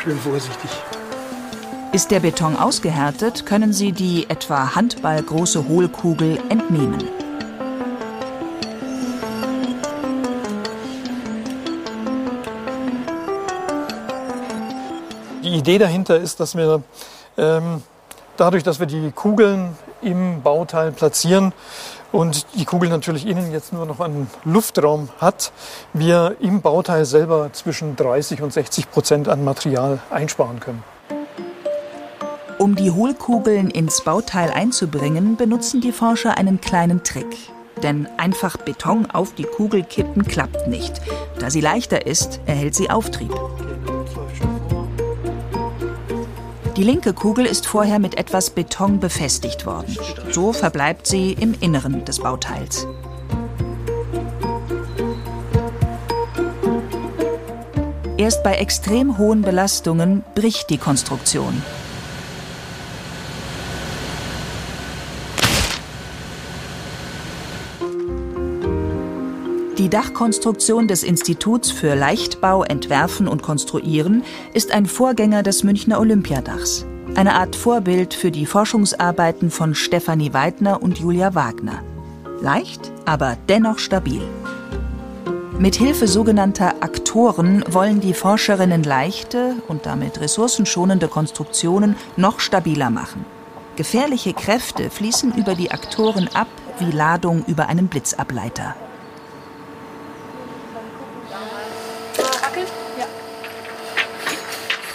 [0.04, 0.70] Schön vorsichtig.
[1.92, 7.04] Ist der Beton ausgehärtet, können Sie die etwa handballgroße Hohlkugel entnehmen.
[15.42, 16.84] Die Idee dahinter ist, dass wir
[17.38, 17.82] ähm,
[18.38, 21.54] dadurch, dass wir die Kugeln im Bauteil platzieren
[22.12, 25.52] und die Kugel natürlich innen jetzt nur noch einen Luftraum hat,
[25.94, 30.84] wir im Bauteil selber zwischen 30 und 60 Prozent an Material einsparen können.
[32.58, 37.36] Um die Hohlkugeln ins Bauteil einzubringen, benutzen die Forscher einen kleinen Trick.
[37.84, 41.02] Denn einfach Beton auf die Kugel kippen klappt nicht.
[41.40, 43.34] Da sie leichter ist, erhält sie Auftrieb.
[46.78, 49.98] Die linke Kugel ist vorher mit etwas Beton befestigt worden.
[50.32, 52.86] So verbleibt sie im Inneren des Bauteils.
[58.18, 61.62] Erst bei extrem hohen Belastungen bricht die Konstruktion.
[69.86, 76.88] Die Dachkonstruktion des Instituts für Leichtbau, Entwerfen und Konstruieren ist ein Vorgänger des Münchner Olympiadachs.
[77.14, 81.84] Eine Art Vorbild für die Forschungsarbeiten von Stefanie Weidner und Julia Wagner.
[82.42, 84.24] Leicht, aber dennoch stabil.
[85.60, 93.24] Mit Hilfe sogenannter Aktoren wollen die Forscherinnen leichte und damit ressourcenschonende Konstruktionen noch stabiler machen.
[93.76, 96.48] Gefährliche Kräfte fließen über die Aktoren ab
[96.80, 98.74] wie Ladung über einen Blitzableiter.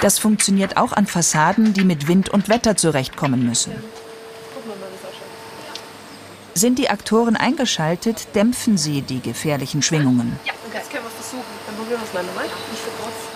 [0.00, 3.72] Das funktioniert auch an Fassaden, die mit Wind und Wetter zurechtkommen müssen.
[6.54, 10.38] Sind die Aktoren eingeschaltet, dämpfen sie die gefährlichen Schwingungen.
[10.44, 11.44] Ja, das können wir versuchen.
[11.66, 12.44] Dann probieren wir es mal nochmal.
[12.44, 13.30] Nicht so groß.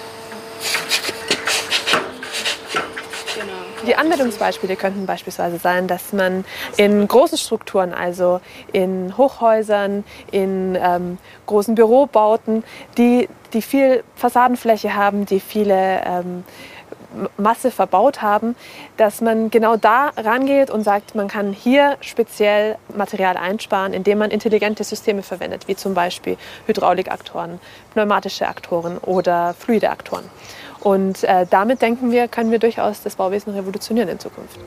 [3.87, 6.45] Die Anwendungsbeispiele könnten beispielsweise sein, dass man
[6.77, 8.41] in großen Strukturen, also
[8.73, 12.65] in Hochhäusern, in ähm, großen Bürobauten,
[12.97, 16.45] die, die viel Fassadenfläche haben, die viele ähm,
[17.37, 18.57] Masse verbaut haben,
[18.97, 24.31] dass man genau da rangeht und sagt, man kann hier speziell Material einsparen, indem man
[24.31, 26.37] intelligente Systeme verwendet, wie zum Beispiel
[26.67, 27.61] Hydraulikaktoren,
[27.93, 30.25] pneumatische Aktoren oder fluide Aktoren.
[30.85, 34.61] Und äh, damit denken wir, können wir durchaus das Bauwesen revolutionieren in Zukunft.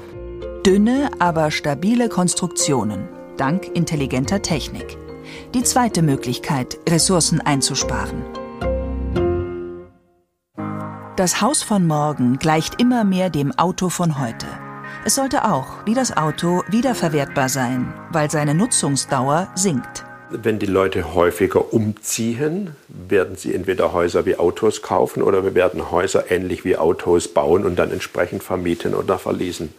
[0.65, 3.07] Dünne, aber stabile Konstruktionen,
[3.37, 4.97] dank intelligenter Technik.
[5.53, 8.23] Die zweite Möglichkeit, Ressourcen einzusparen.
[11.15, 14.47] Das Haus von morgen gleicht immer mehr dem Auto von heute.
[15.05, 20.06] Es sollte auch, wie das Auto, wiederverwertbar sein, weil seine Nutzungsdauer sinkt.
[20.29, 25.89] Wenn die Leute häufiger umziehen, werden sie entweder Häuser wie Autos kaufen oder wir werden
[25.89, 29.73] Häuser ähnlich wie Autos bauen und dann entsprechend vermieten oder verließen.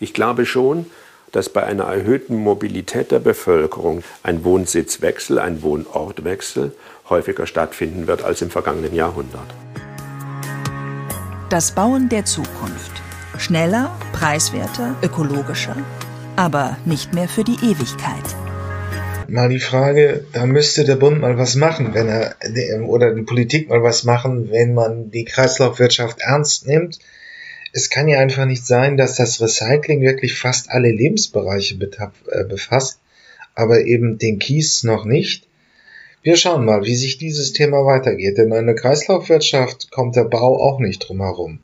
[0.00, 0.86] Ich glaube schon,
[1.30, 6.72] dass bei einer erhöhten Mobilität der Bevölkerung ein Wohnsitzwechsel, ein Wohnortwechsel
[7.08, 9.46] häufiger stattfinden wird als im vergangenen Jahrhundert.
[11.48, 12.90] Das Bauen der Zukunft.
[13.38, 15.76] Schneller, preiswerter, ökologischer,
[16.34, 18.41] aber nicht mehr für die Ewigkeit
[19.32, 22.36] mal die Frage, da müsste der Bund mal was machen, wenn er
[22.86, 26.98] oder die Politik mal was machen, wenn man die Kreislaufwirtschaft ernst nimmt.
[27.72, 33.00] Es kann ja einfach nicht sein, dass das Recycling wirklich fast alle Lebensbereiche äh, befasst,
[33.54, 35.48] aber eben den Kies noch nicht.
[36.22, 40.60] Wir schauen mal, wie sich dieses Thema weitergeht, denn in der Kreislaufwirtschaft kommt der Bau
[40.60, 41.60] auch nicht drum herum.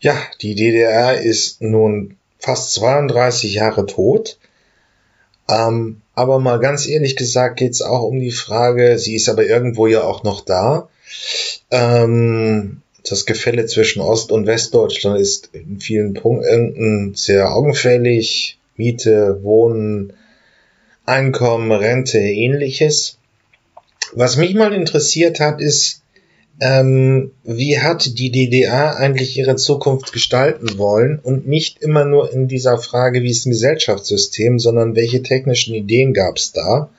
[0.00, 4.38] Ja, die DDR ist nun fast 32 Jahre tot.
[5.48, 9.86] Ähm, aber mal ganz ehrlich gesagt geht's auch um die Frage, sie ist aber irgendwo
[9.86, 10.88] ja auch noch da.
[11.70, 18.58] Ähm, das Gefälle zwischen Ost- und Westdeutschland ist in vielen Punkten sehr augenfällig.
[18.76, 20.14] Miete, Wohnen,
[21.06, 23.18] Einkommen, Rente, ähnliches.
[24.12, 26.00] Was mich mal interessiert hat, ist,
[26.60, 32.46] ähm, wie hat die DDR eigentlich ihre Zukunft gestalten wollen und nicht immer nur in
[32.48, 36.90] dieser Frage, wie ist ein Gesellschaftssystem, sondern welche technischen Ideen gab es da?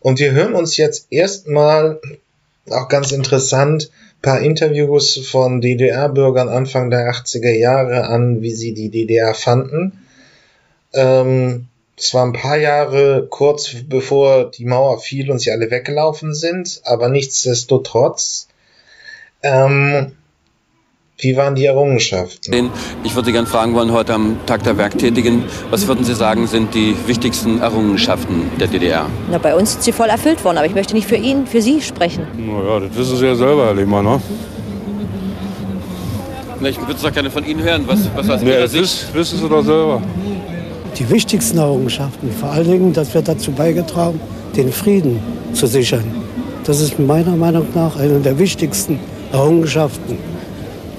[0.00, 2.00] Und wir hören uns jetzt erstmal,
[2.70, 3.90] auch ganz interessant,
[4.22, 10.04] paar Interviews von DDR-Bürgern Anfang der 80er Jahre an, wie sie die DDR fanden.
[10.94, 11.66] Ähm,
[12.12, 17.08] war ein paar Jahre kurz bevor die Mauer fiel und sie alle weggelaufen sind, aber
[17.08, 18.48] nichtsdestotrotz
[19.44, 20.12] ähm,
[21.18, 22.70] wie waren die Errungenschaften?
[23.04, 26.74] Ich würde gerne fragen wollen, heute am Tag der Werktätigen, was würden Sie sagen, sind
[26.74, 29.06] die wichtigsten Errungenschaften der DDR?
[29.30, 31.62] Na, bei uns sind sie voll erfüllt worden, aber ich möchte nicht für ihn, für
[31.62, 32.26] Sie sprechen.
[32.36, 34.20] Naja, das wissen Sie ja selber, Herr Lehmann, ne?
[36.60, 37.84] Na, ich würde es doch gerne von Ihnen hören.
[37.86, 38.82] Was, was aus Nee, Ihrer das Sicht?
[38.82, 40.02] wiss- wissen Sie doch selber.
[40.98, 44.20] Die wichtigsten Errungenschaften, vor allen Dingen, das wird dazu beigetragen,
[44.56, 45.20] den Frieden
[45.52, 46.04] zu sichern.
[46.64, 48.98] Das ist meiner Meinung nach eine der wichtigsten
[49.34, 50.16] Errungenschaften.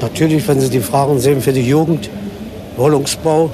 [0.01, 2.09] Natürlich, wenn Sie die Fragen sehen für die Jugend,
[2.75, 3.49] Wohnungsbau,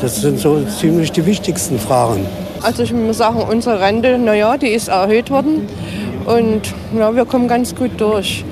[0.00, 2.26] das sind so ziemlich die wichtigsten Fragen.
[2.62, 5.68] Also ich muss sagen, unsere Rente, naja, die ist erhöht worden
[6.26, 6.62] und
[6.98, 8.44] ja, wir kommen ganz gut durch.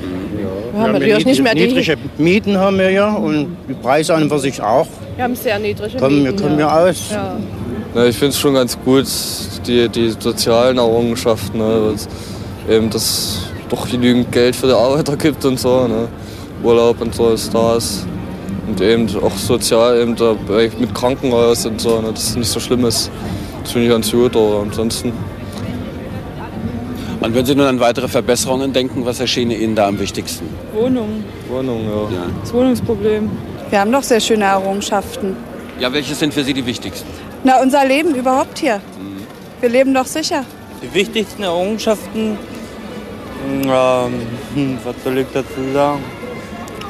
[0.73, 4.23] Wir haben natürlich nicht mehr die, niedrige Mieten haben wir ja und die Preise an
[4.23, 4.87] und für sich auch.
[5.17, 7.11] wir haben sehr niedrige Kommen, wir Mieten, kommen ja aus.
[7.11, 7.37] Ja.
[7.95, 9.07] Ja, ich finde es schon ganz gut,
[9.67, 11.95] die, die sozialen Errungenschaften, ne,
[12.69, 16.09] eben das doch genügend Geld für die Arbeiter gibt und so, ne,
[16.63, 18.07] Urlaub und so ist da ist.
[18.69, 20.37] Und eben auch sozial eben da,
[20.79, 23.11] mit Krankenhaus und so, ne, dass es nicht so schlimm ist.
[23.63, 25.13] Das finde ich ganz gut, aber ansonsten.
[27.21, 30.47] Und wenn Sie nun an weitere Verbesserungen denken, was erschien Ihnen da am wichtigsten?
[30.73, 32.17] Wohnung, Wohnung, ja.
[32.17, 33.31] Ja, das Wohnungsproblem.
[33.69, 35.37] Wir haben doch sehr schöne Errungenschaften.
[35.79, 37.07] ja welche sind für Sie die wichtigsten?
[37.45, 38.81] Na, unser Leben überhaupt hier.
[39.61, 40.45] Wir leben doch sicher.
[40.83, 42.39] Die wichtigsten Errungenschaften,
[43.47, 44.13] ähm,
[44.55, 46.01] hm, was soll ich dazu sagen?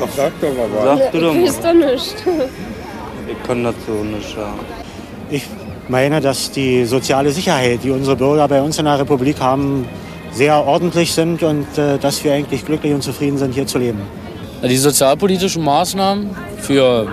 [0.03, 0.69] Ach, sag doch mal
[0.99, 1.53] Sag du doch mal.
[1.63, 2.15] doch nicht.
[3.29, 4.59] Ich kann dazu nicht sagen.
[5.31, 5.47] Ich
[5.89, 9.87] meine, dass die soziale Sicherheit, die unsere Bürger bei uns in der Republik haben,
[10.33, 14.01] sehr ordentlich sind und äh, dass wir eigentlich glücklich und zufrieden sind, hier zu leben.
[14.63, 17.09] Die sozialpolitischen Maßnahmen für,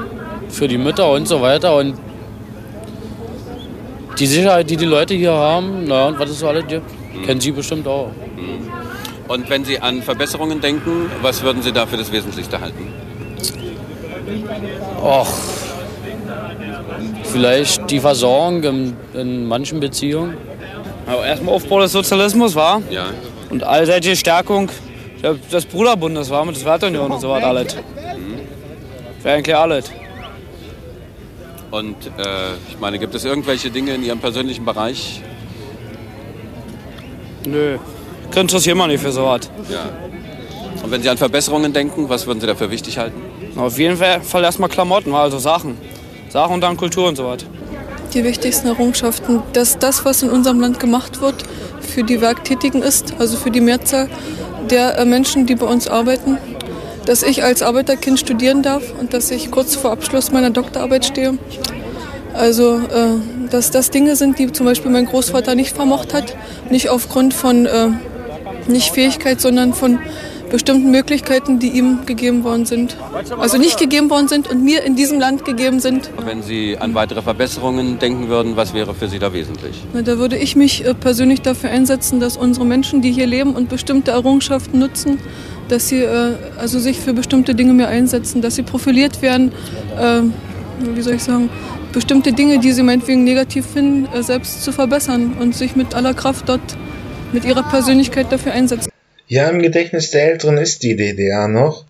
[0.50, 1.96] für die Mütter und so weiter und
[4.20, 6.86] die Sicherheit, die die Leute hier haben, na, und was es so alles gibt,
[7.26, 8.10] kennen Sie bestimmt auch.
[9.28, 12.88] Und wenn Sie an Verbesserungen denken, was würden Sie da für das Wesentlichste halten?
[15.02, 15.28] Och,
[17.24, 20.38] vielleicht die Versorgung in, in manchen Beziehungen.
[21.06, 23.06] Aber erstmal Aufbau des Sozialismus war Ja.
[23.49, 24.70] und allseitige Stärkung
[25.52, 27.76] des Bruderbundes war mit der Sowjetunion und so was alles.
[29.24, 29.91] Wäre eigentlich alles.
[31.72, 35.22] Und äh, ich meine, gibt es irgendwelche Dinge in Ihrem persönlichen Bereich?
[37.45, 37.78] Nö,
[38.32, 39.49] ich interessiere mich nicht für sowas.
[39.70, 39.90] Ja.
[40.84, 43.22] Und wenn Sie an Verbesserungen denken, was würden Sie dafür wichtig halten?
[43.58, 45.78] Auf jeden Fall erstmal Klamotten, also Sachen.
[46.30, 47.40] Sachen und dann Kultur und so was.
[48.14, 51.44] Die wichtigsten Errungenschaften, dass das, was in unserem Land gemacht wird,
[51.82, 54.10] für die Werktätigen ist, also für die Mehrzahl
[54.70, 56.38] der äh, Menschen, die bei uns arbeiten.
[57.06, 61.38] Dass ich als Arbeiterkind studieren darf und dass ich kurz vor Abschluss meiner Doktorarbeit stehe.
[62.34, 66.36] Also, äh, dass das Dinge sind, die zum Beispiel mein Großvater nicht vermocht hat.
[66.70, 67.90] Nicht aufgrund von äh,
[68.68, 69.99] nicht Fähigkeit, sondern von
[70.49, 72.98] bestimmten Möglichkeiten, die ihm gegeben worden sind.
[73.38, 76.10] Also nicht gegeben worden sind und mir in diesem Land gegeben sind.
[76.23, 79.84] Wenn Sie an weitere Verbesserungen denken würden, was wäre für Sie da wesentlich?
[79.94, 83.69] Da würde ich mich äh, persönlich dafür einsetzen, dass unsere Menschen, die hier leben und
[83.69, 85.19] bestimmte Errungenschaften nutzen,
[85.68, 89.52] dass sie äh, also sich für bestimmte Dinge mehr einsetzen, dass sie profiliert werden,
[89.99, 90.22] äh,
[90.94, 91.49] wie soll ich sagen,
[91.91, 96.48] bestimmte Dinge, die sie meinetwegen negativ finden, selbst zu verbessern und sich mit aller Kraft
[96.48, 96.77] dort
[97.34, 98.91] mit ihrer Persönlichkeit dafür einsetzen.
[99.28, 101.86] Ja, im Gedächtnis der Älteren ist die DDR noch.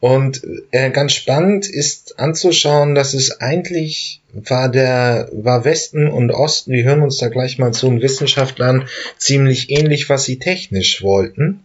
[0.00, 6.72] Und äh, ganz spannend ist anzuschauen, dass es eigentlich war der war Westen und Osten,
[6.72, 8.86] wir hören uns da gleich mal zu, und Wissenschaftlern
[9.16, 11.64] ziemlich ähnlich, was sie technisch wollten.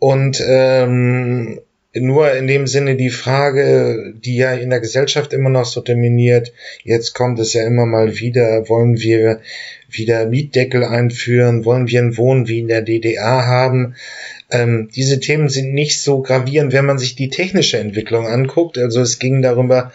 [0.00, 1.60] Und ähm,
[1.94, 6.52] nur in dem Sinne die Frage, die ja in der Gesellschaft immer noch so dominiert,
[6.84, 9.40] jetzt kommt es ja immer mal wieder, wollen wir
[9.90, 13.94] wieder Mietdeckel einführen, wollen wir ein Wohnen wie in der DDR haben.
[14.50, 18.76] Ähm, diese Themen sind nicht so gravierend, wenn man sich die technische Entwicklung anguckt.
[18.76, 19.92] Also es ging darüber,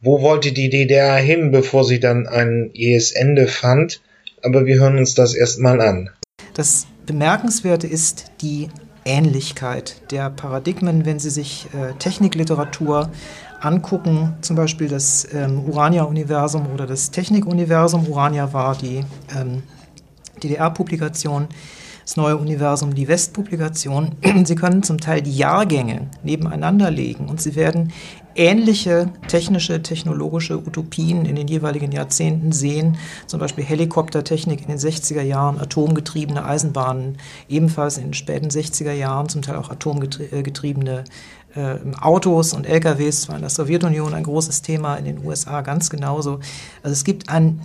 [0.00, 4.00] wo wollte die DDR hin, bevor sie dann ein jähes Ende fand.
[4.42, 6.10] Aber wir hören uns das erstmal an.
[6.54, 8.68] Das Bemerkenswerte ist die
[9.04, 13.10] Ähnlichkeit der Paradigmen, wenn Sie sich äh, Technikliteratur
[13.60, 19.04] angucken, zum Beispiel das ähm, Urania-Universum oder das Technik-Universum, Urania war die
[19.34, 19.62] ähm,
[20.42, 21.48] DDR-Publikation,
[22.04, 24.12] das neue Universum die West-Publikation.
[24.44, 27.92] Sie können zum Teil die Jahrgänge nebeneinander legen und Sie werden
[28.36, 35.22] ähnliche technische, technologische Utopien in den jeweiligen Jahrzehnten sehen, zum Beispiel Helikoptertechnik in den 60er
[35.22, 37.18] Jahren, atomgetriebene Eisenbahnen
[37.48, 41.04] ebenfalls in den späten 60er Jahren, zum Teil auch atomgetriebene
[41.54, 45.62] äh, Autos und LKWs, das war in der Sowjetunion ein großes Thema, in den USA
[45.62, 46.40] ganz genauso.
[46.82, 47.60] Also es gibt ein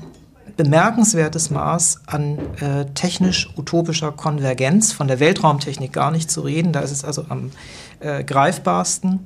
[0.59, 6.91] bemerkenswertes Maß an äh, technisch-utopischer Konvergenz, von der Weltraumtechnik gar nicht zu reden, da ist
[6.91, 7.51] es also am
[8.01, 9.21] äh, greifbarsten.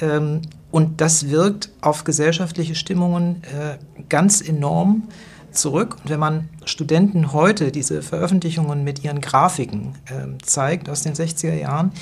[0.00, 0.40] Ähm,
[0.70, 3.76] und das wirkt auf gesellschaftliche Stimmungen äh,
[4.08, 5.08] ganz enorm
[5.50, 5.98] zurück.
[6.02, 11.54] Und wenn man Studenten heute diese Veröffentlichungen mit ihren Grafiken äh, zeigt aus den 60er
[11.54, 11.92] Jahren,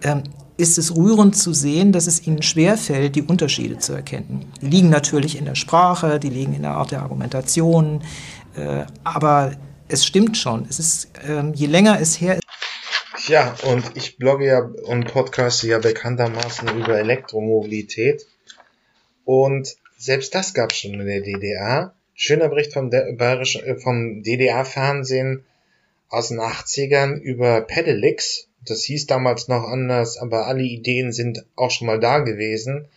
[0.00, 0.16] äh,
[0.60, 4.46] ist es rührend zu sehen, dass es ihnen schwerfällt, die Unterschiede zu erkennen.
[4.60, 8.02] Die liegen natürlich in der Sprache, die liegen in der Art der Argumentation,
[8.56, 9.52] äh, aber
[9.88, 10.66] es stimmt schon.
[10.68, 12.42] Es ist, äh, je länger es her ist,
[13.28, 18.26] ja, und ich blogge ja und podcaste ja bekanntermaßen über Elektromobilität.
[19.24, 21.94] Und selbst das gab es schon in der DDR.
[22.14, 25.44] Schöner Bericht vom, äh, vom DDR-Fernsehen
[26.08, 28.48] aus den 80ern über Pedelix.
[28.66, 32.88] Das hieß damals noch anders, aber alle Ideen sind auch schon mal da gewesen.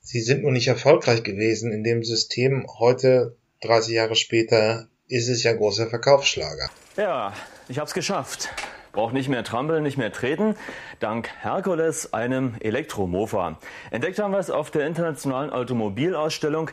[0.00, 2.66] Sie sind nur nicht erfolgreich gewesen in dem System.
[2.78, 6.70] Heute, 30 Jahre später, ist es ja großer Verkaufsschlager.
[6.96, 7.32] Ja,
[7.68, 8.48] ich hab's geschafft.
[8.92, 10.56] Braucht nicht mehr trampeln, nicht mehr treten.
[10.98, 13.58] Dank Herkules, einem Elektromofa.
[13.92, 16.70] Entdeckt haben wir es auf der internationalen Automobilausstellung,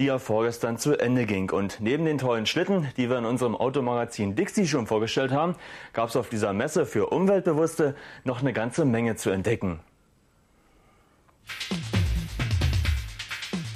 [0.00, 1.50] die ja vorgestern zu Ende ging.
[1.50, 5.54] Und neben den tollen Schlitten, die wir in unserem Automagazin Dixie schon vorgestellt haben,
[5.92, 7.94] gab es auf dieser Messe für Umweltbewusste
[8.24, 9.80] noch eine ganze Menge zu entdecken.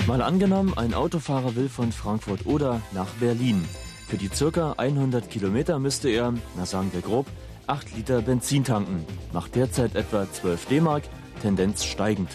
[0.07, 3.63] Mal angenommen, ein Autofahrer will von Frankfurt oder nach Berlin.
[4.09, 7.27] Für die circa 100 Kilometer müsste er, na sagen wir grob,
[7.67, 11.05] 8 Liter Benzin tanken, macht derzeit etwa 12 D-Mark,
[11.43, 12.31] Tendenz steigend.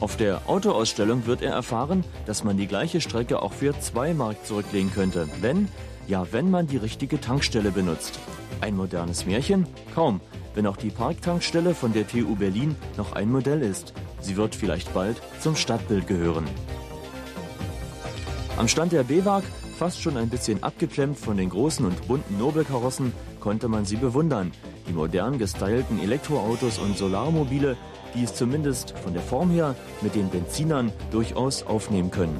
[0.00, 4.44] Auf der Autoausstellung wird er erfahren, dass man die gleiche Strecke auch für 2 Mark
[4.44, 5.68] zurücklegen könnte, wenn,
[6.06, 8.18] ja, wenn man die richtige Tankstelle benutzt.
[8.60, 9.66] Ein modernes Märchen?
[9.94, 10.20] Kaum,
[10.54, 13.94] wenn auch die Parktankstelle von der TU Berlin noch ein Modell ist.
[14.20, 16.44] Sie wird vielleicht bald zum Stadtbild gehören.
[18.56, 19.42] Am Stand der BWAG,
[19.78, 24.52] fast schon ein bisschen abgeklemmt von den großen und bunten Nobelkarossen, konnte man sie bewundern.
[24.88, 27.76] Die modern gestylten Elektroautos und Solarmobile,
[28.14, 32.38] die es zumindest von der Form her mit den Benzinern durchaus aufnehmen können.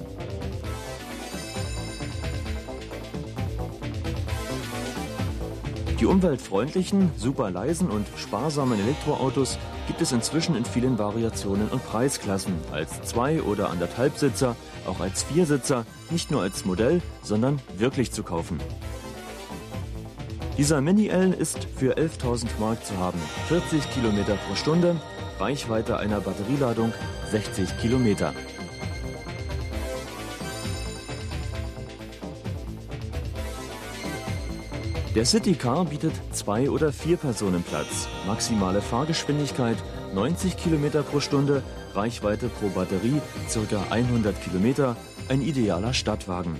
[6.05, 12.55] Die umweltfreundlichen, super leisen und sparsamen Elektroautos gibt es inzwischen in vielen Variationen und Preisklassen.
[12.73, 14.55] Als Zwei- oder Anderthalbsitzer,
[14.87, 18.59] auch als Viersitzer, nicht nur als Modell, sondern wirklich zu kaufen.
[20.59, 23.19] Dieser Mini-L ist für 11.000 Mark zu haben.
[23.49, 24.97] 40 Kilometer pro Stunde,
[25.39, 26.93] Reichweite einer Batterieladung
[27.31, 28.33] 60 Kilometer.
[35.15, 38.09] Der Citycar bietet zwei oder vier Personen Platz.
[38.27, 39.77] Maximale Fahrgeschwindigkeit
[40.13, 41.63] 90 Kilometer pro Stunde,
[41.95, 43.21] Reichweite pro Batterie
[43.53, 43.85] ca.
[43.91, 44.97] 100 Kilometer,
[45.29, 46.59] ein idealer Stadtwagen.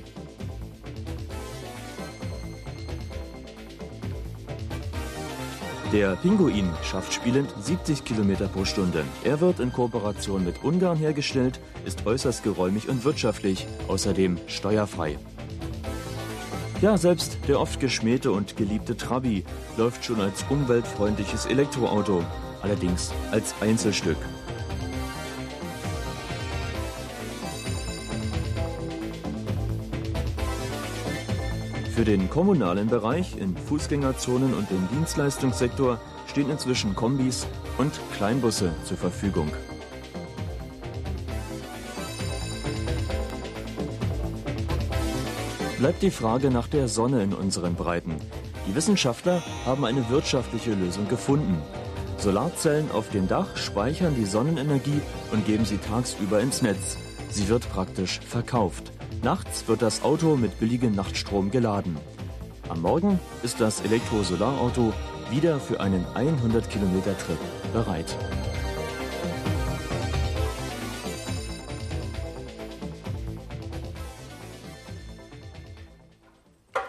[5.95, 9.05] Der Pinguin schafft spielend 70 km pro Stunde.
[9.23, 15.17] Er wird in Kooperation mit Ungarn hergestellt, ist äußerst geräumig und wirtschaftlich, außerdem steuerfrei.
[16.83, 19.45] Ja, selbst der oft geschmähte und geliebte Trabi
[19.77, 22.25] läuft schon als umweltfreundliches Elektroauto,
[22.61, 24.19] allerdings als Einzelstück.
[31.95, 37.47] Für den kommunalen Bereich in Fußgängerzonen und im Dienstleistungssektor stehen inzwischen Kombis
[37.79, 39.49] und Kleinbusse zur Verfügung.
[45.79, 48.17] Bleibt die Frage nach der Sonne in unseren Breiten.
[48.67, 51.63] Die Wissenschaftler haben eine wirtschaftliche Lösung gefunden.
[52.17, 55.01] Solarzellen auf dem Dach speichern die Sonnenenergie
[55.31, 56.97] und geben sie tagsüber ins Netz.
[57.31, 58.94] Sie wird praktisch verkauft.
[59.25, 61.97] Nachts wird das Auto mit billigem Nachtstrom geladen.
[62.69, 64.93] Am Morgen ist das Elektro-Solarauto
[65.31, 67.39] wieder für einen 100 Kilometer Trip
[67.73, 68.19] bereit.
[76.75, 76.83] Ja.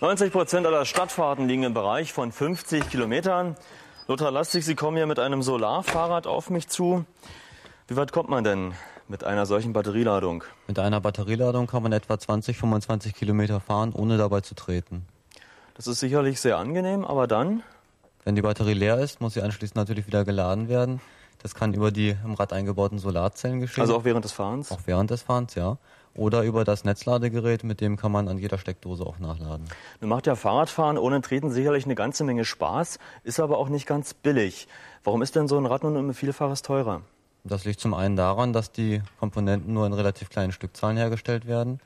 [0.00, 3.56] 90 Prozent aller Stadtfahrten liegen im Bereich von 50 Kilometern.
[4.06, 7.04] Lothar Lastig, Sie kommen hier mit einem Solarfahrrad auf mich zu.
[7.88, 8.72] Wie weit kommt man denn
[9.08, 10.44] mit einer solchen Batterieladung?
[10.66, 15.06] Mit einer Batterieladung kann man etwa 20, 25 Kilometer fahren, ohne dabei zu treten.
[15.74, 17.62] Das ist sicherlich sehr angenehm, aber dann?
[18.24, 21.00] Wenn die Batterie leer ist, muss sie anschließend natürlich wieder geladen werden.
[21.40, 23.82] Das kann über die im Rad eingebauten Solarzellen geschehen.
[23.82, 24.72] Also auch während des Fahrens?
[24.72, 25.78] Auch während des Fahrens, ja.
[26.14, 29.66] Oder über das Netzladegerät, mit dem kann man an jeder Steckdose auch nachladen.
[30.00, 33.86] Nun macht ja Fahrradfahren ohne Treten sicherlich eine ganze Menge Spaß, ist aber auch nicht
[33.86, 34.66] ganz billig.
[35.04, 37.02] Warum ist denn so ein Rad nun um Vielfaches teurer?
[37.48, 41.80] Das liegt zum einen daran, dass die Komponenten nur in relativ kleinen Stückzahlen hergestellt werden,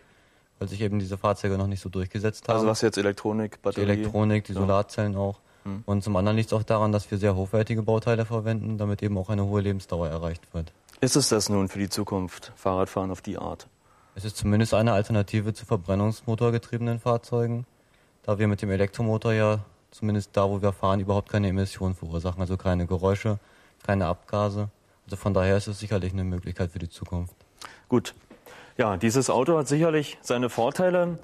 [0.59, 2.57] weil sich eben diese Fahrzeuge noch nicht so durchgesetzt haben.
[2.57, 3.87] Also was jetzt Elektronik, Batterie?
[3.87, 5.41] Die Elektronik, die Solarzellen auch.
[5.65, 5.83] Hm.
[5.87, 9.17] Und zum anderen liegt es auch daran, dass wir sehr hochwertige Bauteile verwenden, damit eben
[9.17, 10.73] auch eine hohe Lebensdauer erreicht wird.
[11.01, 13.69] Ist es das nun für die Zukunft, Fahrradfahren auf die Art?
[14.15, 17.67] Es ist zumindest eine Alternative zu verbrennungsmotorgetriebenen Fahrzeugen,
[18.25, 19.61] da wir mit dem Elektromotor ja
[19.91, 23.39] zumindest da, wo wir fahren, überhaupt keine Emissionen verursachen, also keine Geräusche,
[23.83, 24.69] keine Abgase.
[25.05, 27.35] Also von daher ist es sicherlich eine Möglichkeit für die Zukunft.
[27.89, 28.15] Gut.
[28.79, 31.19] Ja, dieses Auto hat sicherlich seine Vorteile.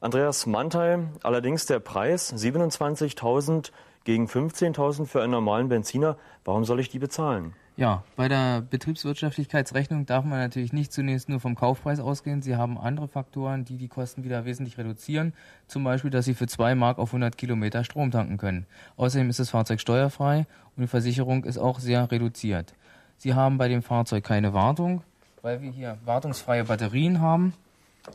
[0.00, 3.70] Andreas Mantai, allerdings der Preis 27.000
[4.04, 6.16] gegen 15.000 für einen normalen Benziner.
[6.44, 7.54] Warum soll ich die bezahlen?
[7.78, 12.40] Ja, bei der Betriebswirtschaftlichkeitsrechnung darf man natürlich nicht zunächst nur vom Kaufpreis ausgehen.
[12.40, 15.34] Sie haben andere Faktoren, die die Kosten wieder wesentlich reduzieren.
[15.66, 18.66] Zum Beispiel, dass Sie für 2 Mark auf 100 Kilometer Strom tanken können.
[18.96, 22.72] Außerdem ist das Fahrzeug steuerfrei und die Versicherung ist auch sehr reduziert.
[23.18, 25.02] Sie haben bei dem Fahrzeug keine Wartung,
[25.42, 27.54] weil wir hier wartungsfreie Batterien haben.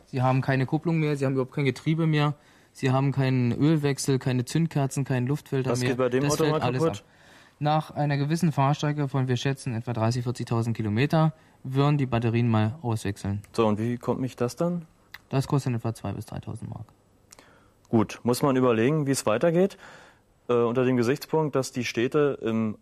[0.06, 2.34] Sie haben keine Kupplung mehr, Sie haben überhaupt kein Getriebe mehr.
[2.72, 5.90] Sie haben keinen Ölwechsel, keine Zündkerzen, keinen Luftfilter Was mehr.
[5.90, 6.88] geht bei dem das Auto mal kaputt?
[6.88, 7.02] ab.
[7.58, 11.32] Nach einer gewissen Fahrstrecke von, wir schätzen, etwa 30.000, 40.000 Kilometer,
[11.64, 13.42] würden die Batterien mal auswechseln.
[13.52, 14.86] So, und wie kommt mich das dann?
[15.28, 16.86] Das kostet etwa 2.000 bis 3.000 Mark.
[17.88, 19.76] Gut, muss man überlegen, wie es weitergeht.
[20.48, 22.76] Äh, unter dem Gesichtspunkt, dass die Städte im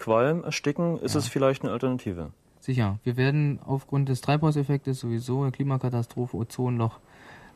[0.00, 2.30] Abgasqualm ersticken, ist es vielleicht eine Alternative.
[2.60, 7.00] Sicher, wir werden aufgrund des Treibhauseffektes sowieso, Klimakatastrophe, Ozonloch,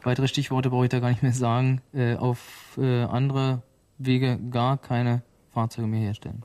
[0.02, 3.62] weitere Stichworte brauche ich da gar nicht mehr sagen, äh, auf äh, andere
[3.98, 5.22] Wege gar keine
[5.52, 6.42] Fahrzeuge mehr herstellen.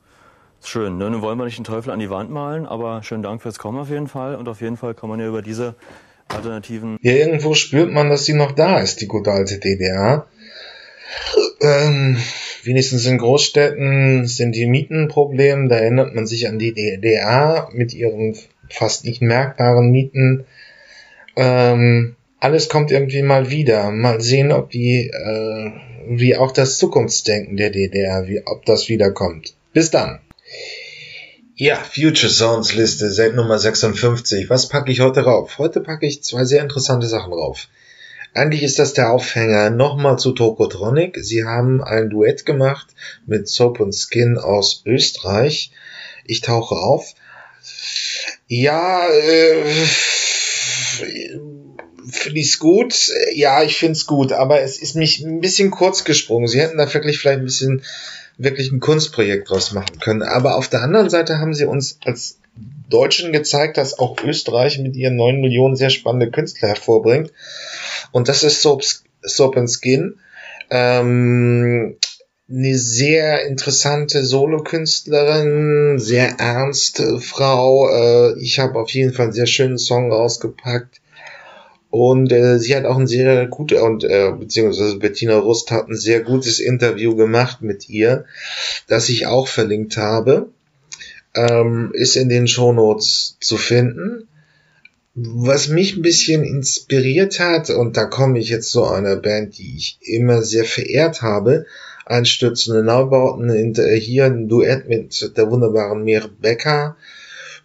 [0.62, 1.10] Schön, ne?
[1.10, 3.78] nun wollen wir nicht den Teufel an die Wand malen, aber schönen Dank fürs Kommen
[3.78, 4.36] auf jeden Fall.
[4.36, 5.74] Und auf jeden Fall kann man ja über diese
[6.28, 6.98] Alternativen.
[7.00, 10.26] Ja, irgendwo spürt man, dass sie noch da ist, die gute alte DDR.
[11.60, 12.16] Ähm,
[12.62, 15.68] wenigstens in Großstädten sind die Mieten ein Problem.
[15.68, 18.36] Da erinnert man sich an die DDR mit ihren
[18.68, 20.44] fast nicht merkbaren Mieten.
[21.36, 23.90] Ähm, alles kommt irgendwie mal wieder.
[23.90, 25.70] Mal sehen, ob die, äh,
[26.08, 29.54] wie auch das Zukunftsdenken der DDR, wie, ob das wiederkommt.
[29.72, 30.20] Bis dann.
[31.54, 34.48] Ja, Future Sounds Liste, seit Nummer 56.
[34.48, 35.58] Was packe ich heute rauf?
[35.58, 37.68] Heute packe ich zwei sehr interessante Sachen rauf.
[38.32, 41.18] Eigentlich ist das der Aufhänger nochmal zu Tokotronic.
[41.20, 42.88] Sie haben ein Duett gemacht
[43.26, 45.72] mit Soap und Skin aus Österreich.
[46.24, 47.14] Ich tauche auf.
[48.46, 49.64] Ja, äh,
[52.08, 53.10] finde ich's gut.
[53.34, 56.48] Ja, ich find's gut, aber es ist mich ein bisschen kurz gesprungen.
[56.48, 57.82] Sie hätten da wirklich vielleicht ein bisschen
[58.38, 60.22] wirklich ein Kunstprojekt draus machen können.
[60.22, 62.39] Aber auf der anderen Seite haben sie uns als
[62.88, 67.32] Deutschen gezeigt, dass auch Österreich mit ihren neun Millionen sehr spannende Künstler hervorbringt.
[68.12, 68.82] Und das ist Soap,
[69.22, 70.18] Soap and Skin.
[70.70, 71.96] Ähm,
[72.50, 77.88] eine sehr interessante Solokünstlerin, sehr ernste Frau.
[77.88, 81.00] Äh, ich habe auf jeden Fall einen sehr schönen Song rausgepackt.
[81.90, 85.96] Und äh, sie hat auch ein sehr gutes, und äh, beziehungsweise Bettina Rust hat ein
[85.96, 88.26] sehr gutes Interview gemacht mit ihr,
[88.86, 90.50] das ich auch verlinkt habe.
[91.34, 94.28] Ähm, ist in den Shownotes zu finden.
[95.14, 99.76] Was mich ein bisschen inspiriert hat, und da komme ich jetzt zu einer Band, die
[99.76, 101.66] ich immer sehr verehrt habe,
[102.10, 106.96] Einstürzende Neubauten, hier ein Duett mit der wunderbaren Mir Becker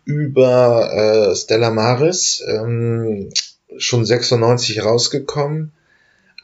[0.03, 3.31] über äh, Stella Maris, ähm,
[3.77, 5.71] schon 96 rausgekommen.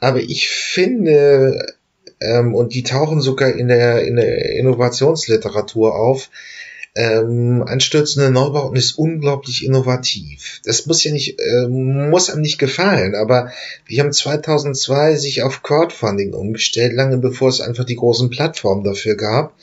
[0.00, 1.74] Aber ich finde,
[2.20, 6.28] ähm, und die tauchen sogar in der, in der Innovationsliteratur auf,
[6.94, 10.60] ähm, Einstürzende Neubauten ist unglaublich innovativ.
[10.64, 13.50] Das muss ja nicht, äh, muss einem nicht gefallen, aber
[13.88, 19.16] die haben 2002 sich auf Crowdfunding umgestellt, lange bevor es einfach die großen Plattformen dafür
[19.16, 19.54] gab.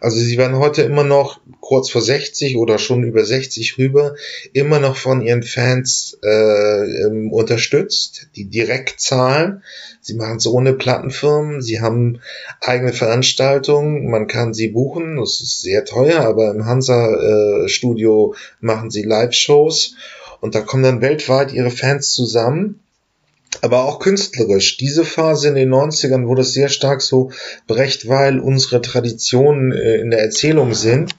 [0.00, 4.14] Also sie werden heute immer noch kurz vor 60 oder schon über 60 rüber,
[4.52, 9.64] immer noch von ihren Fans äh, ähm, unterstützt, die direkt zahlen.
[10.08, 12.22] Sie machen es ohne Plattenfirmen, sie haben
[12.62, 19.02] eigene Veranstaltungen, man kann sie buchen, das ist sehr teuer, aber im Hansa-Studio machen sie
[19.02, 19.96] Live-Shows
[20.40, 22.80] und da kommen dann weltweit ihre Fans zusammen
[23.60, 24.78] aber auch künstlerisch.
[24.78, 27.30] Diese Phase in den 90ern, wo das sehr stark so
[27.66, 31.14] Brecht, weil unsere Traditionen äh, in der Erzählung sind,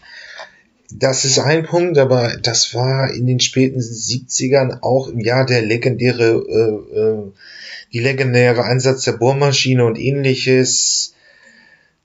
[0.91, 5.61] Das ist ein Punkt, aber das war in den späten 70ern auch im Jahr der
[5.61, 7.31] legendäre, äh, äh,
[7.93, 11.13] die legendäre Einsatz der Bohrmaschine und ähnliches.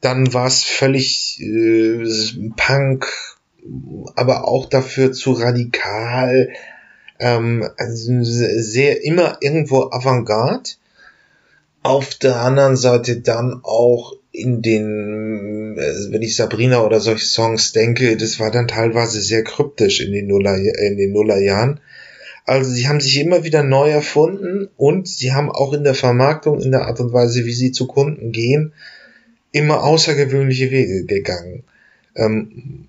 [0.01, 2.05] Dann war es völlig äh,
[2.57, 3.07] Punk,
[4.17, 6.51] aber auch dafür zu radikal,
[7.19, 10.71] ähm, also sehr immer irgendwo Avantgarde.
[11.83, 17.73] Auf der anderen Seite dann auch in den, äh, wenn ich Sabrina oder solche Songs
[17.73, 21.81] denke, das war dann teilweise sehr kryptisch in den Nuller, in den Nullerjahren.
[22.45, 26.61] Also sie haben sich immer wieder neu erfunden und sie haben auch in der Vermarktung,
[26.61, 28.75] in der Art und Weise, wie sie zu Kunden gehen,
[29.53, 31.65] immer außergewöhnliche Wege gegangen.
[32.15, 32.89] Ähm,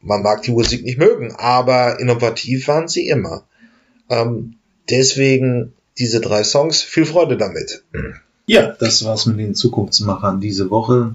[0.00, 3.44] man mag die Musik nicht mögen, aber innovativ waren sie immer.
[4.10, 4.54] Ähm,
[4.90, 7.84] deswegen diese drei Songs, viel Freude damit.
[8.46, 11.14] Ja, das war's mit den Zukunftsmachern diese Woche.